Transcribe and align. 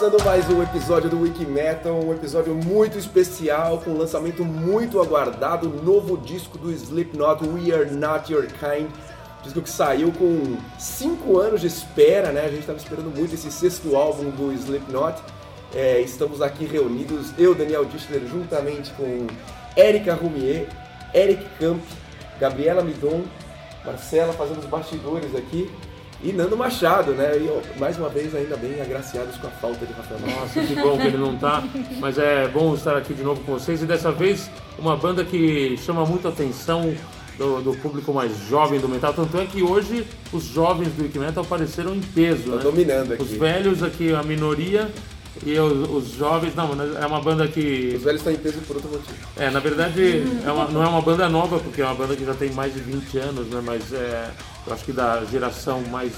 Começando 0.00 0.24
mais 0.24 0.48
um 0.48 0.62
episódio 0.62 1.10
do 1.10 1.20
Wiki 1.20 1.44
Metal, 1.44 1.92
um 1.92 2.10
episódio 2.14 2.54
muito 2.54 2.96
especial, 2.96 3.82
com 3.84 3.90
um 3.90 3.98
lançamento 3.98 4.42
muito 4.42 4.98
aguardado, 4.98 5.68
novo 5.68 6.16
disco 6.16 6.56
do 6.56 6.72
Slipknot, 6.72 7.46
We 7.46 7.70
Are 7.70 7.90
Not 7.90 8.32
Your 8.32 8.46
Kind. 8.46 8.88
Disco 9.42 9.60
que 9.60 9.68
saiu 9.68 10.10
com 10.12 10.56
5 10.78 11.38
anos 11.38 11.60
de 11.60 11.66
espera, 11.66 12.32
né? 12.32 12.46
A 12.46 12.48
gente 12.48 12.60
estava 12.60 12.78
esperando 12.78 13.14
muito 13.14 13.34
esse 13.34 13.52
sexto 13.52 13.94
álbum 13.94 14.30
do 14.30 14.50
Slipknot. 14.54 15.20
É, 15.74 16.00
estamos 16.00 16.40
aqui 16.40 16.64
reunidos, 16.64 17.34
eu, 17.38 17.54
Daniel 17.54 17.84
Dischler, 17.84 18.26
juntamente 18.26 18.90
com 18.92 19.26
Erika 19.76 20.14
Rumier, 20.14 20.66
Eric 21.12 21.44
Camp, 21.58 21.82
Gabriela 22.40 22.82
Midon, 22.82 23.20
Marcela 23.84 24.32
fazendo 24.32 24.60
os 24.60 24.66
bastidores 24.66 25.36
aqui. 25.36 25.70
E 26.22 26.32
Nando 26.32 26.56
Machado, 26.56 27.12
né? 27.12 27.32
E 27.36 27.78
mais 27.78 27.96
uma 27.96 28.08
vez, 28.08 28.34
ainda 28.34 28.56
bem 28.56 28.80
agraciados 28.80 29.36
com 29.36 29.46
a 29.46 29.50
falta 29.50 29.86
de 29.86 29.92
Rafael 29.92 30.20
Nossa, 30.20 30.60
que 30.60 30.74
bom 30.74 30.98
que 30.98 31.06
ele 31.06 31.16
não 31.16 31.36
tá. 31.36 31.64
Mas 31.98 32.18
é 32.18 32.46
bom 32.46 32.74
estar 32.74 32.96
aqui 32.96 33.14
de 33.14 33.22
novo 33.22 33.42
com 33.42 33.52
vocês. 33.52 33.82
E 33.82 33.86
dessa 33.86 34.12
vez, 34.12 34.50
uma 34.78 34.96
banda 34.96 35.24
que 35.24 35.76
chama 35.78 36.04
muito 36.04 36.28
a 36.28 36.30
atenção 36.30 36.94
do, 37.38 37.62
do, 37.62 37.72
público 37.78 38.12
mais 38.12 38.36
jovem 38.48 38.78
do 38.78 38.86
metal. 38.86 39.14
Tanto 39.14 39.38
é 39.38 39.46
que 39.46 39.62
hoje 39.62 40.06
os 40.30 40.44
jovens 40.44 40.92
do 40.92 41.04
Wiki 41.04 41.18
Metal 41.18 41.42
apareceram 41.42 41.94
em 41.94 42.00
peso. 42.00 42.50
Né? 42.50 42.62
dominando 42.62 43.14
aqui. 43.14 43.22
Os 43.22 43.30
velhos 43.30 43.82
aqui, 43.82 44.14
a 44.14 44.22
minoria. 44.22 44.90
E 45.44 45.58
os, 45.58 45.88
os, 45.88 46.10
jovens, 46.12 46.54
não, 46.54 46.70
é 47.00 47.06
uma 47.06 47.20
banda 47.20 47.46
que. 47.46 47.94
Os 47.96 48.02
velhos 48.02 48.20
estão 48.20 48.32
em 48.32 48.36
peso 48.36 48.58
por 48.62 48.76
outro 48.76 48.90
motivo. 48.90 49.16
É, 49.36 49.48
na 49.50 49.60
verdade, 49.60 50.24
é 50.44 50.50
uma, 50.50 50.68
não 50.68 50.82
é 50.82 50.88
uma 50.88 51.00
banda 51.00 51.28
nova, 51.28 51.58
porque 51.58 51.80
é 51.80 51.84
uma 51.84 51.94
banda 51.94 52.16
que 52.16 52.24
já 52.24 52.34
tem 52.34 52.50
mais 52.52 52.74
de 52.74 52.80
20 52.80 53.18
anos, 53.18 53.46
né? 53.48 53.62
Mas 53.64 53.92
é, 53.92 54.30
eu 54.66 54.72
acho 54.72 54.84
que 54.84 54.92
da 54.92 55.24
geração 55.24 55.82
mais 55.82 56.12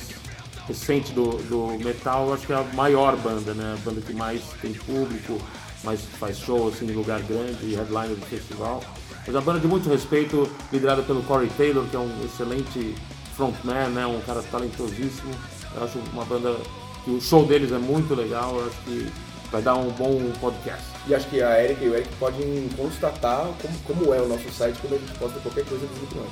recente 0.67 1.13
do, 1.13 1.37
do 1.49 1.79
metal, 1.85 2.29
eu 2.29 2.35
acho 2.35 2.47
que 2.47 2.53
é 2.53 2.57
a 2.57 2.65
maior 2.75 3.17
banda, 3.17 3.53
né? 3.55 3.77
A 3.79 3.85
banda 3.85 4.01
que 4.01 4.15
mais 4.15 4.43
tem 4.61 4.73
público, 4.73 5.39
mais 5.85 6.01
faz 6.19 6.39
show 6.39 6.69
assim, 6.69 6.87
em 6.87 6.93
lugar 6.93 7.21
grande, 7.21 7.75
headliner 7.75 8.17
do 8.17 8.27
festival. 8.27 8.83
Mas 9.27 9.29
é 9.29 9.39
uma 9.39 9.45
banda 9.45 9.61
de 9.61 9.69
muito 9.69 9.89
respeito, 9.89 10.51
liderada 10.73 11.03
pelo 11.03 11.23
Corey 11.23 11.49
Taylor, 11.51 11.85
que 11.85 11.95
é 11.95 11.99
um 11.99 12.25
excelente 12.25 12.95
frontman, 13.37 13.89
né? 13.91 14.07
Um 14.07 14.21
cara 14.23 14.43
talentosíssimo. 14.43 15.33
Eu 15.77 15.85
acho 15.85 15.99
uma 16.13 16.25
banda 16.25 16.57
que 17.05 17.11
o 17.11 17.20
show 17.20 17.45
deles 17.45 17.72
é 17.72 17.78
muito 17.78 18.14
legal, 18.14 18.56
eu 18.56 18.67
acho 18.67 18.77
que 18.84 19.12
vai 19.50 19.61
dar 19.61 19.77
um 19.77 19.91
bom 19.91 20.19
podcast. 20.41 20.84
E 21.06 21.14
acho 21.14 21.28
que 21.28 21.42
a 21.42 21.62
Erika 21.62 21.84
e 21.84 21.89
o 21.89 21.94
Eric 21.94 22.09
podem 22.17 22.69
constatar 22.77 23.48
como, 23.61 23.78
como 23.86 24.14
é 24.14 24.20
o 24.20 24.28
nosso 24.28 24.50
site 24.50 24.78
quando 24.81 24.94
a 24.94 24.98
gente 24.98 25.19
posta 25.19 25.39
qualquer 25.41 25.64
coisa 25.64 25.87
do 25.87 25.94
Slipknot. 25.94 26.31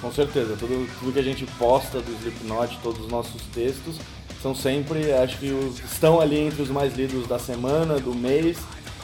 Com 0.00 0.12
certeza, 0.12 0.56
tudo, 0.56 0.88
tudo 1.00 1.12
que 1.12 1.18
a 1.18 1.22
gente 1.22 1.44
posta 1.58 2.00
do 2.00 2.12
Slipknot, 2.18 2.78
todos 2.82 3.00
os 3.04 3.10
nossos 3.10 3.42
textos, 3.52 3.96
são 4.42 4.54
sempre, 4.54 5.12
acho 5.12 5.38
que 5.38 5.50
os, 5.50 5.80
estão 5.80 6.20
ali 6.20 6.38
entre 6.38 6.62
os 6.62 6.68
mais 6.68 6.94
lidos 6.94 7.26
da 7.26 7.38
semana, 7.38 7.98
do 7.98 8.14
mês. 8.14 8.58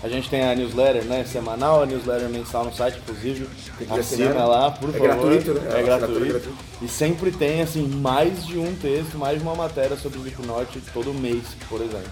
A 0.05 0.09
gente 0.11 0.29
tem 0.29 0.47
a 0.47 0.55
newsletter 0.55 1.03
né, 1.07 1.25
semanal, 1.25 1.83
a 1.83 1.87
newsletter 1.87 2.29
mensal 2.29 2.67
no 2.67 2.75
site, 2.75 2.99
inclusive. 2.99 3.49
Assina 3.89 4.45
lá, 4.45 4.71
por 4.71 4.91
é 4.91 4.93
favor. 4.93 5.09
Gratuito, 5.09 5.55
né? 5.55 5.75
É, 5.75 5.81
é 5.81 5.83
gratuito, 5.83 6.21
gratuito. 6.21 6.59
E 6.83 6.89
sempre 6.89 7.31
tem 7.31 7.63
assim 7.63 7.89
mais 7.89 8.47
de 8.47 8.59
um 8.59 8.77
texto, 8.77 9.17
mais 9.17 9.39
de 9.39 9.43
uma 9.43 9.55
matéria 9.55 9.97
sobre 9.97 10.19
o 10.19 10.21
Slipknot 10.21 10.79
todo 10.93 11.15
mês, 11.15 11.45
por 11.71 11.81
exemplo. 11.81 12.11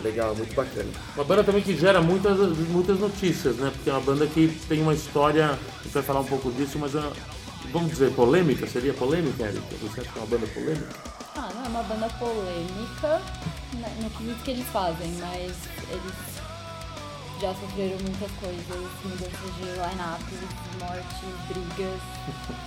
Legal, 0.00 0.32
muito 0.36 0.54
bacana. 0.54 0.88
Uma 1.16 1.24
banda 1.24 1.42
também 1.42 1.60
que 1.60 1.76
gera 1.76 2.00
muitas, 2.00 2.38
muitas 2.68 3.00
notícias, 3.00 3.56
né? 3.56 3.72
Porque 3.74 3.90
é 3.90 3.92
uma 3.92 4.02
banda 4.02 4.28
que 4.28 4.46
tem 4.68 4.80
uma 4.80 4.94
história, 4.94 5.46
a 5.46 5.82
gente 5.82 5.92
vai 5.92 6.04
falar 6.04 6.20
um 6.20 6.26
pouco 6.26 6.52
disso, 6.52 6.78
mas 6.78 6.94
é, 6.94 7.02
vamos 7.72 7.90
dizer, 7.90 8.12
polêmica? 8.12 8.64
Seria 8.68 8.94
polêmica, 8.94 9.42
Erika? 9.42 9.60
Você 9.82 10.02
acha 10.02 10.08
que 10.08 10.18
é 10.20 10.22
uma 10.22 10.28
banda 10.28 10.46
polêmica? 10.46 10.86
Ah, 11.34 11.48
não 11.52 11.64
é 11.64 11.68
uma 11.68 11.82
banda 11.82 12.08
polêmica 12.10 13.20
né, 13.72 13.92
no 14.20 14.34
que 14.36 14.52
eles 14.52 14.66
fazem, 14.68 15.10
mas 15.18 15.52
eles 15.90 16.33
já 17.40 17.54
sofreram 17.54 17.96
muitas 18.02 18.30
coisas, 18.40 18.88
mudanças 19.04 19.54
de 19.58 19.64
line-up, 19.64 20.24
mortes, 20.80 21.24
brigas. 21.48 22.00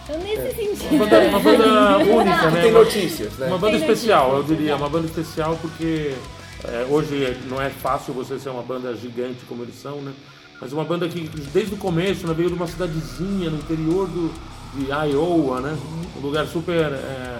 Então 0.03 0.19
nesse 0.19 0.47
é. 0.47 0.53
sentido. 0.53 0.95
Uma 0.95 1.05
banda, 1.05 1.27
uma 1.27 1.39
banda 1.39 1.97
única, 2.03 2.51
né? 2.51 2.61
Tem 2.61 2.71
notícias, 2.71 3.33
né? 3.33 3.47
Uma 3.47 3.57
banda 3.57 3.77
tem 3.77 3.87
especial, 3.87 4.31
notícias, 4.31 4.49
eu 4.49 4.55
diria, 4.55 4.75
uma 4.75 4.89
banda 4.89 5.07
especial 5.07 5.57
porque 5.61 6.13
é, 6.63 6.87
hoje 6.89 7.37
não 7.49 7.61
é 7.61 7.69
fácil 7.69 8.13
você 8.13 8.39
ser 8.39 8.49
uma 8.49 8.63
banda 8.63 8.95
gigante 8.95 9.45
como 9.47 9.63
eles 9.63 9.75
são, 9.75 10.01
né? 10.01 10.13
Mas 10.59 10.73
uma 10.73 10.83
banda 10.83 11.07
que 11.07 11.29
desde 11.53 11.75
o 11.75 11.77
começo 11.77 12.25
né, 12.25 12.33
veio 12.33 12.49
de 12.49 12.55
uma 12.55 12.67
cidadezinha 12.67 13.49
no 13.49 13.57
interior 13.57 14.07
do, 14.07 14.33
de 14.73 14.87
Iowa, 14.87 15.61
né? 15.61 15.77
Um 16.17 16.19
lugar 16.19 16.47
super 16.47 16.91
é, 16.93 17.37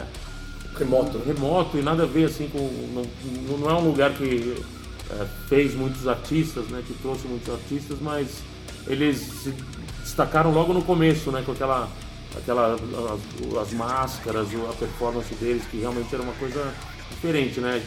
remoto. 0.77 1.19
remoto 1.25 1.77
e 1.77 1.81
nada 1.81 2.03
a 2.03 2.05
ver 2.05 2.25
assim 2.25 2.47
com. 2.47 2.59
Não, 2.93 3.57
não 3.57 3.69
é 3.69 3.73
um 3.73 3.85
lugar 3.85 4.11
que 4.11 4.55
é, 5.11 5.27
fez 5.47 5.75
muitos 5.75 6.07
artistas, 6.07 6.67
né? 6.67 6.83
Que 6.85 6.93
trouxe 6.95 7.27
muitos 7.27 7.53
artistas, 7.53 7.97
mas 8.01 8.41
eles 8.87 9.17
se 9.17 9.53
destacaram 10.01 10.51
logo 10.51 10.73
no 10.73 10.83
começo, 10.83 11.31
né? 11.31 11.43
Com 11.45 11.51
aquela. 11.51 11.89
aquela 12.35 12.75
as, 12.75 13.57
as 13.57 13.73
máscaras, 13.73 14.47
a 14.47 14.73
performance 14.73 15.33
deles, 15.35 15.63
que 15.69 15.77
realmente 15.77 16.13
era 16.13 16.23
uma 16.23 16.33
coisa 16.33 16.73
diferente, 17.11 17.59
né? 17.59 17.81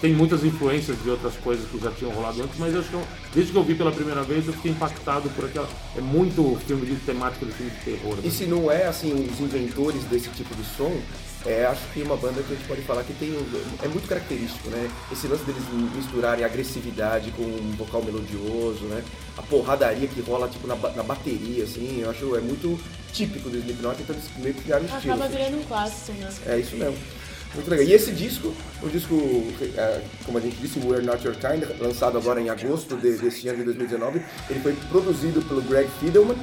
tem 0.00 0.14
muitas 0.14 0.42
influências 0.42 1.00
de 1.02 1.10
outras 1.10 1.34
coisas 1.36 1.68
que 1.68 1.78
já 1.78 1.90
tinham 1.90 2.10
rolado 2.12 2.42
antes, 2.42 2.58
mas 2.58 2.72
eu 2.72 2.80
acho 2.80 2.88
que 2.88 2.94
eu, 2.94 3.02
desde 3.34 3.52
que 3.52 3.58
eu 3.58 3.62
vi 3.62 3.74
pela 3.74 3.92
primeira 3.92 4.22
vez 4.22 4.46
eu 4.46 4.52
fiquei 4.54 4.72
impactado 4.72 5.28
por 5.30 5.44
aquela. 5.44 5.68
É 5.94 6.00
muito 6.00 6.58
filme 6.66 6.86
de 6.86 6.96
temática 6.96 7.44
de 7.44 7.52
filme 7.52 7.70
de 7.70 7.84
terror. 7.84 8.16
E 8.22 8.26
né? 8.26 8.30
se 8.30 8.46
não 8.46 8.70
é 8.70 8.86
assim 8.86 9.12
os 9.12 9.40
inventores 9.40 10.02
desse 10.04 10.30
tipo 10.30 10.54
de 10.54 10.64
som, 10.64 10.98
é, 11.46 11.64
acho 11.64 11.80
que 11.92 12.02
uma 12.02 12.16
banda 12.16 12.42
que 12.42 12.52
a 12.52 12.56
gente 12.56 12.68
pode 12.68 12.82
falar 12.82 13.02
que 13.02 13.14
tem 13.14 13.34
é 13.82 13.88
muito 13.88 14.06
característico, 14.06 14.68
né? 14.68 14.90
Esse 15.10 15.26
lance 15.26 15.42
deles 15.44 15.62
misturarem 15.94 16.44
agressividade 16.44 17.30
com 17.30 17.42
um 17.42 17.74
vocal 17.78 18.02
melodioso, 18.02 18.84
né? 18.84 19.02
A 19.38 19.42
porradaria 19.42 20.06
que 20.06 20.20
rola 20.20 20.48
tipo 20.48 20.66
na, 20.66 20.76
na 20.76 21.02
bateria, 21.02 21.64
assim, 21.64 22.00
eu 22.02 22.10
acho 22.10 22.36
é 22.36 22.40
muito 22.40 22.78
típico 23.12 23.48
do 23.48 23.56
Slipknot, 23.56 24.02
então 24.02 24.14
eles 24.14 24.28
meio 24.36 24.54
que 24.54 24.62
criaram 24.62 24.82
um 24.84 24.86
estilo. 24.86 25.14
Acaba 25.14 25.24
assim. 25.24 25.36
virando 25.36 25.56
um 25.58 25.64
clássico, 25.64 26.12
né? 26.12 26.30
É 26.46 26.58
isso 26.58 26.76
mesmo. 26.76 26.98
Muito 27.54 27.68
legal. 27.68 27.86
E 27.86 27.92
esse 27.92 28.12
disco, 28.12 28.54
o 28.82 28.88
disco, 28.88 29.16
é, 29.76 30.02
como 30.24 30.38
a 30.38 30.40
gente 30.40 30.56
disse, 30.56 30.78
We're 30.78 31.04
Not 31.04 31.24
Your 31.26 31.34
Kind, 31.34 31.64
lançado 31.80 32.16
agora 32.16 32.40
em 32.40 32.48
agosto 32.48 32.96
de, 32.96 33.16
desse 33.16 33.48
ano 33.48 33.58
de 33.58 33.64
2019, 33.64 34.22
ele 34.48 34.60
foi 34.60 34.76
produzido 34.88 35.42
pelo 35.42 35.60
Greg 35.62 35.88
Fidelman, 35.98 36.36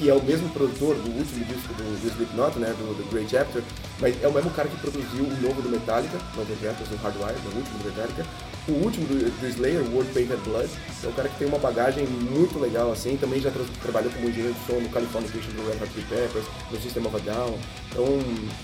que 0.00 0.08
é 0.08 0.14
o 0.14 0.22
mesmo 0.22 0.48
produtor 0.48 0.96
do 0.96 1.10
último 1.10 1.44
disco 1.44 1.74
do, 1.74 1.84
do 2.00 2.08
Slipknot, 2.08 2.58
né, 2.58 2.68
do, 2.68 2.96
do 2.96 3.10
Great 3.10 3.30
Chapter, 3.30 3.62
mas 4.00 4.16
é 4.22 4.26
o 4.26 4.32
mesmo 4.32 4.50
cara 4.52 4.66
que 4.66 4.76
produziu 4.78 5.24
o 5.24 5.42
novo 5.42 5.60
do 5.60 5.68
Metallica, 5.68 6.16
Novo 6.34 6.50
Records, 6.58 6.90
o 6.90 6.96
Hardwire, 6.96 7.36
o 7.44 7.58
último 7.58 7.78
do 7.78 7.84
Metallica, 7.84 8.26
o 8.66 8.72
último 8.72 9.06
do, 9.06 9.28
do 9.28 9.46
Slayer, 9.48 9.84
World 9.92 10.10
Painted 10.14 10.40
Blood, 10.40 10.70
é 11.04 11.06
um 11.06 11.12
cara 11.12 11.28
que 11.28 11.36
tem 11.36 11.46
uma 11.46 11.58
bagagem 11.58 12.06
muito 12.06 12.58
legal, 12.58 12.90
assim, 12.90 13.18
também 13.18 13.42
já 13.42 13.50
tra 13.50 13.62
trabalhou 13.82 14.10
como 14.10 14.30
engenheiro 14.30 14.54
de 14.54 14.66
som 14.66 14.80
no 14.80 14.88
Californication 14.88 15.52
do 15.52 15.68
Red 15.68 15.84
Hot 15.84 15.92
Chili 15.92 16.06
Peppers, 16.08 16.46
no 16.70 16.80
System 16.80 17.06
of 17.06 17.16
a 17.16 17.18
Down, 17.18 17.58
então 17.90 18.06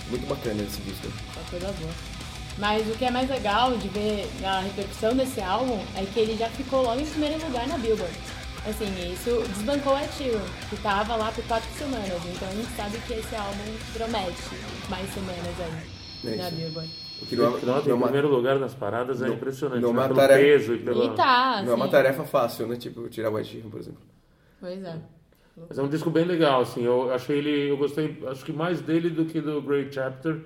muito 0.08 0.26
bacana 0.26 0.62
esse 0.62 0.80
disco. 0.80 1.12
boa. 1.50 1.92
Mas 2.56 2.88
o 2.88 2.96
que 2.96 3.04
é 3.04 3.10
mais 3.10 3.28
legal 3.28 3.76
de 3.76 3.88
ver 3.88 4.26
a 4.42 4.60
repercussão 4.60 5.14
desse 5.14 5.42
álbum 5.42 5.78
é 5.94 6.06
que 6.06 6.18
ele 6.18 6.34
já 6.38 6.48
ficou 6.48 6.80
logo 6.80 6.98
em 6.98 7.04
primeiro 7.04 7.44
lugar 7.44 7.68
na 7.68 7.76
Billboard. 7.76 8.16
Assim, 8.68 9.12
isso 9.12 9.42
desbancou 9.54 9.94
a 9.94 10.02
Tiro, 10.08 10.40
que 10.68 10.76
tava 10.82 11.14
lá 11.14 11.30
por 11.30 11.44
quatro 11.44 11.70
semanas, 11.74 12.20
então 12.26 12.48
a 12.48 12.52
gente 12.52 12.76
sabe 12.76 12.98
que 13.06 13.12
esse 13.12 13.36
álbum 13.36 13.76
promete 13.94 14.42
mais 14.88 15.08
semanas 15.14 15.60
aí 15.60 16.32
é 16.32 16.36
na 16.36 16.50
Billboard. 16.50 16.90
O 17.22 17.26
que 17.26 17.36
não, 17.36 17.58
não, 17.60 17.78
em 17.78 18.02
primeiro 18.02 18.28
lugar 18.28 18.58
nas 18.58 18.74
paradas 18.74 19.22
é 19.22 19.28
impressionante. 19.28 19.80
Não, 19.80 19.92
né? 19.92 20.00
uma 20.00 20.14
tarefa, 20.14 20.40
peso 20.40 20.74
e 20.74 20.78
pela... 20.78 21.04
E 21.04 21.14
tá, 21.14 21.62
não 21.62 21.72
é 21.72 21.74
uma 21.74 21.88
tarefa 21.88 22.24
fácil, 22.24 22.66
né? 22.66 22.76
Tipo, 22.76 23.08
tirar 23.08 23.30
o 23.30 23.38
Ed 23.38 23.64
por 23.70 23.80
exemplo. 23.80 24.02
Pois 24.60 24.82
é. 24.84 24.96
Mas 25.68 25.78
é 25.78 25.82
um 25.82 25.88
disco 25.88 26.10
bem 26.10 26.24
legal, 26.24 26.60
assim. 26.60 26.84
Eu 26.84 27.10
achei 27.12 27.38
ele. 27.38 27.70
Eu 27.70 27.78
gostei, 27.78 28.22
acho 28.26 28.44
que 28.44 28.52
mais 28.52 28.82
dele 28.82 29.08
do 29.08 29.24
que 29.24 29.40
do 29.40 29.62
Great 29.62 29.94
Chapter. 29.94 30.38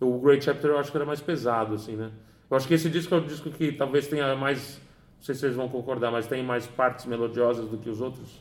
O 0.00 0.18
Great 0.18 0.44
Chapter 0.44 0.70
eu 0.70 0.78
acho 0.78 0.90
que 0.90 0.96
era 0.96 1.06
mais 1.06 1.20
pesado, 1.20 1.74
assim, 1.74 1.94
né? 1.94 2.10
Eu 2.50 2.56
acho 2.56 2.66
que 2.66 2.74
esse 2.74 2.90
disco 2.90 3.14
é 3.14 3.18
um 3.18 3.26
disco 3.26 3.50
que 3.50 3.70
talvez 3.70 4.08
tenha 4.08 4.34
mais. 4.34 4.80
Não 5.20 5.24
sei 5.26 5.34
se 5.34 5.42
vocês 5.42 5.54
vão 5.54 5.68
concordar, 5.68 6.10
mas 6.10 6.26
tem 6.26 6.42
mais 6.42 6.66
partes 6.66 7.04
melodiosas 7.04 7.68
do 7.68 7.76
que 7.76 7.90
os 7.90 8.00
outros. 8.00 8.40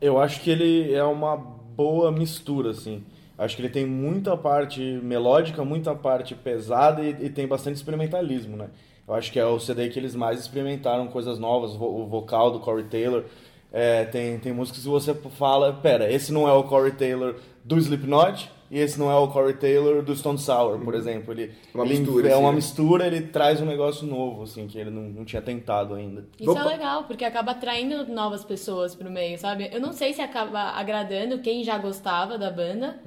Eu 0.00 0.18
acho 0.18 0.40
que 0.40 0.50
ele 0.50 0.90
é 0.90 1.04
uma 1.04 1.36
boa 1.36 2.10
mistura, 2.10 2.70
assim. 2.70 3.04
Acho 3.36 3.54
que 3.54 3.60
ele 3.60 3.68
tem 3.68 3.84
muita 3.84 4.34
parte 4.34 4.80
melódica, 5.02 5.62
muita 5.66 5.94
parte 5.94 6.34
pesada 6.34 7.02
e, 7.02 7.10
e, 7.26 7.28
tem 7.28 7.46
bastante 7.46 7.76
experimentalismo, 7.76 8.56
né? 8.56 8.70
Eu 9.06 9.12
acho 9.12 9.30
que 9.30 9.38
é 9.38 9.44
o 9.44 9.60
CD 9.60 9.90
que 9.90 9.98
eles 9.98 10.14
mais 10.14 10.40
experimentaram 10.40 11.08
coisas 11.08 11.38
novas, 11.38 11.72
o 11.74 12.06
vocal 12.06 12.50
do 12.50 12.60
Corey 12.60 12.84
Taylor. 12.84 13.24
É, 13.70 14.06
tem, 14.06 14.38
tem 14.38 14.50
músicas 14.50 14.82
que 14.82 14.88
você 14.88 15.14
fala, 15.14 15.74
pera, 15.74 16.10
esse 16.10 16.32
não 16.32 16.48
é 16.48 16.52
o 16.52 16.64
Corey 16.64 16.92
Taylor 16.92 17.36
do 17.62 17.76
Slipknot, 17.76 18.50
e 18.70 18.78
esse 18.78 18.98
não 18.98 19.10
é 19.10 19.16
o 19.16 19.28
Corey 19.28 19.54
Taylor 19.54 20.02
do 20.02 20.14
Stone 20.14 20.38
Sour, 20.38 20.78
por 20.80 20.94
exemplo. 20.94 21.32
Ele, 21.32 21.52
Uma 21.74 21.84
ele 21.84 21.98
mistura, 21.98 22.28
é 22.28 22.32
assim, 22.32 22.40
uma 22.40 22.50
né? 22.50 22.56
mistura, 22.56 23.06
ele 23.06 23.20
traz 23.22 23.60
um 23.60 23.66
negócio 23.66 24.06
novo, 24.06 24.42
assim, 24.42 24.66
que 24.66 24.78
ele 24.78 24.90
não, 24.90 25.02
não 25.02 25.24
tinha 25.24 25.40
tentado 25.42 25.94
ainda. 25.94 26.26
Isso 26.40 26.50
Opa. 26.50 26.60
é 26.60 26.64
legal, 26.64 27.04
porque 27.04 27.24
acaba 27.24 27.52
atraindo 27.52 28.06
novas 28.12 28.44
pessoas 28.44 28.94
pro 28.94 29.10
meio, 29.10 29.38
sabe? 29.38 29.68
Eu 29.72 29.80
não 29.80 29.92
sei 29.92 30.12
se 30.12 30.20
acaba 30.20 30.60
agradando 30.72 31.38
quem 31.40 31.64
já 31.64 31.78
gostava 31.78 32.36
da 32.38 32.50
banda, 32.50 33.00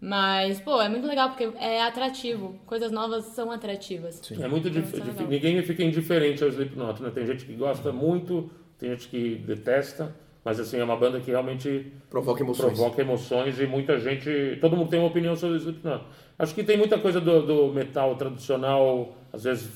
mas, 0.00 0.60
pô, 0.60 0.80
é 0.80 0.88
muito 0.88 1.06
legal 1.06 1.30
porque 1.30 1.50
é 1.58 1.82
atrativo. 1.82 2.56
Coisas 2.66 2.92
novas 2.92 3.24
são 3.26 3.50
atrativas. 3.50 4.20
É 4.30 4.46
muito 4.46 4.68
Então, 4.68 4.80
dif- 4.82 4.92
isso 4.94 5.02
é 5.02 5.04
dif- 5.04 5.16
legal. 5.18 5.28
ninguém 5.28 5.62
fica 5.62 5.82
indiferente 5.82 6.42
ao 6.42 6.50
Slipknot, 6.50 7.02
né? 7.02 7.10
Tem 7.10 7.26
gente 7.26 7.44
que 7.44 7.54
gosta 7.54 7.92
muito, 7.92 8.50
tem 8.78 8.90
gente 8.90 9.08
que 9.08 9.34
detesta, 9.36 10.14
mas 10.48 10.58
assim 10.58 10.78
é 10.78 10.84
uma 10.84 10.96
banda 10.96 11.20
que 11.20 11.30
realmente 11.30 11.92
Provoca 12.08 12.42
emoções. 12.42 12.72
provoca 12.72 13.02
emoções 13.02 13.60
e 13.60 13.66
muita 13.66 14.00
gente, 14.00 14.56
todo 14.62 14.74
mundo 14.74 14.88
tem 14.88 14.98
uma 14.98 15.08
opinião 15.08 15.36
sobre 15.36 15.56
o 15.56 15.58
Slipknot. 15.58 16.04
Acho 16.38 16.54
que 16.54 16.64
tem 16.64 16.78
muita 16.78 16.96
coisa 16.98 17.20
do, 17.20 17.42
do 17.42 17.74
metal 17.74 18.16
tradicional, 18.16 19.14
às 19.30 19.44
vezes 19.44 19.70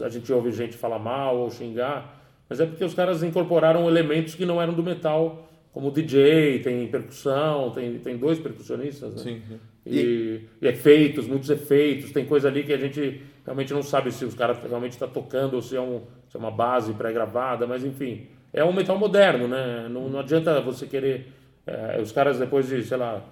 a 0.00 0.08
gente 0.08 0.32
ouve 0.32 0.52
gente 0.52 0.76
falar 0.76 1.00
mal 1.00 1.36
ou 1.36 1.50
xingar, 1.50 2.22
mas 2.48 2.60
é 2.60 2.66
porque 2.66 2.84
os 2.84 2.94
caras 2.94 3.24
incorporaram 3.24 3.88
elementos 3.88 4.36
que 4.36 4.46
não 4.46 4.62
eram 4.62 4.72
do 4.72 4.84
metal, 4.84 5.48
como 5.72 5.90
DJ, 5.90 6.60
tem 6.60 6.86
percussão, 6.86 7.72
tem, 7.72 7.98
tem 7.98 8.16
dois 8.16 8.38
percussionistas, 8.38 9.16
né? 9.16 9.20
Sim, 9.20 9.42
sim. 9.48 9.58
E, 9.84 10.42
e 10.62 10.68
efeitos, 10.68 11.26
muitos 11.26 11.50
efeitos, 11.50 12.12
tem 12.12 12.24
coisa 12.24 12.46
ali 12.46 12.62
que 12.62 12.72
a 12.72 12.78
gente 12.78 13.20
realmente 13.44 13.74
não 13.74 13.82
sabe 13.82 14.12
se 14.12 14.24
os 14.24 14.34
caras 14.34 14.58
realmente 14.58 14.92
estão 14.92 15.08
tocando 15.08 15.54
ou 15.54 15.60
se 15.60 15.74
é, 15.74 15.80
um, 15.80 16.02
se 16.28 16.36
é 16.36 16.38
uma 16.38 16.52
base 16.52 16.94
pré-gravada, 16.94 17.66
mas 17.66 17.84
enfim, 17.84 18.28
é 18.54 18.64
um 18.64 18.72
metal 18.72 18.96
moderno, 18.98 19.46
né? 19.48 19.88
Não, 19.90 20.08
não 20.08 20.20
adianta 20.20 20.60
você 20.62 20.86
querer. 20.86 21.26
eh, 21.66 21.98
os 22.00 22.12
caras 22.12 22.38
depois 22.38 22.68
de, 22.68 22.82
sei 22.82 22.96
lá, 22.96 23.22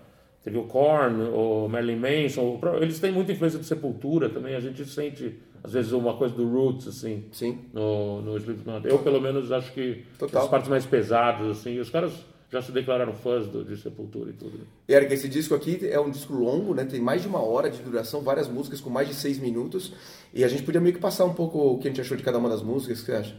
teve 0.43 0.59
o 0.59 0.65
Korn, 0.65 1.23
o 1.33 1.69
Marilyn 1.69 1.97
Manson, 1.97 2.61
eles 2.81 2.99
têm 2.99 3.13
muita 3.13 3.33
influência 3.33 3.59
de 3.59 3.65
Sepultura 3.65 4.29
também, 4.29 4.55
a 4.55 4.61
gente 4.61 4.85
sente 4.85 5.39
às 5.65 5.73
vezes 5.73 5.93
uma 5.93 6.15
coisa 6.15 6.35
do 6.35 6.47
Roots, 6.49 6.89
assim, 6.89 7.25
Sim. 7.31 7.61
no, 7.73 8.21
no 8.21 8.37
Slipknot. 8.37 8.85
Eu, 8.87 8.99
pelo 8.99 9.21
menos, 9.21 9.53
acho 9.53 9.73
que 9.73 10.05
Total. 10.19 10.43
as 10.43 10.49
partes 10.49 10.69
mais 10.69 10.85
pesadas, 10.85 11.47
assim, 11.59 11.79
os 11.79 11.89
caras 11.89 12.13
já 12.51 12.61
se 12.61 12.73
declararam 12.73 13.13
fãs 13.15 13.47
do, 13.47 13.65
de 13.65 13.77
Sepultura 13.77 14.31
e 14.31 14.33
tudo. 14.33 14.59
E 14.89 14.93
Eric, 14.93 15.15
esse 15.15 15.29
disco 15.29 15.55
aqui 15.55 15.79
é 15.89 15.99
um 16.01 16.11
disco 16.11 16.35
longo, 16.35 16.75
né? 16.75 16.85
Tem 16.85 17.01
mais 17.01 17.23
de 17.23 17.29
uma 17.29 17.41
hora 17.41 17.71
de 17.71 17.79
duração, 17.81 18.21
várias 18.23 18.49
músicas 18.49 18.81
com 18.81 18.91
mais 18.91 19.09
de 19.09 19.15
seis 19.15 19.39
minutos. 19.39 19.93
E 20.35 20.43
a 20.45 20.49
gente 20.49 20.63
podia 20.65 20.81
meio 20.81 20.95
que 20.95 21.01
passar 21.01 21.25
um 21.25 21.33
pouco 21.33 21.59
o 21.59 21.79
que 21.79 21.87
a 21.87 21.91
gente 21.91 22.01
achou 22.01 22.17
de 22.17 22.23
cada 22.23 22.37
uma 22.39 22.49
das 22.49 22.61
músicas, 22.63 22.99
o 22.99 23.05
que 23.05 23.07
você 23.13 23.17
acha? 23.17 23.37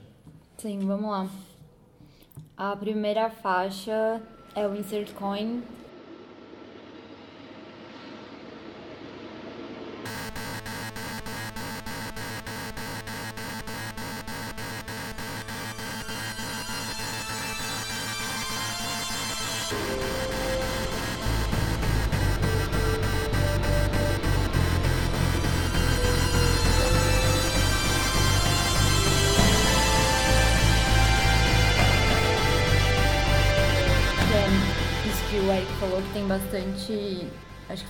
Sim, 0.58 0.80
vamos 0.80 1.12
lá. 1.12 1.28
A 2.56 2.76
primeira 2.76 3.32
faixa 3.32 4.22
é 4.56 4.68
o 4.68 4.76
Insert 4.76 5.12
Coin. 5.14 5.64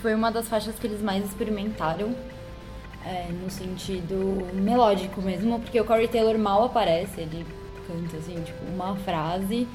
Foi 0.03 0.13
uma 0.13 0.29
das 0.29 0.47
faixas 0.47 0.77
que 0.77 0.85
eles 0.85 1.01
mais 1.01 1.25
experimentaram. 1.25 2.13
é, 3.05 3.27
no 3.31 3.49
sentido 3.49 4.47
melódico 4.53 5.21
mesmo, 5.21 5.59
porque 5.59 5.79
o 5.79 5.85
Corey 5.85 6.07
Taylor 6.07 6.37
mal 6.37 6.63
aparece, 6.63 7.21
ele 7.21 7.45
canta 7.85 8.17
assim, 8.17 8.41
tipo, 8.41 8.63
uma 8.73 8.95
frase 8.95 9.67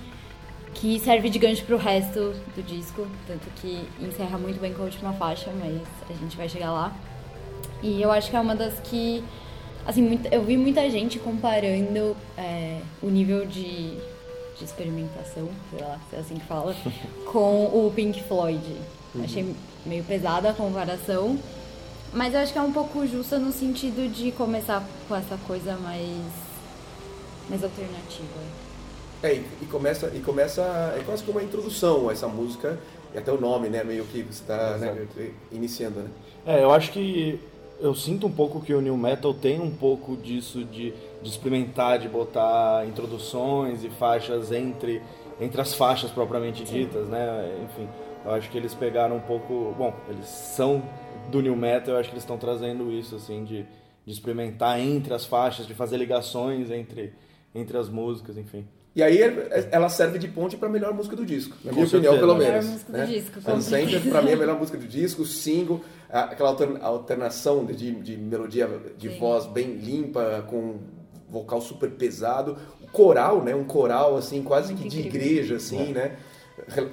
que 0.75 0.99
serve 0.99 1.29
de 1.29 1.39
gancho 1.39 1.65
pro 1.65 1.77
resto 1.77 2.33
do 2.55 2.63
disco, 2.63 3.07
tanto 3.27 3.51
que 3.57 3.87
encerra 4.01 4.39
muito 4.39 4.61
bem 4.61 4.73
com 4.73 4.83
a 4.83 4.85
última 4.87 5.13
faixa, 5.13 5.51
mas 5.61 5.83
a 6.09 6.13
gente 6.15 6.37
vai 6.37 6.49
chegar 6.49 6.73
lá. 6.73 6.97
E 7.83 8.01
eu 8.01 8.11
acho 8.11 8.31
que 8.31 8.37
é 8.37 8.41
uma 8.41 8.55
das 8.55 8.79
que. 8.81 9.23
Assim, 9.87 10.21
eu 10.31 10.43
vi 10.43 10.57
muita 10.57 10.89
gente 10.91 11.19
comparando 11.19 12.17
é, 12.37 12.81
o 13.03 13.09
nível 13.09 13.47
de, 13.47 13.97
de 14.57 14.65
experimentação, 14.65 15.49
sei 15.71 15.81
lá 15.81 15.99
se 16.09 16.17
é 16.17 16.19
assim 16.19 16.35
que 16.37 16.47
fala, 16.47 16.75
com 17.31 17.65
o 17.67 17.93
Pink 17.95 18.23
Floyd. 18.25 18.77
Achei 19.23 19.55
meio 19.87 20.05
pesada 20.05 20.51
a 20.51 20.53
comparação, 20.53 21.39
mas 22.13 22.35
eu 22.35 22.41
acho 22.41 22.53
que 22.53 22.59
é 22.59 22.63
um 22.63 22.73
pouco 22.73 23.07
justa 23.07 23.39
no 23.39 23.53
sentido 23.53 24.13
de 24.13 24.33
começar 24.33 24.87
com 25.09 25.17
essa 25.17 25.37
coisa 25.47 25.77
mais, 25.77 26.19
mais 27.49 27.65
alternativa. 27.65 28.27
É, 29.23 29.35
e, 29.35 29.47
e 29.63 29.67
começa, 29.67 30.13
e 30.15 30.21
começa, 30.21 30.63
é 30.97 31.03
quase 31.05 31.25
como 31.25 31.39
uma 31.39 31.45
introdução 31.45 32.09
a 32.09 32.13
essa 32.13 32.29
música, 32.29 32.79
e 33.15 33.19
até 33.19 33.33
o 33.33 33.41
nome, 33.41 33.69
né? 33.69 33.83
Meio 33.83 34.05
que 34.05 34.23
você 34.23 34.43
está 34.43 34.77
né, 34.79 35.07
iniciando, 35.51 36.01
né? 36.01 36.11
É, 36.47 36.63
eu 36.63 36.71
acho 36.71 36.93
que 36.93 37.41
eu 37.81 37.95
sinto 37.95 38.27
um 38.27 38.31
pouco 38.31 38.61
que 38.61 38.75
o 38.75 38.81
New 38.81 38.97
Metal 38.97 39.33
tem 39.33 39.61
um 39.61 39.71
pouco 39.71 40.17
disso 40.17 40.65
de, 40.65 40.93
de 41.23 41.29
experimentar, 41.29 41.99
de 41.99 42.09
botar 42.09 42.87
introduções 42.87 43.85
e 43.85 43.91
faixas 43.91 44.53
entre, 44.53 45.01
entre 45.41 45.61
as 45.61 45.75
faixas 45.75 46.11
propriamente 46.11 46.65
ditas, 46.65 47.09
né? 47.09 47.57
Enfim, 47.65 47.89
eu 48.29 48.35
acho 48.35 48.51
que 48.51 48.57
eles 48.59 48.75
pegaram 48.75 49.17
um 49.17 49.21
pouco. 49.21 49.75
Bom, 49.77 49.95
eles 50.09 50.27
são 50.27 50.83
do 51.31 51.41
New 51.41 51.57
Metal, 51.57 51.95
eu 51.95 52.01
acho 52.01 52.09
que 52.09 52.15
eles 52.15 52.23
estão 52.25 52.39
trazendo 52.39 52.91
isso, 52.93 53.17
assim, 53.17 53.45
de, 53.45 53.65
de 54.07 54.13
experimentar 54.13 54.81
entre 54.81 55.13
as 55.15 55.25
faixas, 55.25 55.67
de 55.67 55.75
fazer 55.75 55.97
ligações 55.97 56.71
entre, 56.71 57.13
entre 57.55 57.77
as 57.77 57.89
músicas, 57.89 58.37
enfim. 58.37 58.67
E 58.97 59.03
aí 59.03 59.23
é- 59.23 59.69
ela 59.71 59.89
serve 59.89 60.19
de 60.19 60.27
ponte 60.27 60.57
para 60.57 60.69
a 60.69 60.73
melhor 60.73 60.93
música 60.93 61.15
do 61.15 61.25
disco, 61.25 61.57
na 61.65 61.71
minha 61.73 61.87
opinião, 61.87 62.19
pelo 62.19 62.35
Melhor 62.35 62.53
menos. 62.55 62.67
música 62.71 62.93
do 62.93 62.99
né? 62.99 63.07
disco, 63.07 63.41
com 63.43 63.53
Uncensored, 63.53 63.91
certeza. 63.93 64.11
pra 64.11 64.23
mim, 64.23 64.31
é 64.31 64.35
a 64.35 64.37
melhor 64.37 64.59
música 64.59 64.79
do 64.79 64.87
disco, 64.89 65.23
o 65.23 65.27
single, 65.27 65.81
aquela 66.11 66.49
altern- 66.51 66.79
alternação 66.83 67.65
de, 67.67 67.93
de 67.93 68.17
melodia 68.17 68.69
de 68.97 69.11
Sim. 69.11 69.19
voz 69.19 69.47
bem 69.47 69.75
limpa, 69.77 70.45
com 70.49 70.79
vocal 71.31 71.61
super 71.61 71.91
pesado, 71.91 72.57
o 72.83 72.87
coral, 72.91 73.45
né? 73.45 73.55
Um 73.55 73.65
coral, 73.65 74.17
assim, 74.17 74.43
quase 74.43 74.75
que 74.75 74.89
de 74.89 75.01
igreja, 75.01 75.57
assim, 75.57 75.93
né? 75.93 76.17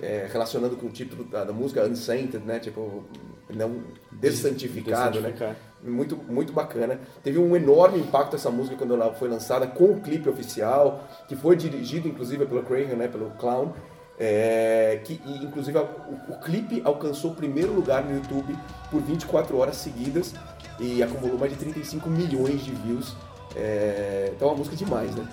É, 0.02 0.28
relacionando 0.32 0.76
com 0.76 0.88
o 0.88 0.90
título 0.90 1.24
da, 1.24 1.44
da 1.44 1.54
música, 1.54 1.84
Unsainted, 1.86 2.46
né? 2.46 2.60
Tipo, 2.60 3.04
não 3.50 3.84
dessantificado, 4.12 5.20
né? 5.20 5.56
Muito, 5.84 6.16
muito 6.18 6.52
bacana. 6.52 7.00
Teve 7.24 7.38
um 7.38 7.56
enorme 7.56 8.00
impacto 8.00 8.36
essa 8.36 8.50
música 8.50 8.76
quando 8.76 8.94
ela 8.94 9.14
foi 9.14 9.30
lançada 9.30 9.68
com 9.68 9.86
o 9.86 10.02
clipe 10.02 10.28
oficial, 10.30 11.08
que 11.28 11.36
foi 11.36 11.56
dirigido 11.56 12.08
inclusive 12.08 12.46
pelo 12.46 12.64
Crahan, 12.64 12.96
né, 12.96 13.08
pelo 13.08 13.30
Clown. 13.32 13.74
é, 14.20 15.02
que 15.04 15.22
e, 15.26 15.44
inclusive 15.44 15.78
o, 15.78 16.34
o 16.34 16.40
clipe 16.40 16.82
alcançou 16.84 17.32
o 17.32 17.36
primeiro 17.36 17.74
lugar 17.74 18.04
no 18.04 18.16
YouTube 18.16 18.56
por 18.90 19.02
24 19.02 19.58
horas 19.58 19.76
seguidas 19.76 20.34
e 20.80 21.04
acumulou 21.04 21.38
mais 21.38 21.52
de 21.52 21.58
35 21.58 22.10
milhões 22.10 22.64
de 22.64 22.72
views. 22.72 23.16
É, 23.56 24.32
então 24.36 24.50
é 24.50 24.52
uma 24.52 24.58
música 24.58 24.76
demais, 24.76 25.14
né? 25.16 25.28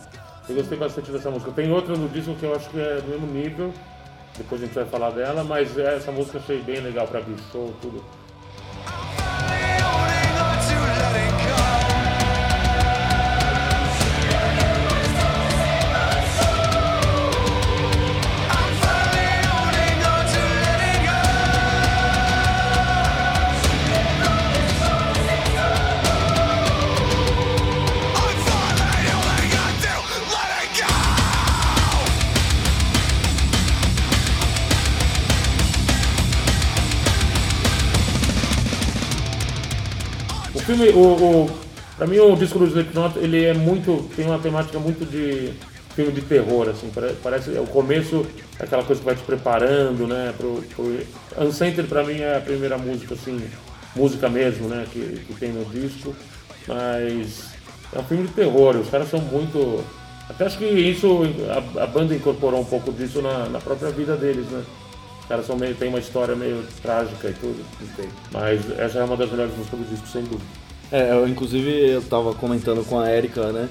Eu 0.48 0.56
gostei 0.56 0.76
bastante 0.76 1.10
dessa 1.10 1.30
música. 1.30 1.52
Tem 1.52 1.70
outra 1.70 1.96
no 1.96 2.08
disco 2.08 2.34
que 2.34 2.44
eu 2.44 2.54
acho 2.54 2.68
que 2.70 2.80
é 2.80 3.00
do 3.00 3.08
mesmo 3.08 3.26
nível, 3.26 3.72
depois 4.36 4.62
a 4.62 4.66
gente 4.66 4.74
vai 4.74 4.84
falar 4.84 5.10
dela, 5.10 5.44
mas 5.44 5.76
essa 5.78 6.10
música 6.10 6.38
eu 6.38 6.42
achei 6.42 6.62
bem 6.62 6.80
legal 6.80 7.06
pra 7.06 7.18
abrir 7.18 7.36
show, 7.50 7.72
tudo. 7.80 8.02
O 40.90 41.44
o, 41.44 41.50
pra 41.96 42.06
mim 42.06 42.18
o 42.18 42.36
disco 42.36 42.58
do 42.58 42.66
Slipknot, 42.66 43.18
ele 43.18 43.44
é 43.44 43.54
muito, 43.54 44.08
tem 44.16 44.26
uma 44.26 44.38
temática 44.38 44.78
muito 44.78 45.04
de 45.04 45.52
filme 45.94 46.12
de 46.12 46.22
terror, 46.22 46.68
assim, 46.68 46.90
pare- 46.90 47.14
parece, 47.22 47.50
o 47.50 47.66
começo 47.66 48.26
é 48.58 48.64
aquela 48.64 48.82
coisa 48.82 49.00
que 49.00 49.04
vai 49.06 49.14
te 49.14 49.22
preparando, 49.22 50.06
né, 50.06 50.32
pro, 50.36 50.62
pro 50.74 50.98
Uncensored 51.46 51.86
pra 51.88 52.02
mim 52.04 52.18
é 52.20 52.36
a 52.36 52.40
primeira 52.40 52.78
música, 52.78 53.14
assim, 53.14 53.38
música 53.94 54.28
mesmo, 54.28 54.68
né, 54.68 54.86
que, 54.90 55.00
que 55.26 55.34
tem 55.34 55.52
no 55.52 55.64
disco, 55.66 56.16
mas 56.66 57.50
é 57.92 57.98
um 57.98 58.04
filme 58.04 58.26
de 58.26 58.32
terror, 58.32 58.76
os 58.76 58.88
caras 58.88 59.08
são 59.10 59.20
muito, 59.20 59.84
até 60.30 60.46
acho 60.46 60.56
que 60.58 60.64
isso, 60.64 61.22
a, 61.76 61.82
a 61.84 61.86
banda 61.86 62.14
incorporou 62.14 62.60
um 62.60 62.64
pouco 62.64 62.90
disso 62.92 63.20
na, 63.20 63.48
na 63.50 63.60
própria 63.60 63.90
vida 63.90 64.16
deles, 64.16 64.46
né, 64.46 64.64
Os 65.20 65.26
caras 65.28 65.46
são 65.46 65.56
meio, 65.56 65.74
tem 65.74 65.88
uma 65.88 65.98
história 65.98 66.34
meio 66.34 66.64
trágica 66.82 67.28
e 67.28 67.34
tudo. 67.34 67.64
Mas 68.32 68.60
essa 68.78 68.98
é 69.00 69.04
uma 69.04 69.16
das 69.16 69.30
melhores 69.30 69.54
músicas 69.56 69.78
do 69.80 69.86
disco, 69.86 70.06
sem 70.08 70.22
dúvida. 70.24 70.61
É, 70.92 71.12
eu, 71.12 71.26
inclusive 71.26 71.90
eu 71.90 72.02
tava 72.02 72.34
comentando 72.34 72.86
com 72.86 73.00
a 73.00 73.10
Erika, 73.10 73.50
né? 73.50 73.68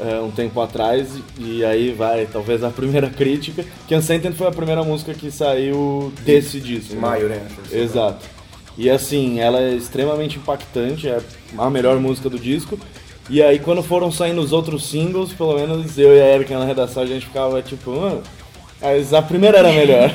é, 0.00 0.20
um 0.20 0.30
tempo 0.30 0.60
atrás, 0.60 1.08
e 1.38 1.64
aí 1.64 1.92
vai 1.92 2.26
talvez 2.26 2.62
a 2.64 2.70
primeira 2.70 3.08
crítica, 3.10 3.64
que 3.86 3.94
Uncented 3.94 4.36
foi 4.36 4.46
a 4.46 4.52
primeira 4.52 4.82
música 4.82 5.14
que 5.14 5.30
saiu 5.30 6.12
desse 6.22 6.60
disco. 6.60 6.94
Em 6.94 6.98
maio, 6.98 7.28
né? 7.28 7.46
Exato. 7.70 8.24
E 8.76 8.90
assim, 8.90 9.38
ela 9.38 9.60
é 9.60 9.74
extremamente 9.74 10.38
impactante, 10.38 11.08
é 11.08 11.20
a 11.56 11.70
melhor 11.70 11.98
música 12.00 12.28
do 12.28 12.38
disco. 12.38 12.78
E 13.30 13.42
aí 13.42 13.58
quando 13.58 13.82
foram 13.82 14.10
saindo 14.10 14.40
os 14.40 14.52
outros 14.52 14.88
singles, 14.90 15.32
pelo 15.32 15.54
menos 15.54 15.96
eu 15.96 16.14
e 16.14 16.20
a 16.20 16.34
Erika 16.34 16.58
na 16.58 16.64
redação, 16.64 17.02
a 17.02 17.06
gente 17.06 17.26
ficava 17.26 17.62
tipo, 17.62 17.92
ah, 18.04 18.20
mas 18.80 19.12
a 19.14 19.22
primeira 19.22 19.58
era 19.58 19.72
melhor. 19.72 20.10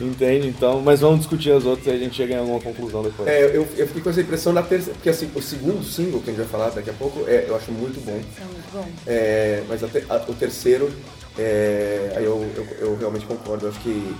Entende? 0.00 0.48
Então, 0.48 0.80
mas 0.80 1.00
vamos 1.00 1.18
discutir 1.20 1.50
as 1.52 1.64
outras 1.64 1.86
e 1.86 1.90
a 1.90 1.98
gente 1.98 2.14
chega 2.14 2.34
em 2.34 2.38
alguma 2.38 2.60
conclusão 2.60 3.02
depois. 3.02 3.28
É, 3.28 3.44
eu, 3.46 3.66
eu 3.76 3.86
fiquei 3.86 4.02
com 4.02 4.10
essa 4.10 4.20
impressão 4.20 4.52
na 4.52 4.62
terceira, 4.62 4.94
porque 4.94 5.08
assim, 5.10 5.30
o 5.34 5.42
segundo 5.42 5.82
single 5.84 6.20
que 6.20 6.30
a 6.30 6.32
gente 6.32 6.42
vai 6.42 6.48
falar 6.48 6.70
daqui 6.70 6.90
a 6.90 6.94
pouco, 6.94 7.24
é, 7.28 7.46
eu 7.48 7.56
acho 7.56 7.72
muito 7.72 8.00
bom. 8.04 8.12
É 8.12 8.44
muito 8.44 8.72
bom. 8.72 8.86
É, 9.06 9.62
mas 9.68 9.82
a 9.82 9.86
a- 10.08 10.24
o 10.28 10.34
terceiro, 10.34 10.90
é, 11.38 12.12
aí 12.16 12.24
eu, 12.24 12.48
eu, 12.56 12.66
eu 12.80 12.96
realmente 12.98 13.26
concordo. 13.26 13.66
Eu 13.66 13.70
acho 13.70 13.80
que 13.80 14.14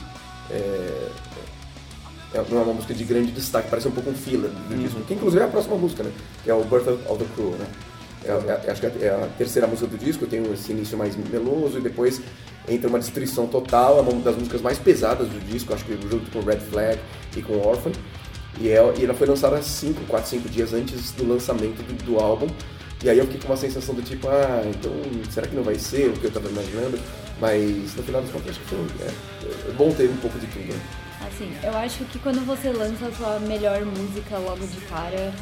é, 0.51 1.09
é- 2.35 2.45
não 2.51 2.59
é 2.61 2.63
uma 2.65 2.75
música 2.75 2.93
de 2.95 3.05
grande 3.05 3.33
destaque, 3.33 3.69
parece 3.71 3.89
um 3.89 3.93
pouco 3.93 4.11
um 4.11 4.15
filler 4.15 4.51
do 4.51 4.77
disco. 4.77 5.01
Que 5.03 5.15
inclusive 5.15 5.43
é 5.43 5.47
a 5.47 5.49
próxima 5.49 5.77
música, 5.77 6.03
né? 6.03 6.11
Que 6.45 6.51
é 6.51 6.55
o 6.55 6.65
Birth 6.65 6.89
of 7.09 7.19
the 7.25 7.31
Cruel, 7.35 7.53
né? 7.59 7.67
É, 8.27 8.67
é- 8.67 8.71
acho 8.71 8.81
que 8.81 8.87
é 9.05 9.09
a 9.11 9.29
terceira 9.39 9.67
música 9.67 9.87
do 9.87 9.97
disco, 9.99 10.27
tem 10.27 10.43
esse 10.53 10.73
início 10.73 10.97
mais 10.99 11.15
meloso 11.17 11.79
e 11.79 11.81
depois 11.81 12.21
entra 12.69 12.89
uma 12.89 12.99
destruição 12.99 13.47
total, 13.47 13.99
é 13.99 14.01
uma 14.03 14.13
das 14.23 14.35
músicas 14.37 14.61
mais 14.61 14.79
pesadas 14.79 15.29
do 15.29 15.39
disco, 15.47 15.73
acho 15.73 15.85
que 15.85 15.93
junto 16.09 16.31
com 16.31 16.41
Red 16.41 16.59
Flag 16.61 16.99
e 17.37 17.43
com 17.43 17.55
Orphan. 17.59 17.93
E, 18.59 18.69
é- 18.71 18.95
e 18.99 19.05
ela 19.05 19.15
foi 19.15 19.27
lançada 19.27 19.61
5, 19.63 20.01
4, 20.07 20.29
5 20.31 20.49
dias 20.49 20.73
antes 20.73 21.13
do 21.13 21.29
lançamento 21.29 21.83
do, 21.83 22.05
do 22.05 22.19
álbum. 22.19 22.47
E 23.05 23.11
aí 23.11 23.19
eu 23.19 23.25
fiquei 23.27 23.41
com 23.41 23.49
uma 23.49 23.57
sensação 23.57 23.95
do 23.95 24.01
tipo, 24.03 24.27
ah, 24.29 24.63
então 24.67 24.91
será 25.31 25.47
que 25.47 25.55
não 25.55 25.63
vai 25.63 25.75
ser 25.79 26.09
o 26.09 26.13
que 26.15 26.25
eu 26.25 26.31
tava 26.31 26.49
imaginando? 26.49 26.99
Mas 27.39 27.95
no 27.95 28.03
final 28.03 28.23
das 28.23 28.31
contas 28.31 28.51
acho 28.51 28.61
que 28.61 28.67
foi 28.67 28.79
é, 29.03 29.69
é 29.69 29.73
bom 29.73 29.93
ter 29.93 30.09
um 30.09 30.17
pouco 30.17 30.39
de 30.39 30.47
tudo. 30.47 30.73
né? 30.73 30.81
Assim, 31.29 31.53
eu 31.63 31.77
acho 31.77 32.05
que 32.07 32.19
quando 32.19 32.45
você 32.47 32.71
lança 32.71 33.07
a 33.07 33.13
sua 33.13 33.39
melhor 33.41 33.85
música 33.85 34.39
logo 34.39 34.67
de 34.67 34.81
cara, 34.87 35.33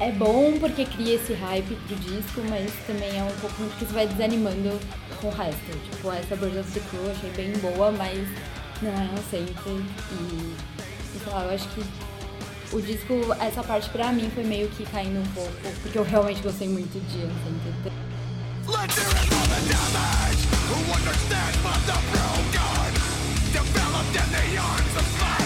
é 0.00 0.10
bom 0.12 0.58
porque 0.58 0.84
cria 0.84 1.14
esse 1.14 1.32
hype 1.32 1.76
pro 1.86 1.96
disco, 1.96 2.40
mas 2.48 2.72
também 2.86 3.18
é 3.18 3.22
um 3.22 3.40
pouco 3.40 3.56
porque 3.56 3.84
você 3.84 3.92
vai 3.92 4.06
desanimando 4.06 4.78
com 5.20 5.28
o 5.28 5.30
resto. 5.30 5.90
Tipo, 5.90 6.12
essa 6.12 6.36
Birds 6.36 6.58
of 6.58 6.72
the 6.72 6.80
Crew 6.88 7.04
eu 7.04 7.12
achei 7.12 7.30
bem 7.30 7.52
boa, 7.58 7.92
mas 7.92 8.28
não 8.80 8.90
é 8.90 9.08
Uncented 9.14 9.54
e, 9.68 10.54
e 11.14 11.20
sei 11.22 11.32
lá, 11.32 11.44
eu 11.44 11.54
acho 11.54 11.68
que 11.68 11.82
o 12.72 12.80
disco, 12.80 13.14
essa 13.38 13.62
parte 13.62 13.88
pra 13.90 14.12
mim 14.12 14.30
foi 14.34 14.44
meio 14.44 14.68
que 14.70 14.84
caindo 14.86 15.20
um 15.20 15.32
pouco, 15.34 15.52
porque 15.82 15.98
eu 15.98 16.02
realmente 16.02 16.42
gostei 16.42 16.68
muito 16.68 16.98
de 17.08 17.18
Uncented. 17.18 17.92
Let's 18.66 18.96
hear 18.96 19.08
it 19.08 19.28
the 19.28 19.60
damage 19.68 20.46
Who 20.70 20.78
understands 20.94 21.56
but 21.62 21.80
the 21.84 21.98
broken 22.12 22.92
Developed 23.52 24.16
in 24.16 24.28
the 24.30 24.56
arms 24.56 24.96
of 24.96 25.06
fate 25.18 25.41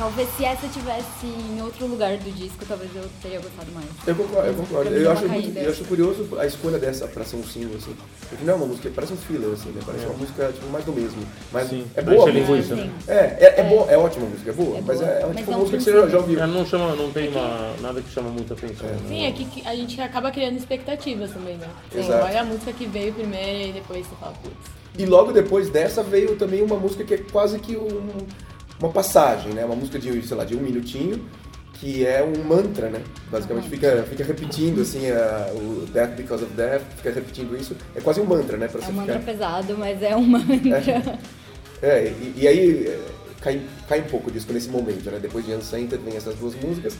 talvez 0.00 0.26
se 0.34 0.44
essa 0.46 0.66
tivesse 0.68 1.26
em 1.26 1.60
outro 1.60 1.86
lugar 1.86 2.16
do 2.16 2.32
disco, 2.32 2.64
talvez 2.66 2.90
eu 2.96 3.04
teria 3.20 3.38
gostado 3.38 3.70
mais. 3.72 3.86
Eu 4.06 4.14
concordo, 4.14 4.48
eu 4.48 4.54
concordo. 4.54 4.90
Eu 4.94 5.12
acho, 5.12 5.28
muito, 5.28 5.58
eu 5.58 5.70
acho 5.70 5.84
curioso 5.84 6.26
a 6.38 6.46
escolha 6.46 6.78
dessa 6.78 7.06
pra 7.06 7.22
ser 7.22 7.36
um 7.36 7.44
single, 7.44 7.76
assim. 7.76 7.94
Porque 8.30 8.42
não 8.42 8.54
é 8.54 8.56
uma 8.56 8.66
música, 8.66 8.90
parece 8.94 9.12
um 9.12 9.16
filler, 9.18 9.50
assim, 9.52 9.68
né? 9.68 9.82
Parece 9.84 10.06
uma 10.06 10.14
música 10.16 10.50
tipo, 10.54 10.66
mais 10.70 10.84
do 10.86 10.92
mesmo. 10.92 11.22
Mas 11.52 11.68
Sim, 11.68 11.84
é 11.94 12.00
boa 12.00 12.30
a 12.30 12.32
música. 12.32 12.74
né? 12.76 12.90
É, 13.06 13.14
é, 13.14 13.54
é, 13.60 13.62
boa, 13.64 13.90
é 13.90 13.98
ótima 13.98 14.26
a 14.26 14.30
música, 14.30 14.50
é 14.50 14.54
boa, 14.54 14.78
É 14.78 14.80
mas 14.80 14.98
boa. 15.00 15.10
é, 15.10 15.12
é 15.12 15.18
uma 15.18 15.28
Mas 15.28 15.36
tipo 15.36 15.50
não 15.50 15.58
música 15.58 15.76
que 15.76 15.84
você 15.84 15.92
já, 16.10 16.16
ouviu. 16.18 16.38
Ela 16.38 16.46
não 16.46 16.64
chama, 16.66 16.96
não 16.96 17.10
tem 17.12 17.28
uma, 17.28 17.74
nada 17.82 18.00
que 18.00 18.10
chama 18.10 18.30
muita 18.30 18.54
atenção. 18.54 18.88
né? 18.88 18.98
Sim, 19.06 19.26
é 19.26 19.32
que 19.32 19.68
a 19.68 19.74
gente 19.76 20.00
acaba 20.00 20.30
criando 20.30 20.56
expectativas 20.56 21.30
também, 21.30 21.56
né? 21.58 21.68
Você 21.92 21.98
Exato. 21.98 22.24
olha 22.24 22.40
a 22.40 22.44
música 22.44 22.72
que 22.72 22.86
veio 22.86 23.12
primeiro 23.12 23.68
e 23.68 23.72
depois 23.74 24.06
você 24.06 24.14
fala, 24.18 24.32
putz. 24.42 24.56
E 24.98 25.04
logo 25.04 25.30
depois 25.30 25.68
dessa 25.68 26.02
veio 26.02 26.36
também 26.36 26.62
uma 26.62 26.76
música 26.76 27.04
que 27.04 27.12
é 27.14 27.18
quase 27.18 27.58
que 27.58 27.76
um- 27.76 28.26
uma 28.80 28.90
passagem, 28.92 29.52
né? 29.52 29.64
Uma 29.64 29.76
música 29.76 29.98
de, 29.98 30.22
sei 30.26 30.36
lá, 30.36 30.44
de 30.44 30.56
um 30.56 30.60
minutinho, 30.60 31.24
que 31.74 32.04
é 32.06 32.22
um 32.22 32.44
mantra, 32.44 32.88
né? 32.88 33.00
Basicamente 33.30 33.68
fica, 33.68 34.04
fica 34.08 34.24
repetindo 34.24 34.80
assim 34.82 35.10
a- 35.10 35.50
o 35.54 35.86
Death 35.92 36.16
Because 36.16 36.44
of 36.44 36.52
Death, 36.54 36.82
fica 36.96 37.10
repetindo 37.10 37.56
isso. 37.56 37.74
É 37.94 38.00
quase 38.00 38.20
um 38.20 38.24
mantra, 38.24 38.56
né? 38.56 38.68
Pra 38.68 38.82
É 38.84 38.88
um 38.88 38.92
mantra 38.92 39.18
ficar... 39.18 39.32
pesado, 39.32 39.76
mas 39.78 40.02
é 40.02 40.14
um 40.16 40.22
mantra. 40.26 41.18
É, 41.82 42.08
e, 42.08 42.34
e 42.36 42.48
aí 42.48 42.86
é, 42.86 43.00
cai, 43.40 43.62
cai 43.88 44.00
um 44.00 44.04
pouco 44.04 44.30
disso 44.30 44.52
nesse 44.52 44.68
momento, 44.68 45.10
né? 45.10 45.18
Depois 45.20 45.44
de 45.46 45.54
Uncented 45.54 46.02
vem 46.04 46.16
essas 46.16 46.34
duas 46.34 46.54
músicas. 46.54 46.94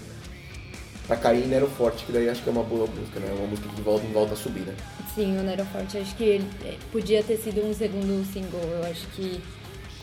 Pra 1.06 1.16
cair 1.16 1.44
em 1.44 1.49
Nero 1.49 1.66
Forte, 1.66 2.04
que 2.04 2.12
daí 2.12 2.28
acho 2.28 2.40
que 2.42 2.49
é 2.49 2.52
uma 2.52 2.62
boa 2.62 2.87
música, 2.87 3.18
né? 3.18 3.34
Uma 3.37 3.49
música 3.49 3.68
que 3.75 3.82
volta, 3.82 4.06
volta 4.12 4.34
a 4.34 4.37
subir, 4.37 4.60
né? 4.60 4.75
Sim, 5.14 5.37
o 5.38 5.42
Nero 5.42 5.64
Forte, 5.66 5.99
acho 5.99 6.14
que 6.14 6.22
ele 6.22 6.46
eh, 6.64 6.76
podia 6.92 7.20
ter 7.25 7.37
sido 7.37 7.62
um 7.66 7.75
segundo 7.75 8.25
single. 8.32 8.60
Eu 8.62 8.84
acho 8.88 9.06
que 9.08 9.40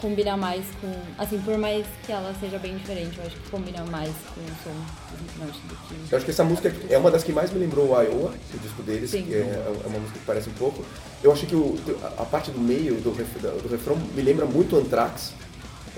combina 0.01 0.37
mais 0.37 0.63
com. 0.81 0.91
Assim, 1.17 1.39
por 1.39 1.57
mais 1.57 1.85
que 2.05 2.11
ela 2.11 2.33
seja 2.39 2.57
bem 2.59 2.75
diferente, 2.77 3.17
eu 3.17 3.25
acho 3.25 3.35
que 3.35 3.49
combina 3.49 3.83
mais 3.85 4.11
com 4.33 4.41
o 4.41 4.47
som 4.63 4.75
do 5.11 5.17
Slipknot 5.17 5.59
do 5.67 5.75
que. 5.87 6.11
Eu 6.11 6.17
acho 6.17 6.25
que 6.25 6.31
essa 6.31 6.43
música 6.43 6.73
é 6.89 6.97
uma 6.97 7.11
das 7.11 7.23
que 7.23 7.31
mais 7.33 7.51
me 7.51 7.59
lembrou 7.59 7.89
o 7.91 8.01
Iowa, 8.01 8.33
o 8.53 8.57
disco 8.59 8.83
deles, 8.83 9.09
Sim. 9.11 9.23
que 9.23 9.33
é, 9.33 9.37
é 9.39 9.87
uma 9.87 9.99
música 9.99 10.19
que 10.19 10.25
parece 10.25 10.49
um 10.49 10.53
pouco. 10.53 10.83
Eu 11.23 11.31
acho 11.31 11.45
que 11.45 11.55
o- 11.55 11.77
a 12.17 12.25
parte 12.25 12.51
do 12.51 12.59
meio 12.59 12.95
do, 12.95 13.11
do 13.11 13.69
refrão 13.69 13.95
me 14.15 14.21
lembra 14.21 14.45
muito 14.45 14.75
Anthrax. 14.77 15.33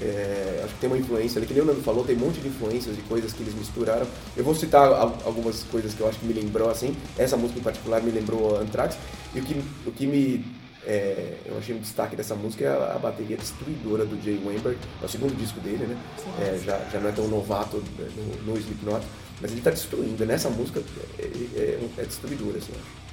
É, 0.01 0.62
acho 0.63 0.74
que 0.75 0.79
tem 0.79 0.89
uma 0.89 0.98
influência 0.98 1.39
ali, 1.39 1.46
que 1.46 1.53
nem 1.53 1.62
o 1.62 1.65
Nando 1.65 1.82
falou, 1.82 2.06
tem 2.06 2.15
um 2.15 2.20
monte 2.20 2.39
de 2.39 2.48
influências 2.48 2.96
de 2.96 3.01
coisas 3.01 3.34
que 3.34 3.44
eles 3.44 3.53
misturaram. 3.53 4.08
Eu 4.38 4.46
vou 4.46 4.56
citar 4.56 4.88
al- 4.88 5.18
algumas 5.25 5.63
coisas 5.63 5.94
que 5.94 6.00
eu 6.00 6.08
acho 6.08 6.18
que 6.20 6.25
me 6.25 6.32
lembrou 6.32 6.70
assim. 6.70 6.96
Essa 7.18 7.36
música 7.36 7.60
em 7.60 7.63
particular 7.63 8.01
me 8.01 8.10
lembrou 8.10 8.58
Anthrax. 8.62 8.96
E 9.36 9.39
o 9.39 9.44
que, 9.44 9.62
o 9.86 9.91
que 9.91 10.08
me. 10.08 10.46
É, 10.86 11.38
eu 11.45 11.57
achei 11.57 11.75
um 11.75 11.79
destaque 11.79 12.15
dessa 12.15 12.36
música 12.36 12.65
é 12.65 12.67
a, 12.67 12.98
bateria 12.98 13.38
destruidora 13.38 14.05
do 14.05 14.21
Jay 14.24 14.41
Weinberg. 14.43 14.77
É 15.01 15.05
o 15.05 15.09
segundo 15.09 15.36
disco 15.38 15.59
dele, 15.59 15.86
né? 15.86 15.98
É, 16.39 16.57
já, 16.63 16.79
já 16.91 17.00
não 17.00 17.09
é 17.09 17.12
tão 17.12 17.27
novato 17.27 17.77
né, 17.98 18.09
no, 18.15 18.53
no 18.53 18.57
Slipknot. 18.57 19.05
Mas 19.41 19.51
ele 19.51 19.62
tá 19.62 19.71
destruindo. 19.71 20.25
Nessa 20.25 20.50
música 20.50 20.81
é, 21.17 21.24
é, 21.24 21.89
é 21.98 22.03
destruidora, 22.03 22.57
assim. 22.57 22.71
eu 22.74 22.79
acho. 22.79 23.09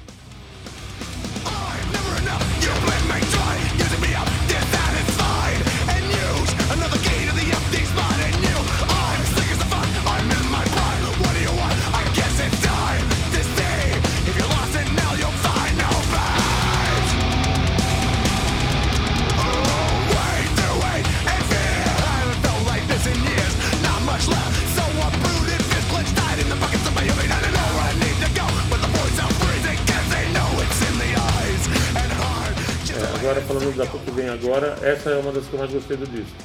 Agora, 34.57 34.77
essa 34.81 35.09
é 35.11 35.17
uma 35.17 35.31
das 35.31 35.45
que 35.45 35.53
eu 35.53 35.59
mais 35.59 35.71
gostei 35.71 35.97
do 35.97 36.07
disco. 36.07 36.35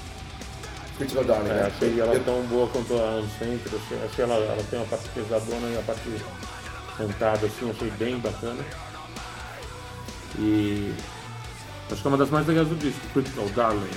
Of 1.00 1.24
Darling, 1.24 1.50
É, 1.50 1.54
né? 1.54 1.72
achei 1.74 2.00
ela 2.00 2.14
Eu- 2.14 2.22
tão 2.24 2.42
boa 2.42 2.68
quanto 2.68 2.94
a 2.94 3.16
Uncented, 3.20 3.74
achei, 3.74 3.98
achei 4.04 4.24
ela, 4.24 4.34
ela 4.34 4.62
tem 4.70 4.78
uma 4.78 4.86
parte 4.86 5.08
pesadona 5.08 5.66
e 5.68 5.78
a 5.78 5.82
parte 5.82 6.02
cantada 6.96 7.46
assim, 7.46 7.70
achei 7.70 7.90
bem 7.92 8.18
bacana. 8.18 8.62
E 10.38 10.94
acho 11.90 12.00
que 12.00 12.06
é 12.06 12.10
uma 12.10 12.16
das 12.18 12.30
mais 12.30 12.46
legais 12.46 12.68
do 12.68 12.76
disco, 12.76 13.00
Critical 13.12 13.46
Darling. 13.48 13.88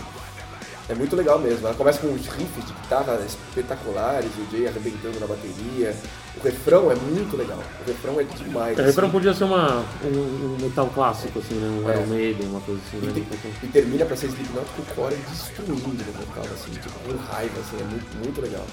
É 0.87 0.93
muito 0.93 1.15
legal 1.15 1.39
mesmo. 1.39 1.65
Ela 1.65 1.75
começa 1.75 1.99
com 1.99 2.07
uns 2.07 2.27
riffs 2.27 2.63
de 2.65 2.73
guitarra 2.73 3.19
espetaculares, 3.25 4.29
o 4.37 4.51
Jay 4.51 4.67
arrebentando 4.67 5.19
na 5.19 5.25
bateria. 5.25 5.95
O 6.37 6.43
refrão 6.43 6.91
é 6.91 6.95
muito 6.95 7.35
legal. 7.35 7.57
O 7.57 7.87
refrão 7.87 8.19
é 8.19 8.23
demais. 8.23 8.77
É, 8.77 8.81
o 8.81 8.85
refrão 8.85 9.07
assim. 9.07 9.11
podia 9.11 9.33
ser 9.33 9.45
uma, 9.45 9.83
um, 10.03 10.55
um 10.55 10.57
metal 10.61 10.87
clássico, 10.93 11.39
assim, 11.39 11.55
né? 11.55 11.67
Um 11.67 11.89
É. 11.89 11.95
Iron 11.95 12.07
Maiden, 12.07 12.47
uma 12.49 12.61
coisa 12.61 12.81
assim, 12.87 12.97
E, 12.97 13.05
né? 13.07 13.25
e 13.63 13.67
termina 13.67 14.05
pra 14.05 14.15
ser 14.15 14.27
Slipknot 14.27 14.65
com 14.75 14.81
o 14.83 14.85
core 14.95 15.15
destruindo 15.15 16.03
no 16.05 16.25
vocal, 16.25 16.43
assim, 16.53 16.71
tipo, 16.71 16.89
com 16.99 17.15
raiva, 17.33 17.59
assim, 17.59 17.77
é 17.79 17.83
muito, 17.83 18.17
muito 18.23 18.41
legal. 18.41 18.65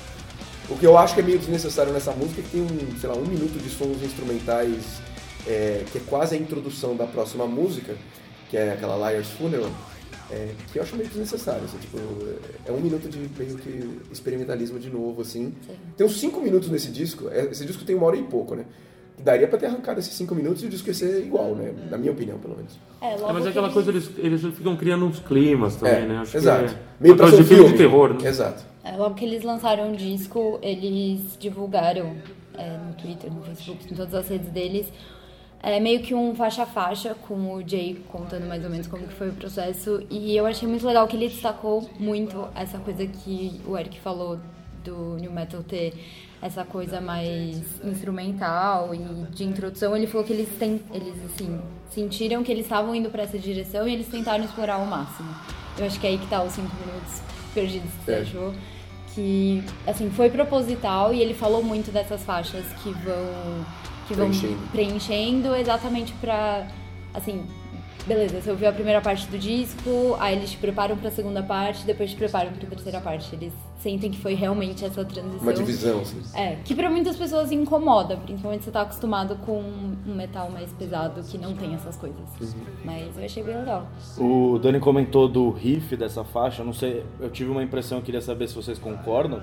O 0.69 0.77
que 0.77 0.87
eu 0.87 0.99
acho 0.99 1.15
que 1.15 1.21
é 1.21 1.25
meio 1.25 1.39
desnecessário 1.39 1.93
nessa 1.93 2.13
música 2.13 2.41
é 2.41 2.45
que 2.45 2.51
tem 2.51 2.61
um, 2.63 3.01
sei 3.01 3.09
lá, 3.09 3.17
um 3.17 3.25
minuto 3.25 3.59
de 3.59 3.71
sons 3.71 4.03
instrumentais 4.03 5.01
é, 5.47 5.85
que 5.91 5.99
é 5.99 6.01
quase 6.07 6.35
a 6.35 6.39
introdução 6.39 6.95
da 6.97 7.07
próxima 7.07 7.47
música, 7.47 7.97
que 8.51 8.57
é 8.57 8.73
aquela 8.73 8.97
Liar's 9.11 9.29
Funeral. 9.31 9.71
É, 10.33 10.55
que 10.73 10.79
eu 10.79 10.83
acho 10.83 10.97
meio 10.97 11.09
desnecessário, 11.09 11.65
assim, 11.65 11.77
tipo, 11.79 11.99
é 12.67 12.73
um 12.73 12.81
minuto 12.81 13.09
de 13.09 13.19
meio 13.39 13.57
que 13.59 14.01
experimentalismo 14.11 14.79
de 14.79 14.89
novo, 14.91 15.21
assim. 15.23 15.55
Tem 15.97 16.07
uns 16.07 16.19
cinco 16.19 16.41
minutos 16.41 16.71
nesse 16.71 16.91
disco, 16.91 17.29
é, 17.31 17.45
esse 17.47 17.65
disco 17.67 17.85
tem 17.85 17.95
uma 17.95 18.07
hora 18.07 18.17
e 18.17 18.23
pouco, 18.23 18.55
né? 18.55 18.65
Daria 19.23 19.47
pra 19.47 19.59
ter 19.59 19.67
arrancado 19.67 20.01
esses 20.01 20.15
cinco 20.15 20.35
minutos 20.35 20.63
e 20.63 20.67
o 20.67 20.69
disco 20.69 20.89
ia 20.89 20.95
ser 20.95 21.21
igual, 21.25 21.55
né? 21.55 21.73
Na 21.91 21.99
minha 21.99 22.11
opinião, 22.11 22.39
pelo 22.39 22.57
menos. 22.57 22.73
É, 23.01 23.15
logo 23.17 23.29
É, 23.29 23.33
mas 23.35 23.47
é 23.47 23.49
aquela 23.51 23.67
eles- 23.67 23.75
coisa, 23.75 23.91
eles, 23.91 24.11
eles 24.19 24.41
ficam 24.57 24.75
criando 24.77 25.05
uns 25.05 25.21
climas 25.21 25.77
também, 25.77 25.95
É, 25.95 26.07
né? 26.07 26.19
Acho 26.19 26.37
exato. 26.39 26.65
Que 26.65 26.71
é, 26.75 26.79
Meio 26.99 27.17
pra 27.17 27.31
de 27.31 27.45
filme 27.45 27.71
de 27.71 27.77
terror, 27.77 28.15
né? 28.15 28.29
Exato. 28.29 28.65
É, 28.83 28.97
logo 28.97 29.15
que 29.15 29.25
eles 29.25 29.45
lançaram 29.45 29.93
o 29.93 29.97
disco, 29.97 30.59
eles 30.63 31.37
divulgaram 31.39 32.17
é, 32.55 32.77
no 32.79 32.95
Twitter, 32.95 33.33
no 33.33 33.43
Facebook, 33.43 33.93
em 33.93 33.97
todas 33.97 34.15
as 34.15 34.29
redes 34.29 34.49
deles, 34.51 34.87
é, 35.63 35.79
meio 35.79 36.01
que 36.01 36.15
um 36.15 36.35
faixa 36.35 36.65
a 36.65 36.67
faixa 36.67 37.15
com 37.15 37.55
o 37.55 37.67
Jay 37.67 38.03
contando 38.09 38.47
mais 38.49 38.65
ou 38.65 38.71
menos 38.71 38.87
como 38.87 39.07
que 39.07 39.15
foi 39.15 39.29
o 39.29 39.33
processo. 39.33 40.03
E 40.11 40.37
eu 40.37 40.45
achei 40.47 40.69
muito 40.69 40.87
legal 40.87 41.07
que 41.07 41.17
ele 41.17 41.29
destacou 41.29 41.89
muito 41.99 42.49
essa 42.55 42.79
coisa 42.79 43.07
que 43.07 43.61
o 43.67 43.79
Eric 43.79 44.01
falou 44.01 44.39
do 44.85 45.17
New 45.21 45.31
Metal 45.33 45.63
ter 45.63 45.95
essa 46.43 46.65
coisa 46.65 47.01
mais 47.01 47.81
instrumental 47.85 48.93
e 48.93 48.99
de 49.31 49.45
introdução. 49.45 49.97
Ele 49.97 50.09
falou 50.09 50.27
que 50.27 50.33
eles, 50.33 50.49
tem, 50.59 50.81
eles 50.93 51.15
assim, 51.27 51.61
sentiram 51.91 52.43
que 52.43 52.51
eles 52.51 52.65
estavam 52.65 52.93
indo 52.95 53.09
para 53.09 53.23
essa 53.23 53.39
direção 53.39 53.87
e 53.87 53.93
eles 53.93 54.09
tentaram 54.09 54.45
explorar 54.45 54.75
ao 54.75 54.87
máximo. 54.87 55.29
Eu 55.79 55.87
acho 55.87 56.01
que 56.01 56.07
é 56.07 56.11
aí 56.11 56.19
que 56.19 56.27
tá 56.27 56.43
os 56.43 56.53
cinco 56.53 56.75
minutos 56.85 57.21
perdidos 57.55 57.91
que 57.93 58.05
você 58.05 58.13
É. 58.13 58.21
achou 58.23 58.53
que 59.15 59.63
assim 59.87 60.11
foi 60.11 60.31
proposital 60.31 61.13
e 61.15 61.21
ele 61.21 61.35
falou 61.35 61.63
muito 61.63 61.93
dessas 61.93 62.23
faixas 62.25 62.65
que 62.83 62.91
vão 62.91 63.65
que 64.13 64.19
vão 64.19 64.29
Preenchendo. 64.29 64.59
preenchendo 64.73 65.55
exatamente 65.57 66.13
pra 66.15 66.67
assim 67.15 67.45
beleza 68.07 68.41
você 68.41 68.51
ouviu 68.51 68.69
a 68.69 68.73
primeira 68.73 69.01
parte 69.01 69.27
do 69.29 69.39
disco 69.39 70.17
aí 70.19 70.37
eles 70.37 70.51
te 70.51 70.57
preparam 70.57 70.97
pra 70.97 71.11
segunda 71.11 71.43
parte 71.43 71.85
depois 71.85 72.11
te 72.11 72.17
preparam 72.17 72.51
pra 72.53 72.67
terceira 72.69 73.01
parte 73.01 73.33
eles 73.35 73.53
sentem 73.79 74.11
que 74.13 74.19
foi 74.19 74.35
realmente 74.35 74.85
essa 74.85 75.05
transição 75.05 75.41
Uma 75.41 75.53
divisão, 75.53 76.01
assim. 76.01 76.21
é, 76.35 76.57
que 76.65 76.73
pra 76.75 76.89
muitas 76.89 77.17
pessoas 77.17 77.51
incomoda, 77.51 78.17
principalmente 78.17 78.61
se 78.61 78.67
você 78.67 78.71
tá 78.71 78.83
acostumado 78.83 79.35
com 79.45 79.59
um 79.61 80.15
metal 80.15 80.49
mais 80.51 80.71
pesado 80.73 81.21
que 81.25 81.37
não 81.37 81.53
tem 81.55 81.75
essas 81.75 81.97
coisas. 81.97 82.21
Mas 82.85 83.17
eu 83.19 83.25
achei 83.25 83.43
bem 83.43 83.57
legal. 83.57 83.89
O 84.17 84.57
Dani 84.63 84.79
comentou 84.79 85.27
do 85.29 85.51
riff 85.51 85.97
dessa 85.97 86.23
faixa, 86.23 86.63
eu 86.63 86.67
não 86.67 86.73
sei, 86.73 87.05
eu 87.19 87.29
tive 87.29 87.51
uma 87.51 87.61
impressão, 87.63 87.99
eu 87.99 88.05
queria 88.05 88.21
saber 88.21 88.47
se 88.47 88.55
vocês 88.55 88.79
concordam, 88.79 89.43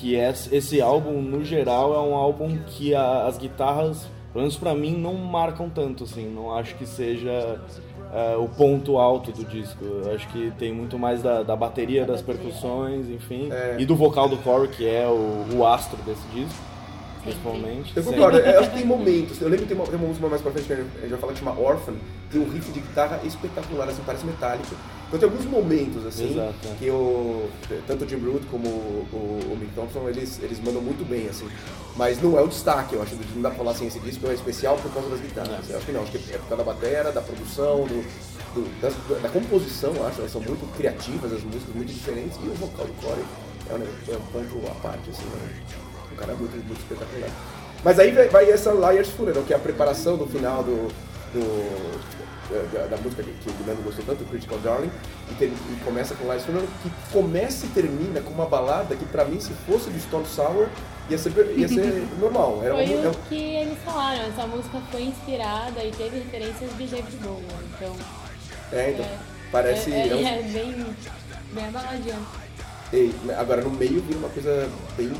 que 0.00 0.14
esse 0.14 0.54
esse 0.54 0.80
álbum, 0.80 1.20
no 1.22 1.44
geral, 1.44 1.94
é 1.94 2.00
um 2.00 2.14
álbum 2.14 2.56
que 2.66 2.94
a- 2.94 3.26
as 3.26 3.38
guitarras, 3.38 4.06
pelo 4.32 4.42
menos 4.42 4.56
pra 4.56 4.74
mim, 4.74 4.96
não 4.96 5.14
marcam 5.14 5.68
tanto, 5.68 6.04
assim, 6.04 6.26
não 6.28 6.52
acho 6.54 6.74
que 6.76 6.86
seja 6.86 7.60
é, 8.12 8.36
o 8.36 8.46
ponto 8.48 8.98
alto 8.98 9.32
do 9.32 9.44
disco. 9.44 9.84
Eu 9.84 10.14
acho 10.14 10.28
que 10.28 10.52
tem 10.58 10.72
muito 10.72 10.96
mais 10.98 11.22
da, 11.22 11.42
da 11.42 11.56
bateria, 11.56 12.04
das 12.04 12.22
percussões, 12.22 13.08
enfim, 13.10 13.48
e 13.78 13.84
do 13.84 13.96
vocal 13.96 14.28
do 14.28 14.36
Corey, 14.38 14.68
que 14.68 14.86
é 14.88 15.06
o, 15.08 15.56
o 15.56 15.66
astro 15.66 15.98
desse 16.02 16.26
disco, 16.28 16.56
principalmente. 17.26 17.92
Eu 17.96 18.02
concordo, 18.04 18.38
eu 18.38 18.60
acho 18.60 18.70
que 18.70 18.76
tem 18.76 18.86
momentos. 18.86 19.40
Eu 19.40 19.48
lembro 19.48 19.66
que 19.66 19.74
tem 19.74 19.76
uma, 19.76 19.86
tem 19.86 19.96
uma 19.98 20.08
música 20.08 20.26
mais 20.28 20.42
pra 20.42 20.52
frente 20.52 20.66
que 20.66 20.72
a 20.72 20.76
gente 20.76 21.08
vai 21.10 21.18
falar 21.18 21.32
que 21.32 21.38
chama 21.38 21.58
Orphan, 21.60 21.94
tem 22.30 22.40
um 22.40 22.48
riff 22.50 22.70
de 22.72 22.80
guitarra 22.80 23.20
espetacular, 23.24 23.88
assim, 23.88 24.02
parece 24.04 24.24
metálico. 24.26 24.74
Então 25.08 25.20
tem 25.20 25.28
alguns 25.28 25.44
momentos, 25.46 26.04
assim, 26.04 26.32
Exato, 26.32 26.54
é. 26.64 26.74
que 26.80 26.90
o, 26.90 27.48
tanto 27.86 28.04
o 28.04 28.08
Jim 28.08 28.16
Root 28.16 28.44
como 28.46 28.66
o, 28.66 29.06
o, 29.12 29.52
o 29.52 29.56
Mick 29.56 29.72
Thompson, 29.72 30.08
eles, 30.08 30.40
eles 30.42 30.58
mandam 30.58 30.82
muito 30.82 31.08
bem, 31.08 31.28
assim. 31.28 31.48
Mas 31.96 32.20
não 32.20 32.36
é 32.36 32.42
o 32.42 32.48
destaque, 32.48 32.94
eu 32.96 33.02
acho, 33.02 33.14
não 33.34 33.40
dá 33.42 33.50
pra 33.50 33.58
falar 33.58 33.70
assim, 33.70 33.86
esse 33.86 34.00
disco 34.00 34.26
é 34.26 34.34
especial 34.34 34.76
por 34.76 34.92
causa 34.92 35.08
das 35.08 35.20
guitarras. 35.20 35.70
Eu 35.70 35.76
acho 35.76 35.86
que 35.86 35.92
não, 35.92 36.02
acho 36.02 36.10
que 36.10 36.18
é 36.34 36.38
por 36.38 36.48
causa 36.48 36.64
da 36.64 36.72
bateria, 36.72 37.04
da 37.12 37.20
produção, 37.22 37.84
do, 37.86 38.02
do- 38.54 38.80
das- 38.80 39.22
da, 39.22 39.28
composição, 39.28 39.92
acho, 40.08 40.18
elas 40.20 40.32
são 40.32 40.40
muito 40.40 40.66
criativas, 40.76 41.32
as 41.32 41.42
músicas 41.44 41.72
muito 41.74 41.92
diferentes, 41.92 42.36
e 42.42 42.48
o 42.48 42.54
vocal 42.54 42.86
do 42.86 42.92
Corey 42.94 43.24
é 43.70 43.74
um, 43.74 44.12
é 44.12 44.16
um 44.16 44.20
ponto 44.32 44.66
à 44.66 44.74
parte, 44.82 45.08
assim, 45.10 45.24
né? 45.24 45.62
Cara 46.16 46.34
muito, 46.34 46.52
muito 46.66 46.80
espetacular. 46.80 47.30
Mas 47.84 47.98
aí 47.98 48.10
vai, 48.28 48.50
essa 48.50 48.72
Liar's 48.72 49.08
Funeral, 49.10 49.42
que 49.42 49.52
é 49.52 49.56
a 49.56 49.58
preparação 49.60 50.16
do 50.16 50.26
final 50.26 50.62
do, 50.62 50.88
do- 51.32 52.26
da, 52.72 52.86
da 52.86 52.96
música 52.98 53.22
que, 53.24 53.32
que 53.32 53.50
o 53.50 53.52
Guilherme 53.54 53.82
gostou 53.82 54.04
tanto, 54.04 54.24
Critical 54.24 54.58
Darling, 54.58 54.90
e, 55.30 55.34
ter- 55.34 55.46
e 55.52 55.84
começa 55.84 56.14
com 56.14 56.24
Liar's 56.24 56.44
Funeral, 56.44 56.66
que 56.82 56.90
começa 57.12 57.66
e 57.66 57.68
termina 57.70 58.20
com 58.20 58.30
uma 58.30 58.46
balada 58.46 58.94
que 58.96 59.04
pra 59.04 59.24
mim, 59.24 59.40
se 59.40 59.52
fosse 59.68 59.90
do 59.90 60.00
Stone 60.00 60.26
Sour, 60.26 60.66
ia 61.10 61.18
ser, 61.18 61.32
ia 61.56 61.68
ser 61.68 62.06
normal. 62.18 62.60
Era 62.62 62.74
uma, 62.74 62.84
Foi 62.86 62.94
é 63.04 63.08
o 63.08 63.14
que 63.28 63.34
eles 63.56 63.78
falaram, 63.84 64.22
essa 64.26 64.46
música 64.46 64.80
foi 64.90 65.02
inspirada 65.02 65.84
e 65.84 65.90
teve 65.90 66.18
referências 66.18 66.70
de 66.76 66.86
David 66.86 67.16
Bowie, 67.18 67.44
então... 67.76 67.96
é, 68.72 68.90
então, 68.90 69.04
é, 69.04 69.18
parece... 69.52 69.92
É, 69.92 70.08
é 70.08 70.14
um- 70.14 70.26
é, 70.26 70.38
é 70.38 70.42
bem, 70.42 70.86
bem 71.52 71.64
abaladinha. 71.66 72.18
Ei, 72.92 73.12
agora 73.36 73.62
no 73.62 73.70
meio 73.70 74.00
vira 74.02 74.18
uma 74.20 74.28
coisa 74.28 74.68
bem 74.96 75.10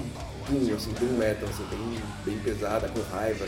doom, 0.48 0.74
assim, 0.74 0.92
doom 0.92 1.18
metal, 1.18 1.48
assim, 1.48 1.64
bem, 1.70 2.00
bem 2.24 2.38
pesada, 2.42 2.88
com 2.88 3.00
raiva. 3.14 3.46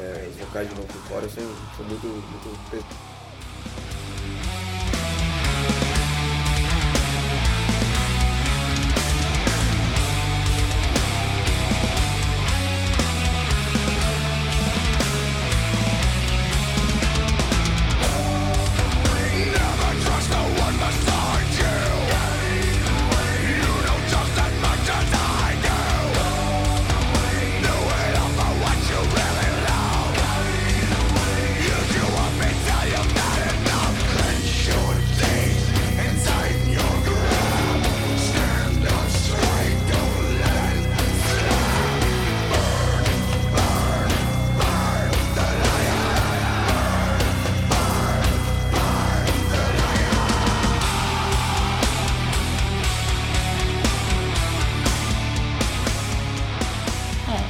É, 0.00 0.28
os 0.30 0.36
vocais 0.36 0.68
de 0.68 0.74
do 0.74 1.08
fora 1.08 1.28
são, 1.28 1.44
são 1.76 1.86
muito, 1.86 2.06
muito 2.06 2.70
pesados. 2.70 3.08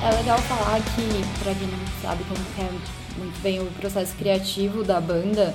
É, 0.09 0.11
legal 0.11 0.39
falar 0.39 0.81
que, 0.81 1.43
pra 1.43 1.55
quem 1.55 1.69
não 1.69 1.79
sabe 2.01 2.25
como 2.25 2.41
é 2.67 2.71
muito 3.19 3.43
bem 3.43 3.61
o 3.61 3.67
processo 3.73 4.15
criativo 4.17 4.83
da 4.83 4.99
banda, 5.03 5.55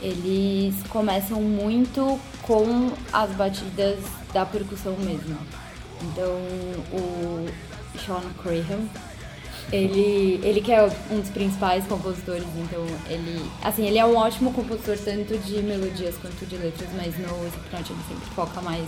eles 0.00 0.74
começam 0.88 1.40
muito 1.40 2.18
com 2.42 2.90
as 3.12 3.30
batidas 3.30 4.00
da 4.32 4.44
percussão 4.44 4.96
mesmo. 4.96 5.38
Então, 6.02 6.34
o 6.92 7.46
Sean 8.04 8.22
Graham, 8.42 8.88
ele, 9.72 10.40
ele 10.42 10.60
que 10.60 10.72
é 10.72 10.82
um 11.10 11.20
dos 11.20 11.30
principais 11.30 11.86
compositores, 11.86 12.44
então 12.56 12.84
ele, 13.08 13.48
assim, 13.62 13.86
ele 13.86 13.98
é 13.98 14.04
um 14.04 14.16
ótimo 14.16 14.52
compositor 14.52 14.98
tanto 14.98 15.38
de 15.38 15.62
melodias 15.62 16.16
quanto 16.16 16.44
de 16.44 16.56
letras, 16.56 16.88
mas 16.96 17.16
no 17.18 17.46
Slipknot 17.46 17.92
ele 17.92 18.02
sempre 18.08 18.34
foca 18.34 18.60
mais 18.62 18.86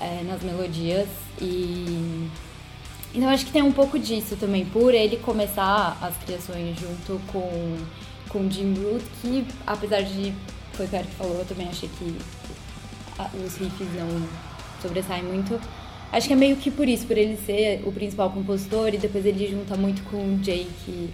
é, 0.00 0.22
nas 0.22 0.42
melodias 0.42 1.08
e 1.42 2.30
então 3.14 3.28
acho 3.28 3.46
que 3.46 3.52
tem 3.52 3.62
um 3.62 3.72
pouco 3.72 3.98
disso 3.98 4.36
também, 4.36 4.64
por 4.66 4.94
ele 4.94 5.16
começar 5.16 5.98
as 6.00 6.16
criações 6.18 6.78
junto 6.78 7.20
com, 7.32 7.76
com 8.28 8.50
Jim 8.50 8.74
Root, 8.74 9.04
que 9.20 9.46
apesar 9.66 10.02
de, 10.02 10.34
foi 10.72 10.86
o 10.86 10.88
que 10.88 10.94
o 10.94 10.98
Eric 10.98 11.14
falou, 11.14 11.38
eu 11.38 11.44
também 11.44 11.68
achei 11.68 11.88
que 11.98 12.16
os 13.44 13.56
riffs 13.56 13.88
não 13.94 14.28
sobressaem 14.80 15.22
muito. 15.22 15.60
Acho 16.12 16.26
que 16.26 16.32
é 16.32 16.36
meio 16.36 16.56
que 16.56 16.70
por 16.70 16.88
isso, 16.88 17.06
por 17.06 17.18
ele 17.18 17.36
ser 17.36 17.82
o 17.84 17.92
principal 17.92 18.30
compositor 18.30 18.94
e 18.94 18.98
depois 18.98 19.26
ele 19.26 19.46
junta 19.46 19.76
muito 19.76 20.02
com 20.04 20.16
o 20.16 20.42
Jay, 20.42 20.66
que 20.84 21.10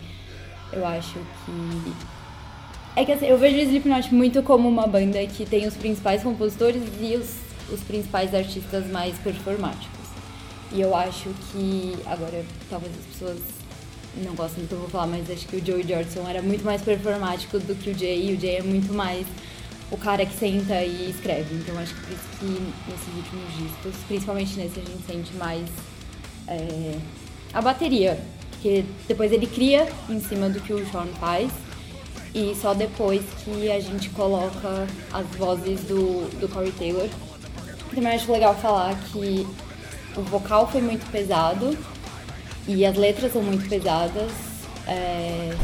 eu 0.73 0.87
acho 0.87 1.19
que 1.45 2.15
é 2.97 3.05
que 3.05 3.11
assim, 3.11 3.27
eu 3.27 3.37
vejo 3.37 3.57
o 3.57 3.61
Slipknot 3.61 4.15
muito 4.15 4.41
como 4.43 4.69
uma 4.69 4.87
banda 4.87 5.25
que 5.27 5.45
tem 5.45 5.67
os 5.67 5.75
principais 5.75 6.23
compositores 6.23 6.81
e 7.01 7.17
os, 7.17 7.39
os 7.73 7.81
principais 7.81 8.33
artistas 8.33 8.87
mais 8.87 9.19
performáticos. 9.19 10.04
E 10.75 10.81
eu 10.81 10.95
acho 10.95 11.31
que, 11.53 11.97
agora 12.05 12.45
talvez 12.69 12.93
as 12.99 13.07
pessoas 13.07 13.39
não 14.17 14.35
gostem 14.35 14.65
do 14.65 14.69
que 14.69 14.75
eu 14.75 14.81
vou 14.81 14.89
falar, 14.89 15.07
mas 15.07 15.31
acho 15.31 15.47
que 15.47 15.57
o 15.57 15.65
Joey 15.65 15.87
Jordison 15.87 16.29
era 16.29 16.43
muito 16.43 16.65
mais 16.65 16.83
performático 16.83 17.61
do 17.61 17.77
que 17.77 17.91
o 17.91 17.99
Jay, 17.99 18.31
e 18.31 18.35
o 18.35 18.41
Jay 18.41 18.57
é 18.57 18.63
muito 18.63 18.93
mais 18.93 19.25
o 19.91 19.97
cara 19.97 20.27
que 20.27 20.37
senta 20.37 20.83
e 20.83 21.11
escreve. 21.11 21.55
Então 21.55 21.79
acho 21.79 21.95
que 21.95 22.01
por 22.01 22.13
isso 22.13 22.25
que 22.41 22.91
nesses 22.91 23.15
últimos 23.15 23.57
discos, 23.57 23.95
principalmente 24.09 24.59
nesse, 24.59 24.81
a 24.81 24.83
gente 24.83 25.07
sente 25.07 25.33
mais 25.35 25.69
é, 26.49 26.99
a 27.53 27.63
bateria. 27.63 28.19
Porque 28.51 28.85
depois 29.07 29.31
ele 29.31 29.47
cria 29.47 29.89
em 30.09 30.21
cima 30.21 30.49
do 30.49 30.61
que 30.61 30.73
o 30.73 30.91
Sean 30.91 31.07
faz. 31.21 31.53
E 32.35 32.53
só 32.61 32.75
depois 32.75 33.23
que 33.45 33.71
a 33.71 33.79
gente 33.79 34.11
coloca 34.11 34.89
as 35.13 35.27
vozes 35.37 35.83
do, 35.83 36.29
do 36.41 36.49
Corey 36.49 36.73
Taylor. 36.73 37.09
Também 37.95 38.15
acho 38.15 38.33
legal 38.33 38.57
falar 38.57 38.99
que 39.13 39.47
o 40.17 40.23
vocal 40.23 40.71
foi 40.71 40.81
muito 40.81 41.11
pesado 41.11 41.77
e 42.67 42.85
as 42.85 42.97
letras 42.97 43.33
são 43.33 43.43
muito 43.43 43.69
pesadas. 43.69 44.31
é, 44.87 45.55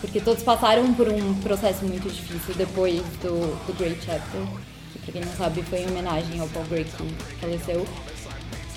porque 0.00 0.18
todos 0.18 0.42
passaram 0.42 0.94
por 0.94 1.08
um 1.08 1.34
processo 1.34 1.84
muito 1.84 2.08
difícil 2.08 2.54
depois 2.54 3.02
do, 3.22 3.54
do 3.66 3.78
Great 3.78 4.02
Chapter, 4.02 4.40
que 4.92 4.98
pra 4.98 5.12
quem 5.12 5.24
não 5.24 5.32
sabe 5.32 5.62
foi 5.62 5.80
em 5.80 5.88
homenagem 5.88 6.40
ao 6.40 6.48
Paul 6.48 6.64
Gray 6.66 6.84
que 6.84 7.36
faleceu. 7.38 7.86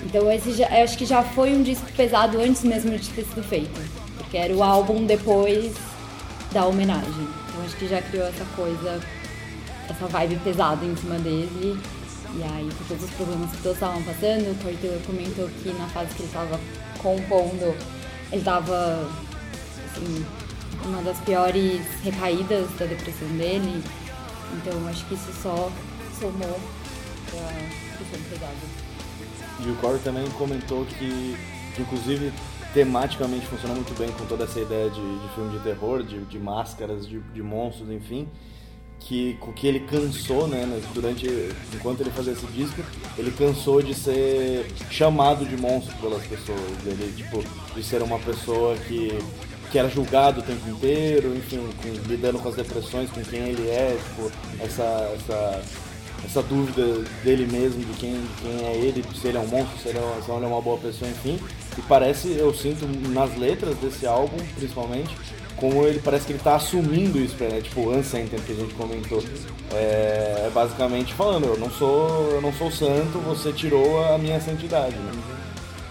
Então 0.02 0.30
esse 0.30 0.52
já, 0.52 0.68
eu 0.68 0.84
acho 0.84 0.98
que 0.98 1.06
já 1.06 1.22
foi 1.22 1.54
um 1.54 1.62
disco 1.62 1.90
pesado 1.96 2.38
antes 2.40 2.62
mesmo 2.62 2.96
de 2.98 3.08
ter 3.08 3.24
sido 3.24 3.42
feito, 3.42 3.80
porque 4.18 4.36
era 4.36 4.52
o 4.52 4.62
álbum 4.62 5.06
depois 5.06 5.74
da 6.52 6.66
homenagem. 6.66 7.28
Então 7.48 7.64
acho 7.64 7.76
que 7.76 7.88
já 7.88 8.02
criou 8.02 8.26
essa 8.26 8.44
coisa, 8.54 9.00
essa 9.88 10.06
vibe 10.06 10.36
pesada 10.44 10.84
em 10.84 10.94
cima 10.94 11.18
dele. 11.18 11.78
E 12.36 12.42
aí, 12.42 12.68
por 12.76 12.86
todos 12.88 13.04
os 13.04 13.10
problemas 13.10 13.50
que 13.52 13.62
todos 13.62 13.76
estavam 13.76 14.02
passando, 14.02 14.50
o 14.50 14.54
Corey 14.56 14.76
Taylor 14.78 15.00
comentou 15.06 15.48
que 15.48 15.72
na 15.72 15.86
fase 15.88 16.14
que 16.14 16.22
ele 16.22 16.28
estava 16.28 16.60
compondo, 16.98 17.76
ele 18.32 18.40
estava 18.40 19.08
assim, 19.86 20.26
uma 20.84 21.02
das 21.02 21.18
piores 21.20 21.80
recaídas 22.02 22.68
da 22.78 22.86
depressão 22.86 23.28
dele. 23.36 23.82
Então 24.54 24.88
acho 24.88 25.04
que 25.06 25.14
isso 25.14 25.32
só 25.42 25.70
somou 26.18 26.60
pra 27.30 27.98
questão 27.98 28.20
pesada. 28.30 28.84
E 29.60 29.70
o 29.70 29.76
Corey 29.76 30.00
também 30.00 30.28
comentou 30.32 30.84
que, 30.84 31.36
que, 31.76 31.82
inclusive, 31.82 32.32
tematicamente 32.72 33.46
funciona 33.46 33.74
muito 33.74 33.96
bem 33.96 34.10
com 34.12 34.26
toda 34.26 34.44
essa 34.44 34.58
ideia 34.58 34.90
de, 34.90 35.18
de 35.20 35.28
filme 35.34 35.56
de 35.56 35.62
terror, 35.62 36.02
de, 36.02 36.24
de 36.24 36.38
máscaras, 36.38 37.06
de, 37.06 37.20
de 37.20 37.42
monstros, 37.42 37.88
enfim. 37.90 38.28
Que, 39.06 39.36
que 39.54 39.66
ele 39.66 39.80
cansou, 39.80 40.48
né, 40.48 40.64
né, 40.64 40.80
durante, 40.94 41.26
enquanto 41.74 42.00
ele 42.00 42.10
fazia 42.10 42.32
esse 42.32 42.46
disco, 42.46 42.82
ele 43.18 43.30
cansou 43.32 43.82
de 43.82 43.92
ser 43.92 44.64
chamado 44.90 45.44
de 45.44 45.58
monstro 45.58 45.94
pelas 45.98 46.22
pessoas, 46.26 46.58
ele, 46.86 47.12
tipo, 47.14 47.44
de 47.74 47.82
ser 47.82 48.00
uma 48.00 48.18
pessoa 48.18 48.74
que, 48.88 49.18
que 49.70 49.78
era 49.78 49.90
julgado 49.90 50.40
o 50.40 50.42
tempo 50.42 50.66
inteiro, 50.70 51.36
enfim, 51.36 51.68
com- 51.82 52.08
lidando 52.08 52.38
com 52.38 52.48
as 52.48 52.54
depressões, 52.54 53.10
com 53.10 53.22
quem 53.22 53.40
ele 53.40 53.68
é, 53.68 53.94
tipo, 54.08 54.32
essa, 54.58 55.12
essa, 55.14 55.62
essa 56.24 56.42
dúvida 56.42 57.04
dele 57.22 57.46
mesmo, 57.46 57.84
de 57.84 57.92
quem, 58.00 58.12
de 58.14 58.28
quem 58.40 58.66
é 58.66 58.74
ele, 58.74 59.04
se 59.20 59.28
ele 59.28 59.36
é 59.36 59.40
um 59.40 59.46
monstro, 59.48 59.78
se 59.82 59.88
ele 59.90 59.98
é, 59.98 60.00
uma- 60.00 60.22
se 60.22 60.30
ele 60.30 60.44
é 60.46 60.48
uma 60.48 60.62
boa 60.62 60.78
pessoa, 60.78 61.10
enfim. 61.10 61.38
E 61.76 61.82
parece, 61.82 62.28
eu 62.38 62.54
sinto 62.54 62.86
nas 63.10 63.36
letras 63.36 63.76
desse 63.76 64.06
álbum, 64.06 64.38
principalmente, 64.56 65.14
como 65.56 65.84
ele 65.86 66.00
parece 66.00 66.26
que 66.26 66.32
ele 66.32 66.40
tá 66.42 66.56
assumindo 66.56 67.18
isso 67.18 67.34
pra 67.36 67.46
ele, 67.46 67.56
né? 67.56 67.60
tipo 67.62 67.80
o 67.80 67.96
Unscented 67.96 68.42
que 68.42 68.52
a 68.52 68.56
gente 68.56 68.74
comentou. 68.74 69.22
É, 69.72 70.44
é 70.46 70.50
basicamente 70.52 71.14
falando, 71.14 71.46
eu 71.46 71.56
não 71.58 71.70
sou, 71.70 72.30
eu 72.32 72.40
não 72.40 72.52
sou 72.52 72.70
santo, 72.70 73.18
você 73.20 73.52
tirou 73.52 74.04
a 74.04 74.18
minha 74.18 74.40
santidade, 74.40 74.96
né? 74.96 75.12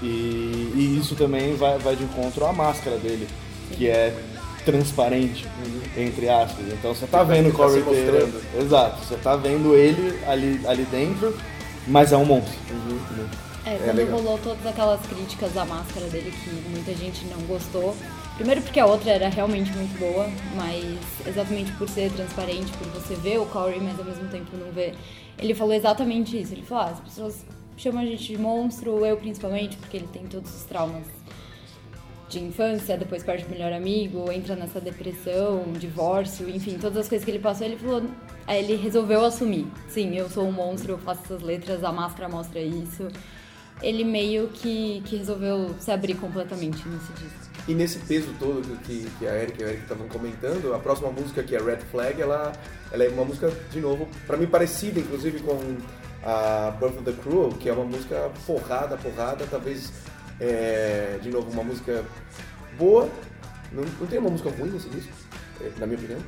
E, 0.01 0.71
e 0.75 0.97
isso 0.99 1.15
também 1.15 1.55
vai, 1.55 1.77
vai 1.79 1.95
de 1.95 2.03
encontro 2.03 2.45
à 2.45 2.51
máscara 2.51 2.97
dele, 2.97 3.27
que 3.71 3.87
é 3.87 4.13
transparente, 4.65 5.45
entre 5.97 6.29
aspas. 6.29 6.65
Então 6.67 6.93
você 6.93 7.05
tá 7.07 7.23
vendo 7.23 7.49
o 7.49 7.51
Tá 7.51 7.57
Corey 7.57 7.83
se 7.83 7.89
Taylor. 7.89 8.29
Exato, 8.59 9.05
você 9.05 9.15
tá 9.15 9.35
vendo 9.35 9.75
ele 9.75 10.19
ali, 10.27 10.59
ali 10.67 10.83
dentro, 10.85 11.35
mas 11.87 12.11
é 12.11 12.17
um 12.17 12.25
monstro. 12.25 12.53
É, 13.65 13.75
É 13.75 13.77
quando 13.85 13.95
legal. 13.95 14.19
rolou 14.19 14.37
todas 14.43 14.65
aquelas 14.65 14.99
críticas 15.05 15.55
à 15.55 15.65
máscara 15.65 16.05
dele 16.07 16.33
que 16.43 16.49
muita 16.69 16.93
gente 16.93 17.25
não 17.25 17.41
gostou. 17.47 17.95
Primeiro 18.35 18.61
porque 18.63 18.79
a 18.79 18.85
outra 18.85 19.11
era 19.11 19.29
realmente 19.29 19.71
muito 19.73 19.97
boa, 19.99 20.27
mas 20.55 21.27
exatamente 21.27 21.71
por 21.73 21.87
ser 21.87 22.11
transparente, 22.11 22.71
por 22.77 22.87
você 22.87 23.15
ver 23.15 23.39
o 23.39 23.45
Corey, 23.45 23.79
mas 23.79 23.97
ao 23.99 24.05
mesmo 24.05 24.27
tempo 24.29 24.57
não 24.57 24.71
ver. 24.71 24.95
Ele 25.37 25.53
falou 25.53 25.73
exatamente 25.73 26.39
isso. 26.39 26.53
Ele 26.53 26.63
falou, 26.63 26.85
ah, 26.85 26.89
as 26.89 26.99
pessoas 26.99 27.45
chamam 27.77 28.01
a 28.01 28.05
gente 28.05 28.23
de 28.23 28.37
monstro, 28.37 29.05
eu 29.05 29.17
principalmente, 29.17 29.77
porque 29.77 29.97
ele 29.97 30.07
tem 30.11 30.25
todos 30.25 30.53
os 30.55 30.63
traumas 30.63 31.05
de 32.27 32.39
infância, 32.39 32.97
depois 32.97 33.23
perde 33.23 33.45
o 33.45 33.49
melhor 33.49 33.71
amigo, 33.71 34.31
entra 34.31 34.55
nessa 34.55 34.81
depressão, 34.81 35.71
divórcio, 35.73 36.49
enfim, 36.49 36.79
todas 36.79 36.97
as 36.97 37.07
coisas 37.07 37.23
que 37.23 37.29
ele 37.29 37.39
passou, 37.39 37.67
ele 37.67 37.77
falou. 37.77 38.03
Aí 38.47 38.63
ele 38.63 38.75
resolveu 38.75 39.23
assumir. 39.23 39.67
Sim, 39.87 40.15
eu 40.15 40.27
sou 40.27 40.47
um 40.47 40.51
monstro, 40.51 40.93
eu 40.93 40.97
faço 40.97 41.21
essas 41.25 41.41
letras, 41.43 41.83
a 41.83 41.91
máscara 41.91 42.27
mostra 42.27 42.59
isso. 42.59 43.07
Ele 43.81 44.03
meio 44.03 44.47
que, 44.47 45.03
que 45.05 45.17
resolveu 45.17 45.75
se 45.79 45.91
abrir 45.91 46.15
completamente 46.15 46.87
nesse 46.87 47.13
disco. 47.13 47.52
E 47.67 47.73
nesse 47.73 47.99
peso 47.99 48.33
todo 48.37 48.77
que, 48.83 49.09
que 49.17 49.27
a 49.27 49.35
Erika 49.35 49.61
e 49.61 49.65
a 49.65 49.69
Erika 49.69 49.83
estavam 49.83 50.07
comentando, 50.09 50.73
a 50.73 50.79
próxima 50.79 51.09
música, 51.09 51.41
que 51.41 51.55
é 51.55 51.59
Red 51.59 51.79
Flag, 51.91 52.21
ela, 52.21 52.51
ela 52.91 53.03
é 53.03 53.09
uma 53.09 53.23
música, 53.23 53.51
de 53.71 53.79
novo, 53.79 54.07
pra 54.27 54.35
mim 54.35 54.47
parecida, 54.47 54.99
inclusive, 54.99 55.39
com 55.39 55.77
a 56.23 56.71
Birth 56.71 56.97
of 56.97 57.03
the 57.03 57.13
Cruel, 57.23 57.49
que 57.51 57.69
é 57.69 57.73
uma 57.73 57.85
música 57.85 58.29
porrada, 58.45 58.97
porrada, 58.97 59.45
talvez, 59.49 59.91
é, 60.41 61.17
de 61.21 61.29
novo, 61.29 61.49
uma 61.51 61.63
música 61.63 62.03
boa. 62.77 63.09
Não, 63.71 63.83
não 63.83 64.07
tem 64.07 64.19
uma 64.19 64.29
música 64.29 64.49
ruim 64.49 64.69
nesse 64.69 64.89
disco, 64.89 65.11
é, 65.61 65.71
na 65.79 65.87
minha 65.87 65.97
opinião. 65.97 66.19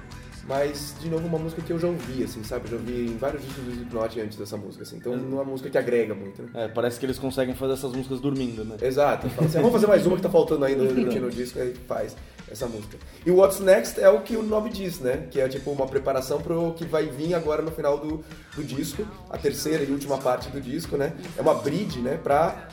Mas, 0.47 0.95
de 1.01 1.09
novo, 1.09 1.25
uma 1.27 1.39
música 1.39 1.61
que 1.61 1.73
eu 1.73 1.79
já 1.79 1.87
ouvi, 1.87 2.23
assim, 2.23 2.43
sabe? 2.43 2.65
Eu 2.65 2.71
já 2.71 2.77
ouvi 2.77 3.07
em 3.07 3.17
vários 3.17 3.41
discos 3.43 3.63
do 3.63 3.71
Slipknot 3.71 4.21
antes 4.21 4.37
dessa 4.37 4.55
música, 4.55 4.83
assim. 4.83 4.97
Então, 4.97 5.13
é 5.13 5.17
uma 5.17 5.43
música 5.43 5.69
que 5.71 5.77
agrega 5.77 6.13
muito, 6.13 6.43
né? 6.43 6.49
É, 6.53 6.67
parece 6.67 6.99
que 6.99 7.05
eles 7.05 7.17
conseguem 7.17 7.55
fazer 7.55 7.73
essas 7.73 7.91
músicas 7.91 8.19
dormindo, 8.21 8.63
né? 8.63 8.77
Exato. 8.81 9.27
Fala 9.29 9.47
assim, 9.47 9.57
"Ah, 9.57 9.61
vamos 9.61 9.73
fazer 9.73 9.87
mais 9.87 10.05
uma 10.05 10.15
que 10.15 10.21
tá 10.21 10.29
faltando 10.29 10.63
ainda 10.63 10.83
no, 10.83 10.93
no 10.93 11.31
disco, 11.31 11.59
aí 11.59 11.73
faz 11.87 12.15
essa 12.49 12.67
música. 12.67 12.95
E 13.25 13.31
o 13.31 13.37
What's 13.37 13.59
Next 13.59 13.99
é 13.99 14.07
o 14.07 14.21
que 14.21 14.35
o 14.37 14.43
nome 14.43 14.69
diz, 14.69 14.99
né? 14.99 15.27
Que 15.31 15.41
é 15.41 15.47
tipo 15.49 15.71
uma 15.71 15.87
preparação 15.87 16.39
pro 16.39 16.73
que 16.73 16.85
vai 16.85 17.07
vir 17.07 17.33
agora 17.33 17.63
no 17.63 17.71
final 17.71 17.97
do, 17.97 18.23
do 18.55 18.63
disco, 18.63 19.03
a 19.31 19.37
terceira 19.39 19.83
e 19.83 19.91
última 19.91 20.19
parte 20.19 20.49
do 20.49 20.61
disco, 20.61 20.95
né? 20.95 21.13
É 21.37 21.41
uma 21.41 21.55
bridge, 21.55 21.99
né? 22.01 22.19
Pra, 22.23 22.67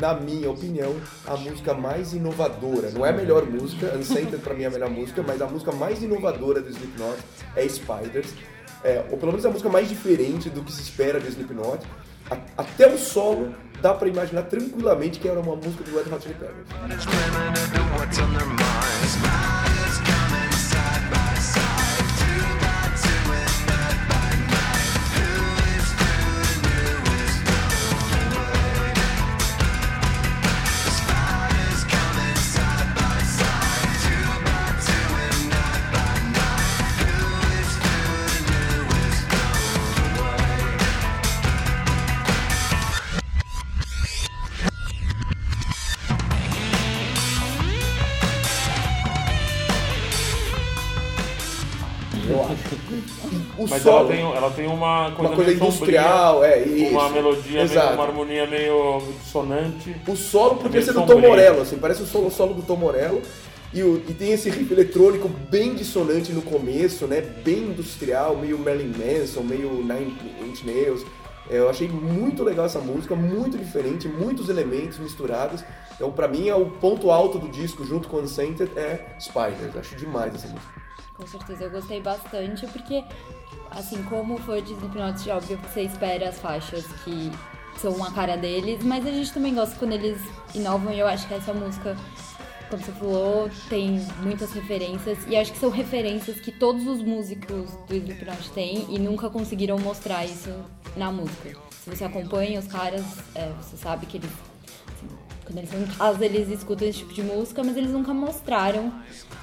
na 0.00 0.14
minha 0.14 0.50
opinião, 0.50 0.94
a 1.26 1.36
música 1.36 1.74
mais 1.74 2.12
inovadora. 2.12 2.90
Não 2.90 3.04
é 3.04 3.10
a 3.10 3.12
melhor 3.12 3.44
música, 3.46 3.94
Uncentered 3.96 4.38
pra 4.38 4.54
mim 4.54 4.62
é 4.62 4.66
a 4.66 4.70
melhor 4.70 4.90
música, 4.90 5.22
mas 5.26 5.40
a 5.42 5.46
música 5.46 5.72
mais 5.72 6.02
inovadora 6.02 6.60
do 6.60 6.70
Slipknot 6.70 7.18
é 7.56 7.68
Spiders. 7.68 8.32
É, 8.84 9.04
ou 9.10 9.18
pelo 9.18 9.32
menos 9.32 9.44
a 9.44 9.50
música 9.50 9.68
mais 9.68 9.88
diferente 9.88 10.48
do 10.48 10.62
que 10.62 10.72
se 10.72 10.82
espera 10.82 11.18
do 11.18 11.26
Slipknot. 11.28 11.84
A- 12.30 12.36
até 12.58 12.86
o 12.92 12.96
solo 12.98 13.52
dá 13.82 13.92
pra 13.94 14.06
imaginar 14.08 14.42
tranquilamente 14.42 15.18
que 15.18 15.26
era 15.28 15.40
uma 15.40 15.56
música 15.56 15.82
do 15.82 15.96
Red 15.96 16.14
Hot 16.14 16.22
Chili 16.22 16.34
Peppers. 16.34 16.68
Mas 53.78 53.82
solo, 53.82 53.98
ela 53.98 54.08
tem, 54.08 54.36
ela 54.36 54.50
tem 54.50 54.66
uma 54.66 55.04
coisa, 55.12 55.20
uma 55.20 55.36
coisa 55.36 55.50
meio 55.50 55.62
industrial, 55.64 56.44
é 56.44 56.58
sombria, 56.58 56.82
isso. 56.84 56.92
uma 56.92 57.08
melodia, 57.10 57.64
meio, 57.66 57.92
uma 57.94 58.02
harmonia 58.04 58.46
meio 58.46 59.02
dissonante. 59.22 59.96
O 60.06 60.16
solo 60.16 60.56
podia 60.56 60.82
ser 60.82 60.92
do 60.92 61.06
Tom. 61.06 61.18
Morello, 61.20 61.62
assim, 61.62 61.78
parece 61.78 62.02
o 62.02 62.06
solo, 62.06 62.30
solo 62.30 62.54
do 62.54 62.62
Tom 62.62 62.76
Morello. 62.76 63.22
E, 63.72 63.82
o- 63.82 64.02
e 64.08 64.14
tem 64.14 64.32
esse 64.32 64.48
riff 64.48 64.72
eletrônico 64.72 65.28
bem 65.28 65.74
dissonante 65.74 66.32
no 66.32 66.40
começo, 66.40 67.06
né? 67.06 67.20
Bem 67.20 67.64
industrial, 67.64 68.34
meio 68.36 68.58
Marilyn 68.58 68.92
Manson, 68.96 69.42
meio 69.42 69.70
Nine 69.84 70.16
Inch 70.46 70.64
Nails. 70.64 71.04
É, 71.50 71.58
Eu 71.58 71.68
achei 71.68 71.86
muito 71.88 72.42
legal 72.42 72.64
essa 72.66 72.78
música, 72.78 73.14
muito 73.14 73.58
diferente, 73.58 74.08
muitos 74.08 74.48
elementos 74.48 74.98
misturados. 74.98 75.62
Então, 75.94 76.10
pra 76.12 76.28
mim, 76.28 76.48
é 76.48 76.54
o 76.54 76.66
ponto 76.66 77.10
alto 77.10 77.38
do 77.38 77.48
disco, 77.48 77.84
junto 77.84 78.08
com 78.08 78.18
Uncentered, 78.18 78.70
é 78.76 79.00
Spiders. 79.20 79.76
Acho 79.76 79.96
demais 79.96 80.34
essa 80.34 80.46
música. 80.48 80.72
Com 81.16 81.26
certeza, 81.26 81.64
eu 81.64 81.70
gostei 81.70 82.00
bastante, 82.00 82.66
porque, 82.68 83.02
assim, 83.70 84.02
como 84.04 84.38
foi 84.38 84.62
de 84.62 84.72
Slipknot, 84.72 85.30
óbvio 85.30 85.58
que 85.58 85.68
você 85.70 85.82
espera 85.82 86.28
as 86.28 86.38
faixas 86.38 86.86
que 87.04 87.30
são 87.78 88.02
a 88.02 88.10
cara 88.10 88.36
deles, 88.36 88.82
mas 88.82 89.06
a 89.06 89.10
gente 89.10 89.32
também 89.32 89.54
gosta 89.54 89.76
quando 89.76 89.92
eles 89.92 90.20
inovam, 90.54 90.92
e 90.92 90.98
eu 90.98 91.06
acho 91.06 91.28
que 91.28 91.34
essa 91.34 91.54
música, 91.54 91.96
como 92.68 92.82
você 92.82 92.92
falou, 92.92 93.50
tem 93.68 94.04
muitas 94.20 94.52
referências, 94.52 95.18
e 95.28 95.36
acho 95.36 95.52
que 95.52 95.58
são 95.58 95.70
referências 95.70 96.40
que 96.40 96.50
todos 96.50 96.86
os 96.86 97.02
músicos 97.02 97.70
do 97.86 97.94
Slipknot 97.94 98.50
têm 98.50 98.86
e 98.88 98.98
nunca 98.98 99.30
conseguiram 99.30 99.78
mostrar 99.78 100.24
isso 100.24 100.52
na 100.96 101.12
música. 101.12 101.56
Se 101.84 101.90
você 101.90 102.04
acompanha 102.04 102.58
os 102.58 102.66
caras, 102.66 103.04
é, 103.34 103.48
você 103.60 103.76
sabe 103.76 104.06
que 104.06 104.16
eles 104.18 104.30
Quando 105.44 105.58
eles 105.58 105.72
estão 105.72 105.86
em 105.86 105.96
casa, 105.96 106.26
eles 106.26 106.48
escutam 106.48 106.86
esse 106.86 106.98
tipo 106.98 107.14
de 107.14 107.22
música, 107.22 107.64
mas 107.64 107.76
eles 107.76 107.90
nunca 107.90 108.12
mostraram 108.12 108.92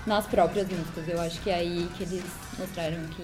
nas 0.05 0.27
próprias 0.27 0.67
músicas. 0.69 1.07
Eu 1.07 1.19
acho 1.19 1.41
que 1.41 1.49
é 1.49 1.55
aí 1.55 1.89
que 1.97 2.03
eles 2.03 2.23
mostraram 2.59 3.07
que 3.07 3.23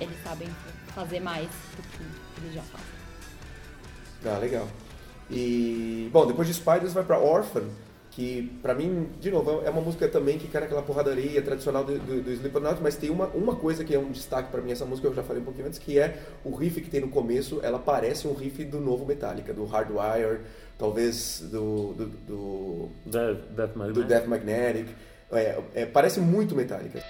eles 0.00 0.16
sabem 0.22 0.48
fazer 0.94 1.20
mais 1.20 1.48
do 1.76 1.82
que 1.82 2.42
eles 2.42 2.54
já 2.54 2.62
fazem. 2.62 2.86
Ah, 4.24 4.38
legal. 4.38 4.68
E, 5.30 6.08
bom, 6.12 6.26
depois 6.26 6.48
de 6.48 6.54
Spiders 6.54 6.92
vai 6.92 7.04
pra 7.04 7.18
Orphan, 7.18 7.64
que 8.10 8.50
pra 8.62 8.74
mim, 8.74 9.10
de 9.20 9.30
novo, 9.30 9.62
é 9.64 9.70
uma 9.70 9.80
música 9.80 10.08
também 10.08 10.38
que 10.38 10.48
quer 10.48 10.62
aquela 10.62 10.82
porradaria 10.82 11.40
tradicional 11.40 11.84
do, 11.84 11.98
do, 11.98 12.22
do 12.22 12.32
Slipknot, 12.32 12.82
mas 12.82 12.96
tem 12.96 13.10
uma, 13.10 13.26
uma 13.26 13.54
coisa 13.54 13.84
que 13.84 13.94
é 13.94 13.98
um 13.98 14.10
destaque 14.10 14.50
pra 14.50 14.60
mim, 14.60 14.72
essa 14.72 14.84
música 14.84 15.06
eu 15.06 15.14
já 15.14 15.22
falei 15.22 15.40
um 15.40 15.44
pouquinho 15.44 15.68
antes, 15.68 15.78
que 15.78 15.98
é 15.98 16.18
o 16.44 16.54
riff 16.54 16.80
que 16.80 16.90
tem 16.90 17.00
no 17.00 17.08
começo, 17.08 17.60
ela 17.62 17.78
parece 17.78 18.26
um 18.26 18.32
riff 18.32 18.64
do 18.64 18.80
novo 18.80 19.06
Metallica, 19.06 19.54
do 19.54 19.64
Hardwire, 19.64 20.40
talvez 20.76 21.40
do, 21.42 21.92
do, 21.92 22.06
do, 22.06 22.88
Death, 23.06 23.38
Death 23.50 23.72
do 23.72 23.78
Magnetic. 23.78 24.08
Death 24.08 24.26
Magnetic. 24.26 24.88
É, 25.30 25.62
é, 25.74 25.86
parece 25.86 26.20
muito 26.20 26.56
Metallica. 26.56 27.00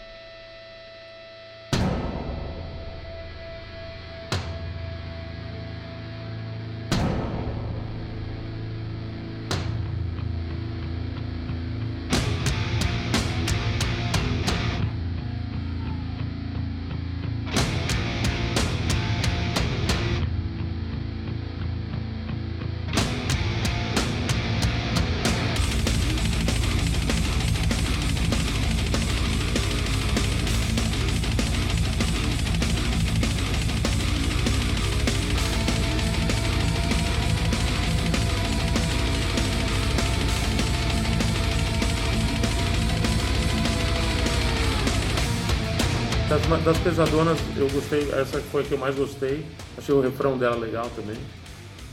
Das, 46.29 46.63
das 46.63 46.79
pesadonas, 46.79 47.39
eu 47.57 47.69
gostei, 47.71 48.11
essa 48.13 48.39
foi 48.41 48.63
a 48.63 48.65
que 48.65 48.73
eu 48.73 48.79
mais 48.79 48.95
gostei. 48.95 49.47
Achei 49.79 49.95
o 49.95 50.01
refrão 50.01 50.37
dela 50.37 50.57
legal 50.57 50.91
também. 50.95 51.17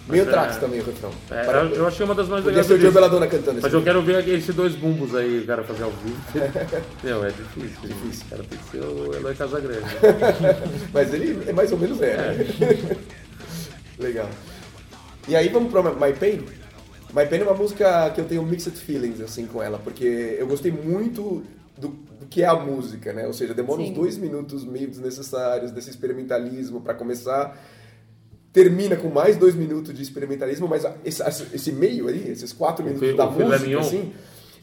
Meio 0.09 0.25
trax 0.25 0.57
é, 0.57 0.59
também 0.59 0.81
o 0.81 0.83
refrão. 0.85 1.09
É, 1.31 1.43
Para- 1.45 1.59
eu, 1.63 1.75
eu 1.75 1.87
achei 1.87 2.05
uma 2.05 2.13
das 2.13 2.27
mais 2.27 2.43
Podia 2.43 2.61
legais. 2.61 2.79
ser 2.79 2.87
o. 2.87 2.91
Belladonna 2.91 3.27
cantando 3.27 3.59
Mas 3.61 3.73
eu 3.73 3.81
quero 3.81 4.01
ver 4.03 4.27
esses 4.27 4.53
dois 4.53 4.75
bumbos 4.75 5.15
aí, 5.15 5.39
o 5.39 5.45
cara 5.47 5.63
fazer 5.63 5.83
ao 5.83 5.91
vivo. 5.91 6.17
Não, 7.03 7.25
é 7.25 7.29
difícil. 7.29 7.81
Difícil. 7.81 8.25
O 8.25 8.29
cara 8.29 8.43
tem 8.43 8.59
que 8.59 8.69
ser 8.71 8.83
o 8.83 9.15
Eloy 9.15 9.35
Casagrande. 9.35 9.85
Mas 10.93 11.13
ele 11.13 11.49
é 11.49 11.53
mais 11.53 11.71
ou 11.71 11.79
menos 11.79 12.01
é, 12.01 12.17
né? 12.17 12.97
Legal. 13.97 14.29
E 15.27 15.35
aí 15.35 15.47
vamos 15.47 15.71
pra 15.71 15.81
My 15.81 16.13
Pain? 16.13 16.41
My 17.15 17.25
Pain 17.25 17.39
é 17.39 17.43
uma 17.43 17.55
música 17.55 18.11
que 18.11 18.21
eu 18.21 18.25
tenho 18.25 18.43
mixed 18.43 18.75
feelings 18.77 19.21
assim 19.21 19.47
com 19.47 19.63
ela, 19.63 19.79
porque 19.79 20.35
eu 20.37 20.45
gostei 20.45 20.71
muito 20.71 21.41
do, 21.77 21.89
do 21.89 22.25
que 22.27 22.41
é 22.41 22.45
a 22.45 22.55
música, 22.55 23.13
né? 23.13 23.27
Ou 23.27 23.33
seja, 23.33 23.53
demora 23.53 23.81
uns 23.81 23.89
Sim. 23.89 23.93
dois 23.93 24.17
minutos 24.17 24.63
meio 24.63 24.87
desnecessários 24.87 25.71
desse 25.71 25.89
experimentalismo 25.89 26.81
pra 26.81 26.93
começar. 26.93 27.57
Termina 28.53 28.95
com 28.95 29.09
mais 29.09 29.35
dois 29.35 29.53
minutos 29.53 29.93
de 29.93 30.01
experimentalismo, 30.01 30.67
mas 30.67 30.85
esse, 31.03 31.21
esse 31.53 31.71
meio 31.71 32.07
aí, 32.07 32.29
esses 32.29 32.53
quatro 32.53 32.85
minutos 32.85 33.09
fi- 33.09 33.15
da 33.15 33.27
o 33.27 33.31
música, 33.31 33.79
assim, 33.79 34.13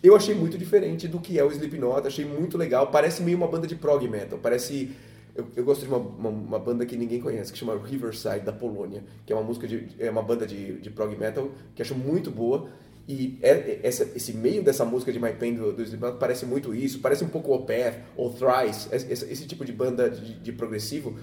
eu 0.03 0.17
achei 0.17 0.35
muito 0.35 0.57
diferente 0.57 1.07
do 1.07 1.21
que 1.21 1.39
é 1.39 1.45
o 1.45 1.51
Slipknot, 1.51 2.07
achei 2.07 2.25
muito 2.25 2.57
legal. 2.57 2.87
Parece 2.87 3.23
meio 3.23 3.37
uma 3.37 3.47
banda 3.47 3.67
de 3.67 3.77
prog 3.77 4.07
metal, 4.09 4.39
parece... 4.43 4.93
Eu, 5.35 5.47
eu 5.57 5.65
gosto 5.65 5.83
de 5.83 5.89
uma, 5.89 5.97
uma, 5.97 6.29
uma 6.29 6.59
banda 6.59 6.85
que 6.85 6.95
ninguém 6.95 7.19
conhece, 7.19 7.51
que 7.51 7.59
chama 7.59 7.75
Riverside, 7.83 8.41
da 8.41 8.53
Polônia, 8.53 9.03
que 9.25 9.33
é 9.33 9.37
uma 9.37 9.43
música 9.43 9.67
de, 9.67 9.89
é 9.99 10.11
uma 10.11 10.23
banda 10.23 10.47
de, 10.47 10.75
de 10.75 10.91
prog 10.91 11.17
metal 11.17 11.51
que 11.75 11.81
acho 11.81 11.95
muito 11.95 12.31
boa. 12.31 12.69
E 13.09 13.37
é- 13.43 13.51
é- 13.51 13.81
essa, 13.83 14.05
esse 14.15 14.33
meio 14.33 14.63
dessa 14.63 14.85
música 14.85 15.13
de 15.13 15.19
My 15.19 15.33
Pain 15.33 15.55
do, 15.55 15.73
do 15.73 15.83
Slipknot 15.83 16.19
parece 16.19 16.47
muito 16.47 16.73
isso, 16.75 17.01
parece 17.01 17.25
um 17.25 17.29
pouco 17.29 17.53
Opeth 17.53 17.97
ou 18.17 18.31
Thrice, 18.33 18.89
esse, 18.93 19.25
esse- 19.31 19.47
tipo 19.47 19.65
de 19.65 19.73
banda 19.73 20.09
de, 20.09 20.35
de 20.35 20.53
progressivo. 20.53 21.17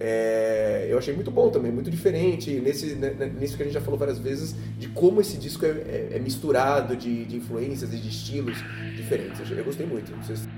É, 0.00 0.86
eu 0.88 0.96
achei 0.96 1.12
muito 1.12 1.30
bom 1.30 1.50
também, 1.50 1.72
muito 1.72 1.90
diferente, 1.90 2.52
nesse, 2.60 2.94
né, 2.94 3.10
né, 3.10 3.26
nisso 3.38 3.56
que 3.56 3.62
a 3.62 3.66
gente 3.66 3.74
já 3.74 3.80
falou 3.80 3.98
várias 3.98 4.18
vezes, 4.18 4.54
de 4.78 4.88
como 4.88 5.20
esse 5.20 5.36
disco 5.36 5.66
é, 5.66 5.70
é- 5.70 6.08
é 6.12 6.18
misturado 6.20 6.96
de, 6.96 7.24
de 7.24 7.36
influências 7.36 7.92
e 7.92 7.96
de 7.96 8.08
estilos 8.08 8.56
diferentes. 8.96 9.40
Eu, 9.50 9.58
eu 9.58 9.64
gostei 9.64 9.84
muito. 9.86 10.10
Não 10.12 10.22
sei 10.22 10.36
se- 10.36 10.48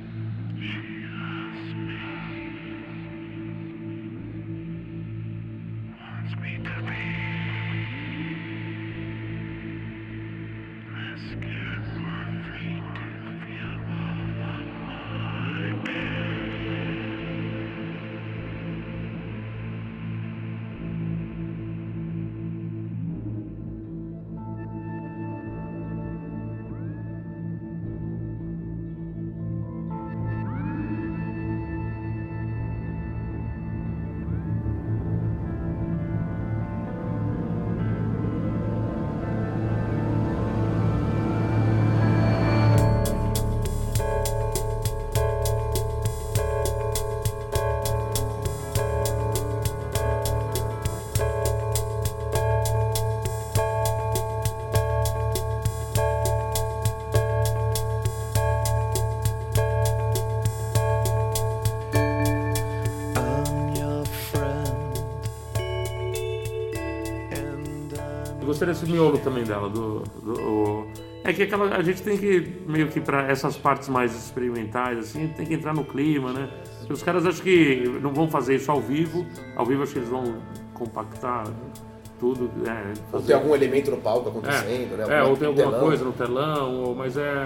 miolo 68.91 69.19
também 69.19 69.45
dela. 69.45 69.69
Do, 69.69 70.01
do- 70.23 70.87
É 71.25 71.33
que 71.33 71.43
aquela, 71.43 71.77
a 71.77 71.83
gente 71.83 72.03
tem 72.03 72.17
que, 72.17 72.63
meio 72.67 72.89
que 72.89 73.01
para 73.01 73.31
essas 73.31 73.57
partes 73.57 73.89
mais 73.89 74.15
experimentais, 74.15 74.99
assim, 74.99 75.29
tem 75.29 75.45
que 75.47 75.55
entrar 75.55 75.75
no 75.75 75.85
clima, 75.85 76.33
né? 76.33 76.49
Porque 76.81 76.93
Os 76.95 77.03
caras 77.03 77.27
acho 77.27 77.43
que 77.43 77.85
não 78.03 78.13
vão 78.13 78.29
fazer 78.29 78.57
isso 78.57 78.71
ao 78.71 78.81
vivo. 78.81 79.27
Ao 79.55 79.65
vivo 79.67 79.83
acho 79.83 79.93
que 79.93 79.99
eles 79.99 80.09
vão 80.09 80.37
compactar 80.75 81.45
tudo. 82.19 82.51
É, 82.67 82.89
Ou 82.89 83.11
fazer- 83.13 83.27
tem 83.27 83.37
algum 83.37 83.55
elemento 83.55 83.91
no 83.91 83.99
palco 83.99 84.29
acontecendo, 84.31 84.97
né? 84.97 85.05
é, 85.19 85.23
ou 85.23 85.37
tem 85.37 85.49
alguma 85.49 85.67
telão. 85.71 85.81
coisa 85.87 86.05
no 86.05 86.13
telão, 86.13 86.75
ou- 86.85 86.95
mas 86.95 87.17
é 87.17 87.45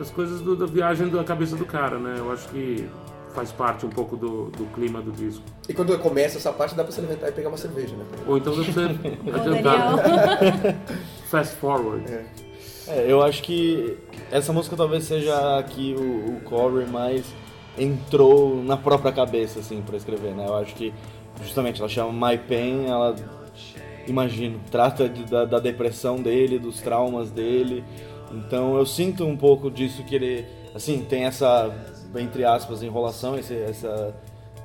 as 0.00 0.10
coisas 0.10 0.40
do- 0.40 0.54
da 0.54 0.66
viagem 0.66 1.08
da 1.08 1.24
cabeça 1.24 1.56
do 1.56 1.64
cara, 1.64 1.98
né? 1.98 2.14
Eu 2.18 2.30
acho 2.32 2.48
que 2.48 2.86
faz 3.34 3.50
parte 3.52 3.84
um 3.86 3.90
pouco 3.90 4.16
do, 4.16 4.46
do 4.50 4.66
clima 4.74 5.00
do 5.00 5.10
disco. 5.12 5.42
E 5.68 5.72
quando 5.74 5.96
começa 5.98 6.38
essa 6.38 6.52
parte, 6.52 6.74
dá 6.74 6.82
pra 6.84 6.92
você 6.92 7.00
levantar 7.00 7.28
e 7.28 7.32
pegar 7.32 7.48
uma 7.48 7.56
cerveja, 7.58 7.94
né? 7.96 8.04
Ou 8.26 8.36
então 8.38 8.52
você 8.54 8.70
adiantar, 9.34 9.98
fast 11.30 11.56
forward. 11.56 12.04
É, 12.88 13.06
eu 13.08 13.22
acho 13.22 13.42
que 13.42 13.96
essa 14.30 14.52
música 14.52 14.76
talvez 14.76 15.04
seja 15.04 15.58
a 15.58 15.62
que 15.62 15.94
o, 15.94 16.36
o 16.36 16.40
Corey 16.40 16.86
mais 16.86 17.24
entrou 17.78 18.62
na 18.62 18.76
própria 18.76 19.12
cabeça, 19.12 19.60
assim, 19.60 19.80
pra 19.80 19.96
escrever, 19.96 20.34
né? 20.34 20.44
Eu 20.46 20.56
acho 20.56 20.74
que, 20.74 20.92
justamente, 21.42 21.80
ela 21.80 21.88
chama 21.88 22.28
My 22.30 22.36
Pain, 22.36 22.86
ela, 22.86 23.14
imagino, 24.06 24.60
trata 24.70 25.08
de- 25.08 25.24
da, 25.24 25.44
da 25.44 25.58
depressão 25.58 26.16
dele, 26.16 26.58
dos 26.58 26.80
traumas 26.80 27.30
dele. 27.30 27.82
Então 28.32 28.76
eu 28.76 28.84
sinto 28.84 29.24
um 29.24 29.36
pouco 29.36 29.70
disso 29.70 30.02
que 30.04 30.14
ele, 30.14 30.44
assim, 30.74 31.04
tem 31.08 31.24
essa, 31.24 31.70
entre 32.16 32.44
aspas, 32.44 32.82
enrolação, 32.82 33.38
esse, 33.38 33.54
essa, 33.54 34.14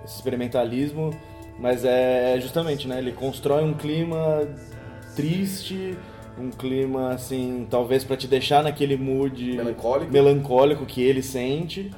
esse 0.04 0.16
experimentalismo, 0.16 1.12
mas 1.60 1.84
é 1.86 2.40
justamente, 2.40 2.88
né? 2.88 3.00
Ele 3.00 3.12
constrói 3.12 3.64
um 3.64 3.74
clima 3.74 4.48
triste, 5.16 5.98
um 6.38 6.50
clima 6.52 7.12
assim, 7.12 7.68
talvez 7.70 8.04
pra 8.04 8.16
te 8.16 8.28
deixar 8.28 8.64
naquele 8.64 8.96
mood 8.96 9.54
Melancólico. 9.58 10.12
melancólico 10.12 10.86
que 10.86 11.02
ele 11.02 11.24
sente. 11.24 11.92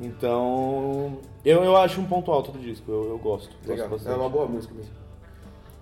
Então, 0.00 1.18
eu, 1.44 1.64
eu 1.64 1.76
acho 1.76 2.00
um 2.00 2.04
ponto 2.04 2.30
alto 2.30 2.52
do 2.52 2.58
disco, 2.58 2.90
eu, 2.90 3.08
eu 3.10 3.18
gosto. 3.18 3.48
gosto 3.56 3.68
Legal, 3.68 3.86
é 3.86 3.90
bastante. 3.90 4.18
uma 4.18 4.28
boa 4.28 4.46
música 4.46 4.72
mesmo. 4.74 4.92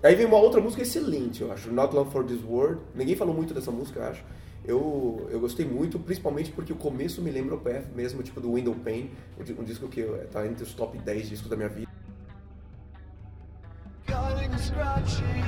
Aí 0.01 0.15
vem 0.15 0.25
uma 0.25 0.37
outra 0.37 0.61
música 0.61 0.81
excelente, 0.83 1.41
eu 1.41 1.51
acho. 1.51 1.71
Not 1.71 1.93
Long 1.93 2.05
for 2.05 2.23
This 2.23 2.41
World. 2.43 2.79
Ninguém 2.95 3.15
falou 3.15 3.33
muito 3.33 3.53
dessa 3.53 3.71
música, 3.71 3.99
eu 3.99 4.05
acho. 4.05 4.23
Eu, 4.67 5.27
eu 5.31 5.39
gostei 5.39 5.65
muito, 5.65 5.97
principalmente 5.97 6.51
porque 6.51 6.73
o 6.73 6.75
começo 6.75 7.21
me 7.21 7.31
lembra 7.31 7.55
o 7.55 7.57
Path 7.57 7.85
mesmo, 7.95 8.21
tipo 8.21 8.41
do 8.41 8.53
Window 8.53 8.75
Pane, 8.75 9.09
um 9.39 9.61
um 9.61 9.63
disco 9.63 9.87
que 9.87 10.03
tá 10.29 10.45
entre 10.45 10.63
os 10.63 10.73
top 10.73 10.97
10 10.97 11.29
discos 11.29 11.49
da 11.49 11.55
minha 11.55 11.69
vida. 11.69 11.87
Cutting 14.05 15.46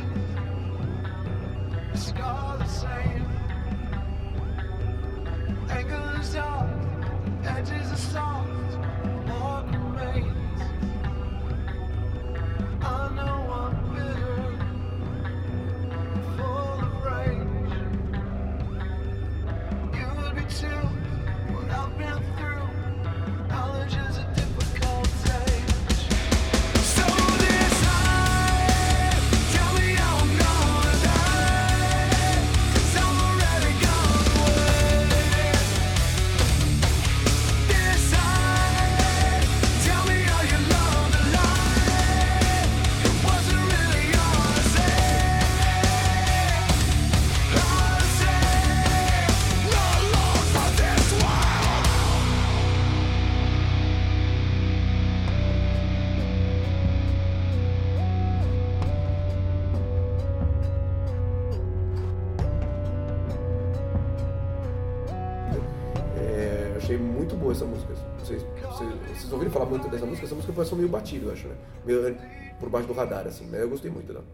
É, 66.18 66.74
achei 66.78 66.98
muito 66.98 67.36
boa 67.36 67.52
essa 67.52 67.66
música. 67.66 67.94
Vocês, 68.20 68.46
vocês, 68.62 68.90
vocês 69.08 69.32
ouviram 69.32 69.52
falar 69.52 69.66
muito 69.66 69.88
dessa 69.90 70.06
música? 70.06 70.26
Essa 70.26 70.36
música 70.36 70.54
passou 70.54 70.78
meio 70.78 70.90
batido, 70.90 71.28
eu 71.28 71.34
acho, 71.34 71.48
né? 71.48 71.56
Meio 71.86 72.18
por 72.60 72.70
baixo 72.70 72.88
do 72.88 72.94
radar, 72.94 73.26
assim. 73.28 73.48
Mas 73.50 73.62
eu 73.62 73.70
gostei 73.70 73.90
muito 73.90 74.08
dela. 74.08 74.26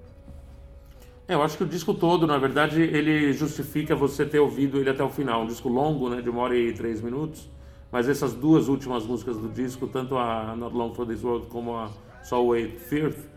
É, 1.27 1.33
eu 1.33 1.41
acho 1.41 1.57
que 1.57 1.63
o 1.63 1.67
disco 1.67 1.93
todo, 1.93 2.27
na 2.27 2.37
verdade, 2.37 2.81
ele 2.81 3.33
justifica 3.33 3.95
você 3.95 4.25
ter 4.25 4.39
ouvido 4.39 4.77
ele 4.79 4.89
até 4.89 5.03
o 5.03 5.09
final. 5.09 5.43
Um 5.43 5.47
disco 5.47 5.69
longo, 5.69 6.09
né, 6.09 6.21
de 6.21 6.29
uma 6.29 6.41
hora 6.41 6.55
e 6.55 6.73
três 6.73 7.01
minutos. 7.01 7.49
Mas 7.91 8.09
essas 8.09 8.33
duas 8.33 8.67
últimas 8.67 9.05
músicas 9.05 9.37
do 9.37 9.47
disco, 9.47 9.87
tanto 9.87 10.17
a 10.17 10.55
Not 10.55 10.75
Long 10.75 10.93
For 10.93 11.05
This 11.05 11.23
World 11.23 11.47
como 11.47 11.75
a 11.75 11.89
Soul 12.23 12.49
Wait 12.49 12.77
Firth, 12.77 13.34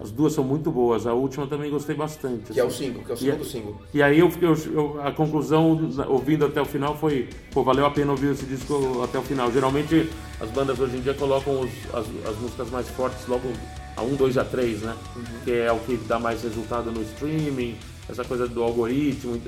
as 0.00 0.10
duas 0.10 0.32
são 0.32 0.42
muito 0.42 0.70
boas. 0.70 1.06
A 1.06 1.12
última 1.12 1.46
também 1.46 1.70
gostei 1.70 1.94
bastante. 1.94 2.52
Que 2.52 2.58
é 2.60 2.64
o 2.64 2.68
assim. 2.68 2.86
single, 2.86 3.02
que 3.04 3.10
é 3.10 3.14
o 3.14 3.16
E 3.16 3.18
segundo 3.18 3.42
é- 3.42 3.44
single. 3.44 3.76
E 3.94 4.02
aí 4.02 4.18
eu, 4.18 4.30
eu- 4.40 4.56
eu- 4.72 5.00
a 5.02 5.12
conclusão, 5.12 5.78
ouvindo 6.08 6.46
até 6.46 6.60
o 6.60 6.64
final, 6.64 6.96
foi, 6.96 7.28
pô, 7.52 7.62
valeu 7.62 7.84
a 7.84 7.90
pena 7.90 8.10
ouvir 8.12 8.32
esse 8.32 8.46
disco 8.46 9.02
até 9.04 9.18
o 9.18 9.22
final. 9.22 9.52
Geralmente 9.52 10.08
as 10.40 10.50
bandas 10.50 10.80
hoje 10.80 10.96
em 10.96 11.00
dia 11.00 11.14
colocam 11.14 11.60
os- 11.60 11.94
as, 11.94 12.06
as 12.28 12.36
músicas 12.38 12.70
mais 12.70 12.88
fortes 12.88 13.26
logo 13.28 13.50
a 13.96 14.02
1, 14.02 14.14
2 14.16 14.38
a 14.38 14.44
3, 14.44 14.80
né? 14.82 14.96
Que 15.44 15.52
é 15.52 15.70
o 15.72 15.78
que 15.80 15.96
dá 16.08 16.18
mais 16.18 16.42
resultado 16.42 16.90
no 16.90 17.02
streaming, 17.02 17.76
essa 18.08 18.24
coisa 18.24 18.48
do 18.48 18.62
algoritmo. 18.62 19.38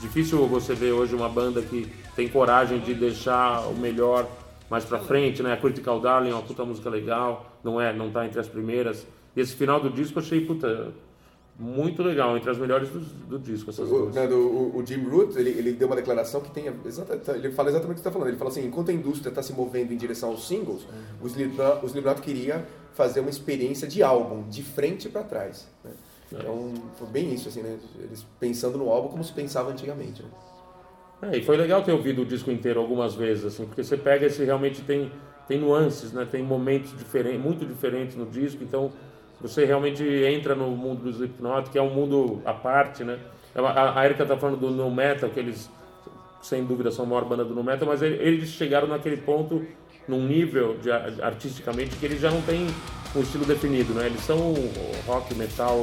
Difícil 0.00 0.46
você 0.48 0.74
ver 0.74 0.92
hoje 0.92 1.14
uma 1.14 1.28
banda 1.28 1.60
que 1.62 1.86
tem 2.16 2.28
coragem 2.28 2.80
de 2.80 2.94
deixar 2.94 3.66
o 3.68 3.74
melhor 3.76 4.26
mais 4.70 4.84
pra 4.84 4.98
frente, 4.98 5.42
né? 5.42 5.52
A 5.52 5.56
Critical 5.56 6.00
Darling 6.00 6.30
é 6.30 6.34
uma 6.34 6.42
puta 6.42 6.64
música 6.64 6.88
legal, 6.88 7.58
não 7.62 7.78
é, 7.80 7.92
não 7.92 8.10
tá 8.10 8.24
entre 8.24 8.40
as 8.40 8.48
primeiras. 8.48 9.06
E 9.34 9.40
esse 9.40 9.54
final 9.54 9.80
do 9.80 9.90
disco 9.90 10.18
eu 10.18 10.22
achei, 10.22 10.44
puta, 10.44 10.92
muito 11.58 12.02
legal, 12.02 12.36
entre 12.36 12.50
as 12.50 12.58
melhores 12.58 12.88
do, 12.88 13.00
do 13.00 13.38
disco, 13.38 13.70
essas 13.70 13.88
O, 13.90 13.92
duas. 14.06 14.14
né, 14.14 14.26
do- 14.26 14.36
o- 14.36 14.76
o 14.78 14.86
Jim 14.86 15.02
Root, 15.04 15.38
ele, 15.38 15.50
ele 15.50 15.72
deu 15.72 15.86
uma 15.86 15.96
declaração 15.96 16.40
que 16.40 16.50
tem. 16.50 16.64
exata- 16.84 17.20
ele 17.34 17.50
fala 17.52 17.68
exatamente 17.70 17.92
o 17.92 17.94
que 17.96 18.00
você 18.02 18.08
está 18.08 18.10
falando. 18.10 18.28
Ele 18.28 18.36
fala 18.36 18.50
assim: 18.50 18.64
enquanto 18.66 18.90
a 18.90 18.92
indústria 18.94 19.28
está 19.28 19.42
se 19.42 19.52
movendo 19.52 19.92
em 19.92 19.96
direção 19.96 20.30
aos 20.30 20.46
singles, 20.48 20.82
o 21.20 21.26
Slipknot, 21.26 21.84
o 21.84 21.86
Slipknot 21.86 22.20
queria 22.20 22.66
fazer 22.94 23.20
uma 23.20 23.30
experiência 23.30 23.86
de 23.88 24.02
álbum, 24.02 24.48
de 24.48 24.62
frente 24.62 25.08
para 25.08 25.22
trás. 25.22 25.68
né? 25.84 25.90
Então, 26.34 26.72
foi 26.98 27.08
bem 27.08 27.32
isso, 27.34 27.48
assim, 27.50 27.60
né? 27.60 27.78
Eles 28.00 28.24
pensando 28.40 28.78
no 28.78 28.88
álbum 28.88 29.08
como 29.08 29.22
se 29.22 29.32
pensava 29.32 29.70
antigamente. 29.70 30.22
Né? 30.22 30.28
É, 31.32 31.36
e 31.38 31.42
foi 31.42 31.56
legal 31.58 31.82
ter 31.82 31.92
ouvido 31.92 32.22
o 32.22 32.24
disco 32.24 32.50
inteiro 32.50 32.80
algumas 32.80 33.14
vezes, 33.14 33.44
assim, 33.44 33.66
porque 33.66 33.84
você 33.84 33.96
pega 33.98 34.26
esse 34.26 34.42
realmente 34.42 34.80
tem, 34.82 35.12
tem 35.46 35.58
nuances, 35.60 36.10
né? 36.12 36.26
Tem 36.28 36.42
momentos 36.42 36.96
diferentes, 36.96 37.40
muito 37.40 37.66
diferentes 37.66 38.16
no 38.16 38.24
disco, 38.26 38.64
então 38.64 38.90
você 39.42 39.64
realmente 39.64 40.02
entra 40.04 40.54
no 40.54 40.68
mundo 40.68 41.02
do 41.02 41.10
Slipknot, 41.10 41.68
que 41.70 41.78
é 41.78 41.82
um 41.82 41.90
mundo 41.90 42.40
à 42.44 42.52
parte, 42.54 43.02
né? 43.04 43.18
A, 43.54 43.98
a 44.00 44.04
Erika 44.04 44.24
tá 44.24 44.36
falando 44.36 44.58
do 44.60 44.70
no 44.70 44.90
metal, 44.90 45.28
que 45.28 45.38
eles 45.40 45.68
sem 46.40 46.64
dúvida 46.64 46.90
são 46.90 47.04
a 47.04 47.08
maior 47.08 47.24
banda 47.24 47.44
do 47.44 47.54
no 47.54 47.62
metal, 47.62 47.86
mas 47.86 48.02
ele- 48.02 48.16
eles 48.22 48.50
chegaram 48.50 48.88
naquele 48.88 49.16
ponto 49.18 49.64
num 50.08 50.26
nível 50.26 50.76
de, 50.82 50.90
ar- 50.90 51.12
artisticamente 51.22 51.94
que 51.96 52.04
eles 52.06 52.20
já 52.20 52.30
não 52.30 52.40
têm 52.42 52.66
um 53.14 53.20
estilo 53.20 53.44
definido, 53.44 53.92
né? 53.94 54.06
Eles 54.06 54.20
são 54.22 54.54
rock, 55.06 55.34
metal, 55.34 55.76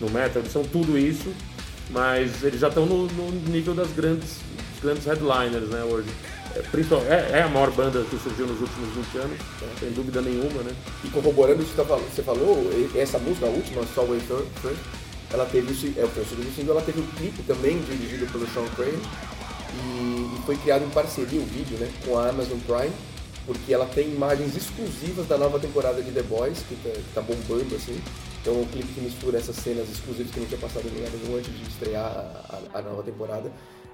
no 0.00 0.10
metal, 0.10 0.42
eles 0.42 0.52
são 0.52 0.62
tudo 0.62 0.96
isso, 0.98 1.32
mas 1.90 2.44
eles 2.44 2.60
já 2.60 2.68
estão 2.68 2.84
no, 2.86 3.06
no 3.06 3.30
nível 3.50 3.74
das 3.74 3.90
grandes, 3.92 4.40
grandes 4.80 5.04
headliners, 5.04 5.68
né, 5.68 5.82
hoje. 5.84 6.08
É, 6.54 6.60
é, 7.36 7.38
é 7.40 7.42
a 7.42 7.48
maior 7.48 7.70
banda 7.70 8.02
que 8.04 8.16
surgiu 8.18 8.46
nos 8.46 8.60
últimos 8.60 8.88
20 8.94 9.18
anos, 9.18 9.38
sem 9.78 9.90
dúvida 9.90 10.22
nenhuma, 10.22 10.62
né? 10.62 10.72
E 11.04 11.08
corroborando 11.08 11.62
isso 11.62 11.72
que 11.72 11.76
tá 11.76 11.82
você 11.82 12.22
falou, 12.22 12.70
e- 12.72 12.98
essa 12.98 13.18
música, 13.18 13.46
a 13.46 13.50
última, 13.50 13.82
Soul 13.94 14.08
Way 14.08 14.20
First, 14.20 14.78
ela 15.32 15.44
teve 15.44 15.66
o, 15.70 16.00
é, 16.00 16.04
o 16.04 16.24
segundo 16.26 16.54
single, 16.56 16.76
ela 16.76 16.84
teve 16.84 17.00
o 17.00 17.06
clipe 17.18 17.42
também 17.42 17.78
dirigido 17.82 18.26
pelo 18.32 18.46
Sean 18.54 18.64
Craig 18.74 18.94
e, 18.94 20.38
e 20.38 20.42
foi 20.46 20.56
criado 20.56 20.84
em 20.84 20.90
parceria 20.90 21.40
o 21.40 21.44
vídeo, 21.44 21.76
né, 21.78 21.90
com 22.04 22.18
a 22.18 22.28
Amazon 22.30 22.58
Prime, 22.66 22.92
porque 23.44 23.74
ela 23.74 23.84
tem 23.86 24.08
imagens 24.08 24.56
exclusivas 24.56 25.26
da 25.26 25.36
nova 25.36 25.58
temporada 25.58 26.00
de 26.02 26.10
The 26.10 26.22
Boys, 26.22 26.58
que 26.68 26.74
tá, 26.76 26.90
que 26.90 27.14
tá 27.14 27.20
bombando 27.20 27.74
assim. 27.76 28.00
Então 28.40 28.54
é 28.54 28.58
um 28.58 28.64
clipe 28.66 28.92
que 28.94 29.00
mistura 29.00 29.38
essas 29.38 29.56
cenas 29.56 29.88
exclusivas 29.90 30.32
que 30.32 30.38
não 30.40 30.46
tinha 30.46 30.60
passado 30.60 30.86
em 30.86 30.94
lugar 30.94 31.10
nenhum 31.10 31.36
antes 31.36 31.52
de 31.52 31.62
estrear 31.68 32.04
a, 32.04 32.56
a- 32.74 32.78
a 32.78 32.82
nova 32.82 33.02
temporada 33.02 33.50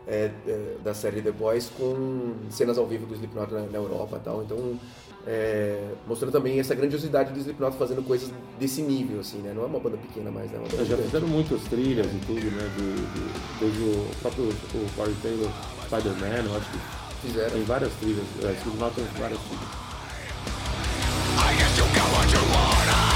é, 0.07 0.31
é, 0.47 0.77
da 0.85 0.93
série 0.95 1.23
The 1.23 1.31
Boys 1.33 1.71
com 1.79 2.35
cenas 2.51 2.77
ao 2.79 2.87
vivo 2.87 3.07
do 3.07 3.15
Slipknot 3.15 3.53
na, 3.53 3.61
na 3.63 3.79
Europa 3.79 4.17
e 4.17 4.25
tal. 4.25 4.43
Então 4.43 4.79
é, 5.27 5.93
mostrando 6.07 6.33
também 6.33 6.59
essa 6.59 6.75
grandiosidade 6.75 7.33
do 7.33 7.39
Slipknot 7.39 7.77
fazendo 7.77 8.03
coisas 8.03 8.29
desse 8.59 8.83
nível, 8.83 9.21
assim, 9.21 9.39
né? 9.39 9.53
Não 9.55 9.63
é 9.63 9.67
uma 9.67 9.79
banda 9.79 9.97
pequena 9.97 10.31
mais, 10.31 10.51
né? 10.51 10.57
É 10.57 10.59
uma 10.59 10.69
banda 10.69 10.83
Eles 10.83 10.89
já 10.89 10.97
fizeram 10.97 11.29
muitas 11.29 11.63
trilhas 11.65 12.07
e 12.07 12.19
tudo, 12.27 12.41
né? 12.51 12.71
Do, 12.77 12.95
do- 12.95 13.61
desde 13.61 13.83
o 13.83 14.11
próprio 14.21 14.45
o 14.49 14.91
Corey 14.97 15.15
Taylor, 15.23 15.49
Spider-Man, 15.87 16.51
eu 16.51 16.57
acho 16.57 16.71
que 16.71 16.79
Fizeram. 17.29 17.51
tem 17.51 17.63
várias 17.63 17.93
trilhas. 17.95 18.25
É, 18.43 18.53
Slipknot 18.61 18.95
tem 18.97 19.05
várias 19.21 19.39
trilhas. 19.41 19.83
I 21.39 21.55
guess 21.57 21.79
you 21.79 21.85
got 21.85 22.13
what 22.19 22.33
you 22.35 22.41
wanted. 22.41 23.12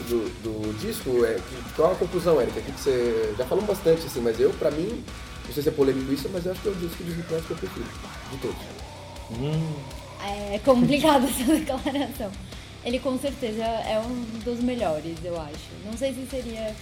Do, 0.00 0.28
do, 0.42 0.72
do- 0.72 0.78
disco. 0.78 1.24
É, 1.24 1.34
que- 1.34 1.74
qual 1.76 1.92
a 1.92 1.94
conclusão, 1.94 2.40
Erika? 2.40 2.60
Que 2.60 2.72
você 2.72 3.34
já 3.38 3.44
falou 3.44 3.64
bastante, 3.64 4.06
assim, 4.06 4.20
mas 4.20 4.38
eu, 4.40 4.50
pra 4.50 4.70
mim, 4.70 5.02
não 5.46 5.52
sei 5.52 5.62
se 5.62 5.68
é 5.68 5.72
polêmico 5.72 6.12
isso, 6.12 6.28
mas 6.32 6.44
eu 6.46 6.52
acho 6.52 6.60
que 6.60 6.68
é 6.68 6.72
o 6.72 6.74
disco 6.74 7.02
de 7.04 7.10
Slipknot 7.10 7.42
que 7.42 7.50
eu 7.50 7.56
prefiro, 7.56 7.86
de 8.30 8.36
todos. 8.38 8.56
É 10.52 10.58
complicado 10.64 11.26
essa 11.28 11.44
declaração. 11.52 12.30
Ele 12.84 12.98
com 12.98 13.18
certeza 13.18 13.62
é 13.64 13.98
um 13.98 14.24
dos 14.44 14.60
melhores, 14.60 15.16
eu 15.24 15.40
acho. 15.40 15.70
Não 15.86 15.96
sei 15.96 16.12
se 16.12 16.26
seria 16.30 16.74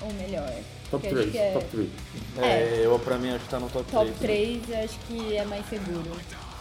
o 0.00 0.12
melhor. 0.14 0.48
Top 0.90 1.06
porque 1.06 1.14
eu 1.14 1.20
acho 1.20 1.30
3, 1.30 1.32
que 1.32 1.38
é 1.38 1.52
top 1.52 1.66
3. 1.70 1.88
É, 2.38 2.80
eu 2.84 2.98
pra 2.98 3.18
mim 3.18 3.30
acho 3.30 3.44
que 3.44 3.50
tá 3.50 3.58
no 3.60 3.68
top, 3.68 3.90
top 3.90 4.10
3. 4.20 4.62
3, 4.66 4.78
eu 4.78 4.84
acho 4.84 4.98
que 5.08 5.36
é 5.36 5.44
mais 5.44 5.68
seguro. 5.68 6.10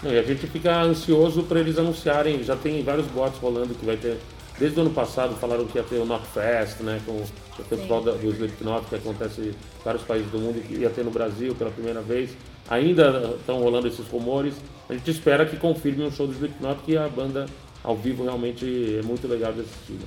Não, 0.01 0.11
e 0.11 0.17
a 0.17 0.23
gente 0.23 0.47
fica 0.47 0.81
ansioso 0.81 1.43
para 1.43 1.59
eles 1.59 1.77
anunciarem, 1.77 2.43
já 2.43 2.55
tem 2.55 2.81
vários 2.83 3.05
boatos 3.07 3.39
rolando 3.39 3.73
que 3.75 3.85
vai 3.85 3.97
ter. 3.97 4.17
Desde 4.59 4.77
o 4.77 4.81
ano 4.81 4.91
passado 4.91 5.35
falaram 5.37 5.65
que 5.65 5.77
ia 5.77 5.83
ter 5.83 5.95
o 5.97 6.05
Knockfest, 6.05 6.81
né? 6.81 6.99
Com 7.05 7.13
o 7.13 7.63
festival 7.63 8.01
da- 8.03 8.11
do 8.11 8.29
Slipknot 8.29 8.85
que 8.87 8.95
acontece 8.95 9.41
em 9.41 9.53
vários 9.85 10.03
países 10.03 10.29
do 10.31 10.37
mundo, 10.37 10.61
que 10.61 10.75
ia 10.75 10.89
ter 10.89 11.03
no 11.05 11.11
Brasil 11.11 11.55
pela 11.55 11.71
primeira 11.71 12.01
vez. 12.01 12.31
Ainda 12.69 13.35
estão 13.39 13.59
rolando 13.59 13.87
esses 13.87 14.05
rumores. 14.07 14.53
A 14.89 14.93
gente 14.93 15.09
espera 15.09 15.45
que 15.45 15.55
confirme 15.57 16.03
um 16.03 16.11
show 16.11 16.27
do 16.27 16.33
Slipknot 16.33 16.81
que 16.83 16.97
a 16.97 17.07
banda 17.07 17.45
ao 17.83 17.95
vivo 17.95 18.23
realmente 18.23 18.97
é 18.99 19.01
muito 19.01 19.27
legal 19.27 19.53
de 19.53 19.61
assistir. 19.61 19.93
né? 19.93 20.05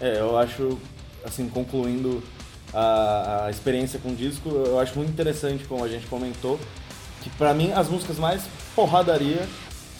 É, 0.00 0.20
eu 0.20 0.36
acho, 0.38 0.78
assim, 1.24 1.48
concluindo 1.48 2.22
a, 2.74 3.46
a 3.46 3.50
experiência 3.50 3.98
com 3.98 4.10
o 4.10 4.14
disco, 4.14 4.50
eu 4.50 4.78
acho 4.78 4.94
muito 4.96 5.10
interessante, 5.10 5.64
como 5.64 5.82
a 5.82 5.88
gente 5.88 6.06
comentou, 6.06 6.60
que 7.22 7.30
pra 7.30 7.54
mim 7.54 7.72
as 7.72 7.88
músicas 7.88 8.18
mais 8.18 8.42
porradaria 8.76 9.48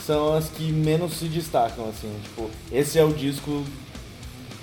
são 0.09 0.33
as 0.33 0.49
que 0.49 0.73
menos 0.73 1.19
se 1.19 1.27
destacam, 1.27 1.87
assim, 1.87 2.11
tipo, 2.23 2.51
esse 2.73 2.99
é 2.99 3.05
o 3.05 3.13
disco 3.13 3.63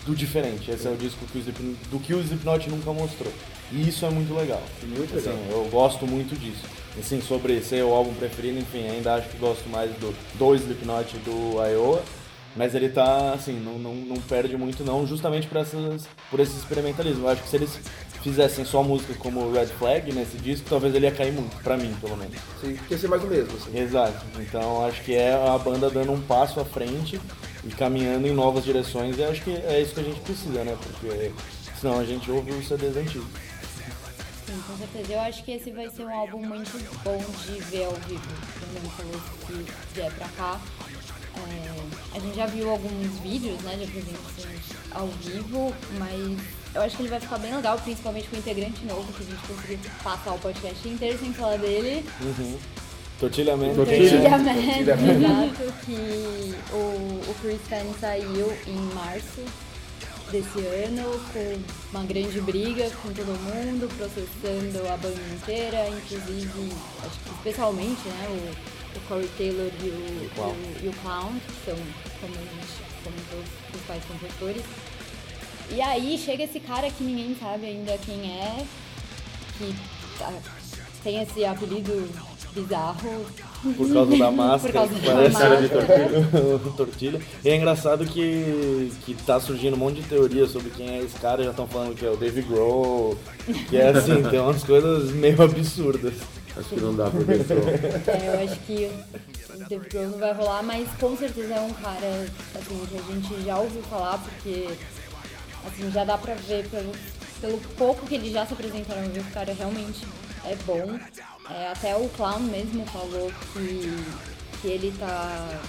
do 0.03 0.15
diferente, 0.15 0.71
esse 0.71 0.87
é 0.87 0.89
o 0.89 0.95
disco 0.97 1.23
que 1.31 1.37
o 1.37 1.39
Slipknot, 1.39 1.77
do 1.91 1.99
que 1.99 2.13
o 2.15 2.19
Slipknot 2.19 2.67
nunca 2.67 2.91
mostrou. 2.91 3.31
E 3.71 3.87
isso 3.87 4.07
é 4.07 4.09
muito 4.09 4.33
legal. 4.33 4.61
Muito 4.81 5.15
Assim, 5.15 5.29
legal. 5.29 5.45
eu 5.51 5.69
gosto 5.69 6.07
muito 6.07 6.35
disso. 6.39 6.63
Assim, 6.99 7.21
sobre 7.21 7.61
ser 7.61 7.83
o 7.83 7.93
álbum 7.93 8.11
preferido, 8.15 8.57
enfim, 8.57 8.87
ainda 8.87 9.13
acho 9.15 9.29
que 9.29 9.37
gosto 9.37 9.69
mais 9.69 9.91
do, 9.97 10.15
do 10.33 10.55
Slipknot 10.55 11.15
do 11.19 11.63
Iowa. 11.63 12.01
Mas 12.55 12.73
ele 12.73 12.89
tá, 12.89 13.33
assim, 13.33 13.53
não, 13.59 13.77
não, 13.77 13.93
não 13.93 14.15
perde 14.15 14.57
muito 14.57 14.83
não, 14.83 15.05
justamente 15.05 15.45
por, 15.45 15.57
essas, 15.57 16.07
por 16.31 16.39
esse 16.39 16.57
experimentalismo. 16.57 17.25
Eu 17.25 17.29
acho 17.29 17.43
que 17.43 17.49
se 17.49 17.55
eles 17.57 17.79
fizessem 18.25 18.65
só 18.65 18.81
músicas 18.81 19.15
como 19.17 19.51
Red 19.51 19.67
Flag 19.67 20.11
nesse 20.11 20.37
disco, 20.37 20.67
talvez 20.67 20.95
ele 20.95 21.05
ia 21.05 21.11
cair 21.11 21.31
muito, 21.31 21.55
pra 21.57 21.77
mim, 21.77 21.95
pelo 22.01 22.17
menos. 22.17 22.35
Sim, 22.59 22.73
porque 22.73 22.97
ser 22.97 23.07
mais 23.07 23.23
o 23.23 23.27
mesmo, 23.27 23.55
assim. 23.55 23.77
Exato. 23.77 24.25
Então 24.39 24.83
acho 24.83 25.03
que 25.03 25.13
é 25.13 25.31
a 25.31 25.55
banda 25.59 25.91
dando 25.91 26.11
um 26.11 26.19
passo 26.19 26.59
à 26.59 26.65
frente 26.65 27.21
e 27.63 27.69
caminhando 27.69 28.27
em 28.27 28.33
novas 28.33 28.63
direções. 28.63 29.15
E 29.19 29.23
acho 29.23 29.43
que 29.43 29.51
é 29.51 29.79
isso 29.79 29.93
que 29.93 29.99
a 29.99 30.03
gente 30.03 30.19
precisa, 30.21 30.63
né? 30.63 30.75
Porque 30.81 31.31
senão 31.79 31.99
a 31.99 32.03
gente 32.03 32.31
ouve 32.31 32.51
os 32.51 32.67
CDs 32.67 32.97
antigos. 32.97 33.27
Sim, 34.47 34.59
com 34.65 34.75
certeza. 34.75 35.13
Eu 35.13 35.19
acho 35.21 35.43
que 35.43 35.51
esse 35.51 35.69
vai 35.69 35.87
ser 35.91 36.05
um 36.05 36.15
álbum 36.15 36.39
muito 36.39 37.03
bom 37.03 37.23
de 37.45 37.61
ver 37.65 37.85
ao 37.85 37.93
vivo. 37.93 38.23
Ele 38.75 38.89
falou 38.89 39.21
que 39.45 39.93
vier 39.93 40.11
pra 40.13 40.27
cá. 40.29 40.59
É, 41.37 42.17
a 42.17 42.19
gente 42.19 42.35
já 42.35 42.47
viu 42.47 42.71
alguns 42.71 43.19
vídeos, 43.19 43.61
né, 43.61 43.75
de 43.75 43.83
apresentações 43.83 44.63
ao 44.91 45.07
vivo, 45.07 45.75
mas 45.99 46.64
eu 46.75 46.81
acho 46.81 46.95
que 46.95 47.01
ele 47.03 47.09
vai 47.09 47.19
ficar 47.19 47.37
bem 47.39 47.55
legal, 47.55 47.77
principalmente 47.79 48.27
com 48.27 48.35
o 48.35 48.39
integrante 48.39 48.85
novo, 48.85 49.11
que 49.13 49.23
a 49.23 49.25
gente 49.25 49.47
conseguiu 49.47 49.79
passar 50.03 50.33
o 50.33 50.39
podcast 50.39 50.87
inteiro 50.87 51.17
sem 51.19 51.33
falar 51.33 51.57
dele. 51.57 52.05
Man. 53.55 53.73
Tortilha. 53.73 54.29
Man, 54.37 54.43
Tortilha 54.43 54.95
Man. 54.97 55.13
exato, 55.13 55.73
que 55.85 56.55
o, 56.73 57.31
o 57.31 57.35
Chris 57.41 57.61
Fan 57.69 57.85
saiu 57.99 58.51
em 58.67 58.75
março 58.93 59.41
desse 60.31 60.59
ano 60.59 61.19
com 61.31 61.59
uma 61.97 62.03
grande 62.05 62.41
briga 62.41 62.89
com 63.01 63.13
todo 63.13 63.27
mundo, 63.39 63.87
processando 63.95 64.87
a 64.91 64.97
banda 64.97 65.21
inteira, 65.33 65.87
inclusive, 65.87 66.73
acho 67.05 67.19
que 67.19 67.29
especialmente, 67.37 68.01
né, 68.07 68.27
o, 68.29 68.97
o 68.97 69.01
Corey 69.07 69.29
Taylor 69.37 69.69
e 69.81 69.87
o, 69.87 70.41
o- 70.41 70.55
e 70.83 70.87
o 70.89 70.93
Clown, 71.01 71.31
que 71.39 71.65
são, 71.65 71.77
como 72.19 72.33
a 72.33 72.37
gente 72.39 72.73
comentou, 73.03 73.39
os 73.39 73.69
principais 73.71 74.03
compositores. 74.05 74.63
E 75.71 75.81
aí 75.81 76.17
chega 76.17 76.43
esse 76.43 76.59
cara 76.59 76.89
que 76.89 77.03
ninguém 77.03 77.35
sabe 77.39 77.65
ainda 77.65 77.97
quem 78.05 78.31
é, 78.39 78.63
que 79.57 79.75
tá- 80.19 80.33
tem 81.03 81.21
esse 81.21 81.43
apelido 81.45 82.07
bizarro. 82.53 83.25
Por 83.75 83.91
causa 83.91 84.17
da 84.17 84.31
máscara, 84.31 84.73
causa 84.73 84.93
que 84.93 85.05
da 85.05 85.13
parece 85.13 85.35
Cara 85.37 85.61
de 85.61 85.69
tortilha. 86.77 87.19
E 87.43 87.49
é 87.49 87.55
engraçado 87.55 88.05
que, 88.05 88.91
que 89.05 89.13
tá 89.25 89.39
surgindo 89.39 89.75
um 89.75 89.79
monte 89.79 90.01
de 90.01 90.07
teoria 90.07 90.47
sobre 90.47 90.69
quem 90.69 90.89
é 90.89 90.99
esse 91.01 91.17
cara, 91.19 91.43
já 91.43 91.49
estão 91.49 91.67
falando 91.67 91.95
que 91.95 92.05
é 92.05 92.09
o 92.09 92.15
Dave 92.17 92.41
Grohl, 92.43 93.17
que 93.69 93.75
é 93.77 93.89
assim, 93.89 94.21
tem 94.29 94.39
umas 94.39 94.63
coisas 94.63 95.11
meio 95.11 95.41
absurdas. 95.41 96.13
Acho 96.55 96.69
que 96.69 96.79
não 96.79 96.95
dá 96.95 97.09
pra 97.09 97.19
ver 97.19 97.45
só. 97.45 97.53
É, 98.11 98.27
eu 98.27 98.45
acho 98.49 98.59
que 98.61 98.89
o 99.53 99.67
Dave 99.67 99.89
Grohl 99.89 100.07
não 100.11 100.19
vai 100.19 100.33
rolar, 100.33 100.63
mas 100.63 100.87
com 100.99 101.17
certeza 101.17 101.53
é 101.55 101.59
um 101.59 101.73
cara 101.73 102.25
assim, 102.55 102.79
que 102.89 102.97
a 102.97 103.13
gente 103.13 103.43
já 103.45 103.57
ouviu 103.57 103.81
falar, 103.83 104.17
porque 104.19 104.69
assim, 105.67 105.91
já 105.91 106.03
dá 106.03 106.17
pra 106.17 106.33
ver 106.35 106.67
pelo, 106.69 106.91
pelo 107.41 107.57
pouco 107.77 108.05
que 108.05 108.15
ele 108.15 108.31
já 108.31 108.45
se 108.45 108.53
apresentaram, 108.53 109.09
que 109.09 109.19
o 109.19 109.23
cara 109.25 109.53
realmente 109.53 110.05
é 110.45 110.55
bom. 110.65 110.99
É, 111.49 111.69
até 111.69 111.95
o 111.95 112.09
Clown 112.09 112.39
mesmo 112.39 112.85
falou 112.87 113.31
que, 113.53 114.03
que 114.61 114.67
ele 114.67 114.93
tá. 114.97 115.59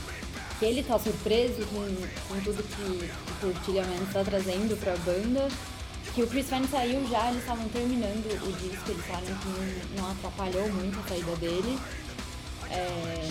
que 0.58 0.64
ele 0.64 0.82
tá 0.82 0.98
surpreso 0.98 1.66
com, 1.66 1.84
com 2.28 2.40
tudo 2.40 2.62
que 2.62 2.82
o 2.82 3.34
Tortilha 3.40 3.82
Man 3.84 4.02
está 4.04 4.24
trazendo 4.24 4.78
pra 4.78 4.96
banda. 4.98 5.48
Que 6.14 6.22
o 6.22 6.26
Chris 6.26 6.46
Pine 6.46 6.66
saiu 6.68 7.06
já, 7.08 7.28
eles 7.28 7.40
estavam 7.40 7.68
terminando 7.68 8.26
o 8.42 8.52
disco, 8.52 8.90
eles 8.90 9.04
falaram 9.04 9.26
que 9.26 9.48
não, 9.48 10.02
não 10.02 10.10
atrapalhou 10.12 10.66
muito 10.72 10.98
a 10.98 11.08
saída 11.08 11.36
dele. 11.36 11.78
É, 12.70 13.30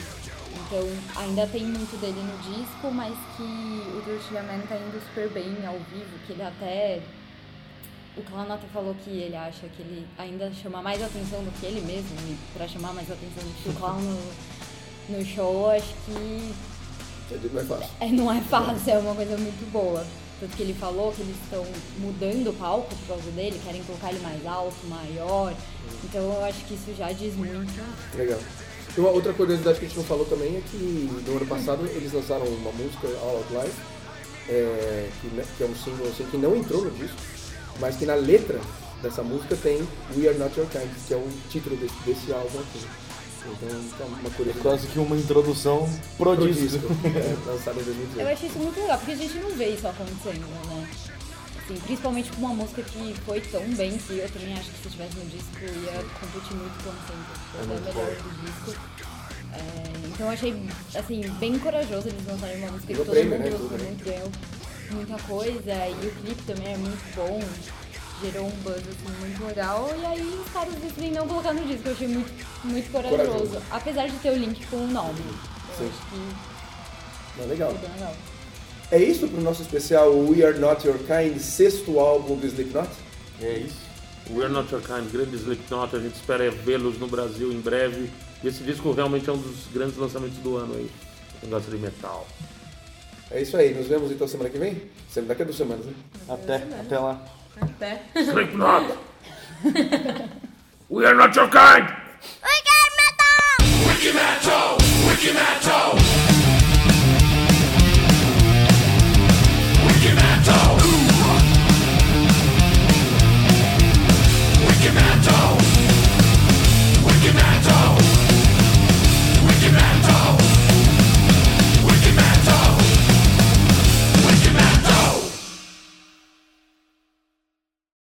então 0.55 0.87
ainda 1.21 1.45
tem 1.47 1.63
muito 1.65 1.99
dele 1.99 2.21
no 2.21 2.37
disco, 2.55 2.91
mas 2.91 3.13
que 3.35 3.43
o 3.43 4.01
Tortilha 4.05 4.43
Man 4.43 4.59
tá 4.67 4.75
indo 4.75 5.01
super 5.07 5.29
bem 5.29 5.65
ao 5.65 5.77
vivo, 5.91 6.17
que 6.25 6.33
ele 6.33 6.43
até. 6.43 7.01
O 8.17 8.21
até 8.53 8.65
falou 8.73 8.95
que 9.03 9.09
ele 9.09 9.35
acha 9.35 9.67
que 9.67 9.81
ele 9.81 10.07
ainda 10.17 10.49
chama 10.53 10.81
mais 10.81 11.03
atenção 11.03 11.43
do 11.43 11.51
que 11.59 11.65
ele 11.65 11.81
mesmo, 11.81 12.15
e 12.29 12.37
pra 12.57 12.65
chamar 12.67 12.93
mais 12.93 13.11
atenção 13.11 13.43
do 13.43 13.53
que 13.61 13.69
o 13.69 13.73
Clown 13.73 13.99
no, 13.99 15.17
no 15.17 15.25
show, 15.25 15.69
acho 15.69 15.93
que 16.05 16.53
Não 17.51 17.59
é 17.59 17.63
fácil. 17.65 17.89
é, 17.99 18.07
não 18.09 18.31
é 18.31 18.41
fácil, 18.41 18.93
é 18.93 18.97
uma 18.99 19.15
coisa 19.15 19.37
muito 19.37 19.69
boa. 19.71 20.05
Tanto 20.39 20.55
que 20.55 20.63
ele 20.63 20.73
falou 20.73 21.11
que 21.13 21.21
eles 21.21 21.35
estão 21.43 21.65
mudando 21.99 22.49
o 22.49 22.53
palco 22.53 22.93
por 22.95 23.07
causa 23.07 23.31
dele, 23.31 23.59
querem 23.63 23.81
colocar 23.83 24.09
ele 24.11 24.19
mais 24.19 24.45
alto, 24.45 24.75
maior. 24.87 25.53
Então 26.03 26.21
eu 26.21 26.45
acho 26.45 26.59
que 26.65 26.73
isso 26.73 26.93
já 26.97 27.11
diz 27.11 27.35
muito. 27.35 27.81
Legal. 28.15 28.39
E 28.97 28.99
uma 28.99 29.09
outra 29.09 29.33
curiosidade 29.33 29.79
que 29.79 29.85
a 29.85 29.87
gente 29.87 29.97
não 29.97 30.05
falou 30.05 30.25
também 30.25 30.55
é 30.55 30.61
que 30.69 31.09
no 31.27 31.37
ano 31.37 31.45
passado 31.45 31.85
eles 31.87 32.13
lançaram 32.13 32.45
uma 32.45 32.71
música, 32.71 33.07
All 33.21 33.37
Out 33.37 33.53
Live, 33.53 33.73
é, 34.47 35.09
que, 35.21 35.27
né, 35.27 35.43
que 35.57 35.63
é 35.63 35.67
um 35.67 35.75
single 35.75 36.07
assim, 36.07 36.23
que 36.25 36.37
não 36.37 36.55
entrou 36.55 36.83
no 36.83 36.91
disco, 36.91 37.17
mas 37.79 37.97
que 37.97 38.05
na 38.05 38.15
letra 38.15 38.59
dessa 39.01 39.21
música 39.21 39.55
tem 39.57 39.77
We 40.15 40.27
Are 40.29 40.37
Not 40.37 40.57
Your 40.57 40.69
Kind, 40.69 40.89
que 41.07 41.13
é 41.13 41.17
o 41.17 41.27
título 41.49 41.75
desse, 41.75 41.95
desse 42.05 42.31
álbum 42.31 42.59
aqui. 42.59 42.85
Então, 43.47 43.69
é 43.99 44.03
uma 44.21 44.29
curiosidade 44.31 44.61
Quase 44.63 44.87
que 44.87 44.97
uma 44.97 45.15
introdução 45.15 45.87
pro, 46.17 46.35
pro 46.35 46.51
disco. 46.51 46.79
disco, 46.79 46.87
é, 47.05 47.49
lançado 47.51 47.75
em 47.75 47.79
Eu 47.81 47.85
2018. 47.85 48.27
acho 48.29 48.45
isso 48.47 48.57
muito 48.57 48.79
legal, 48.79 48.97
porque 48.97 49.11
a 49.11 49.15
gente 49.15 49.37
não 49.37 49.49
vê 49.51 49.67
isso 49.69 49.87
acontecendo, 49.87 50.47
né? 50.47 50.87
Assim, 51.65 51.79
principalmente 51.81 52.31
com 52.31 52.41
uma 52.45 52.53
música 52.53 52.83
que 52.83 53.15
foi 53.25 53.41
tão 53.41 53.63
bem 53.73 53.97
que 53.97 54.19
eu 54.19 54.29
também 54.29 54.53
acho 54.53 54.69
que 54.69 54.83
se 54.83 54.89
tivesse 54.89 55.17
no 55.17 55.25
disco 55.25 55.49
ia 55.59 56.03
competir 56.19 56.55
muito 56.55 56.83
com 56.83 56.91
sempre. 57.07 57.33
Foi 57.51 57.61
até 57.61 57.91
melhor 57.91 58.15
do 58.21 58.45
disco. 58.45 58.81
É, 59.51 60.07
então 60.07 60.27
eu 60.27 60.31
achei 60.33 60.69
assim, 60.93 61.21
bem 61.39 61.57
corajoso 61.57 62.07
eles 62.09 62.27
lançarem 62.27 62.57
uma 62.57 62.71
música 62.73 62.93
que 62.93 62.99
todo 62.99 63.09
prêmio, 63.09 63.31
mundo 63.31 63.43
né, 63.43 63.49
gostou 63.49 63.77
né? 63.77 63.83
muito, 63.85 64.05
ganhou 64.05 64.31
muita 64.91 65.23
coisa, 65.23 65.87
e 65.87 66.07
o 66.07 66.11
clipe 66.11 66.41
também 66.43 66.73
é 66.73 66.77
muito 66.77 67.15
bom, 67.15 67.41
gerou 68.21 68.45
um 68.47 68.51
buzz 68.61 68.77
assim, 68.77 69.19
muito 69.19 69.45
legal, 69.45 69.89
e 69.97 70.05
aí 70.05 70.41
os 70.45 70.51
caras 70.51 70.75
decidem 70.75 71.11
não 71.11 71.27
colocar 71.27 71.53
no 71.53 71.65
disco, 71.65 71.87
eu 71.87 71.93
achei 71.93 72.07
muito, 72.07 72.45
muito 72.63 72.91
corajoso, 72.91 73.17
Corajoso. 73.25 73.61
apesar 73.71 74.07
de 74.07 74.17
ter 74.17 74.31
o 74.31 74.35
link 74.37 74.63
com 74.67 74.77
o 74.77 74.87
nome. 74.87 75.23
Sim. 75.77 75.85
Eu 75.85 75.87
acho 75.87 75.97
que 76.09 77.41
É 77.41 77.45
legal. 77.45 77.71
foi 77.71 77.79
bem 77.79 77.91
legal. 77.97 78.15
É 78.91 78.99
isso 78.99 79.27
para 79.27 79.39
o 79.39 79.43
nosso 79.43 79.63
especial 79.63 80.11
We 80.11 80.43
Are 80.45 80.57
Not 80.59 80.85
Your 80.85 80.99
Kind, 80.99 81.39
sexto 81.39 81.99
álbum 81.99 82.35
do 82.35 82.45
Slipknot? 82.45 82.89
É 83.41 83.57
isso. 83.57 83.85
We 84.29 84.43
Are 84.43 84.53
Not 84.53 84.71
Your 84.71 84.81
Kind, 84.81 85.11
grande 85.11 85.35
Slipknot, 85.35 85.95
a 85.95 85.99
gente 85.99 86.15
espera 86.15 86.49
vê-los 86.51 86.99
no 86.99 87.07
Brasil 87.07 87.51
em 87.51 87.59
breve. 87.59 88.11
E 88.43 88.47
esse 88.47 88.63
disco 88.63 88.91
realmente 88.91 89.27
é 89.29 89.33
um 89.33 89.37
dos 89.37 89.65
grandes 89.73 89.97
lançamentos 89.97 90.37
do 90.37 90.57
ano 90.57 90.75
aí, 90.75 90.89
no 91.41 91.49
negócio 91.49 91.71
de 91.71 91.77
metal. 91.77 92.27
É 93.31 93.41
isso 93.41 93.57
aí, 93.57 93.73
nos 93.73 93.87
vemos 93.87 94.11
então 94.11 94.27
semana 94.27 94.49
que 94.51 94.59
vem? 94.59 94.83
Sempre 95.09 95.29
daqui 95.29 95.41
a 95.41 95.45
duas 95.45 95.57
semanas, 95.57 95.85
né? 95.85 95.93
Até, 96.29 96.55
até 96.55 96.99
lá. 96.99 97.25
Até. 97.59 98.03
Slipknot! 98.15 98.97
We 100.91 101.05
Are 101.07 101.17
Not 101.17 101.35
Your 101.37 101.49
Kind! 101.49 101.89
We 102.43 102.61
Are 102.69 102.91
Metal! 103.01 103.89
Wiki 103.89 104.13
Metal! 104.13 104.77
Wiki 105.09 105.33
Metal! 105.33 106.04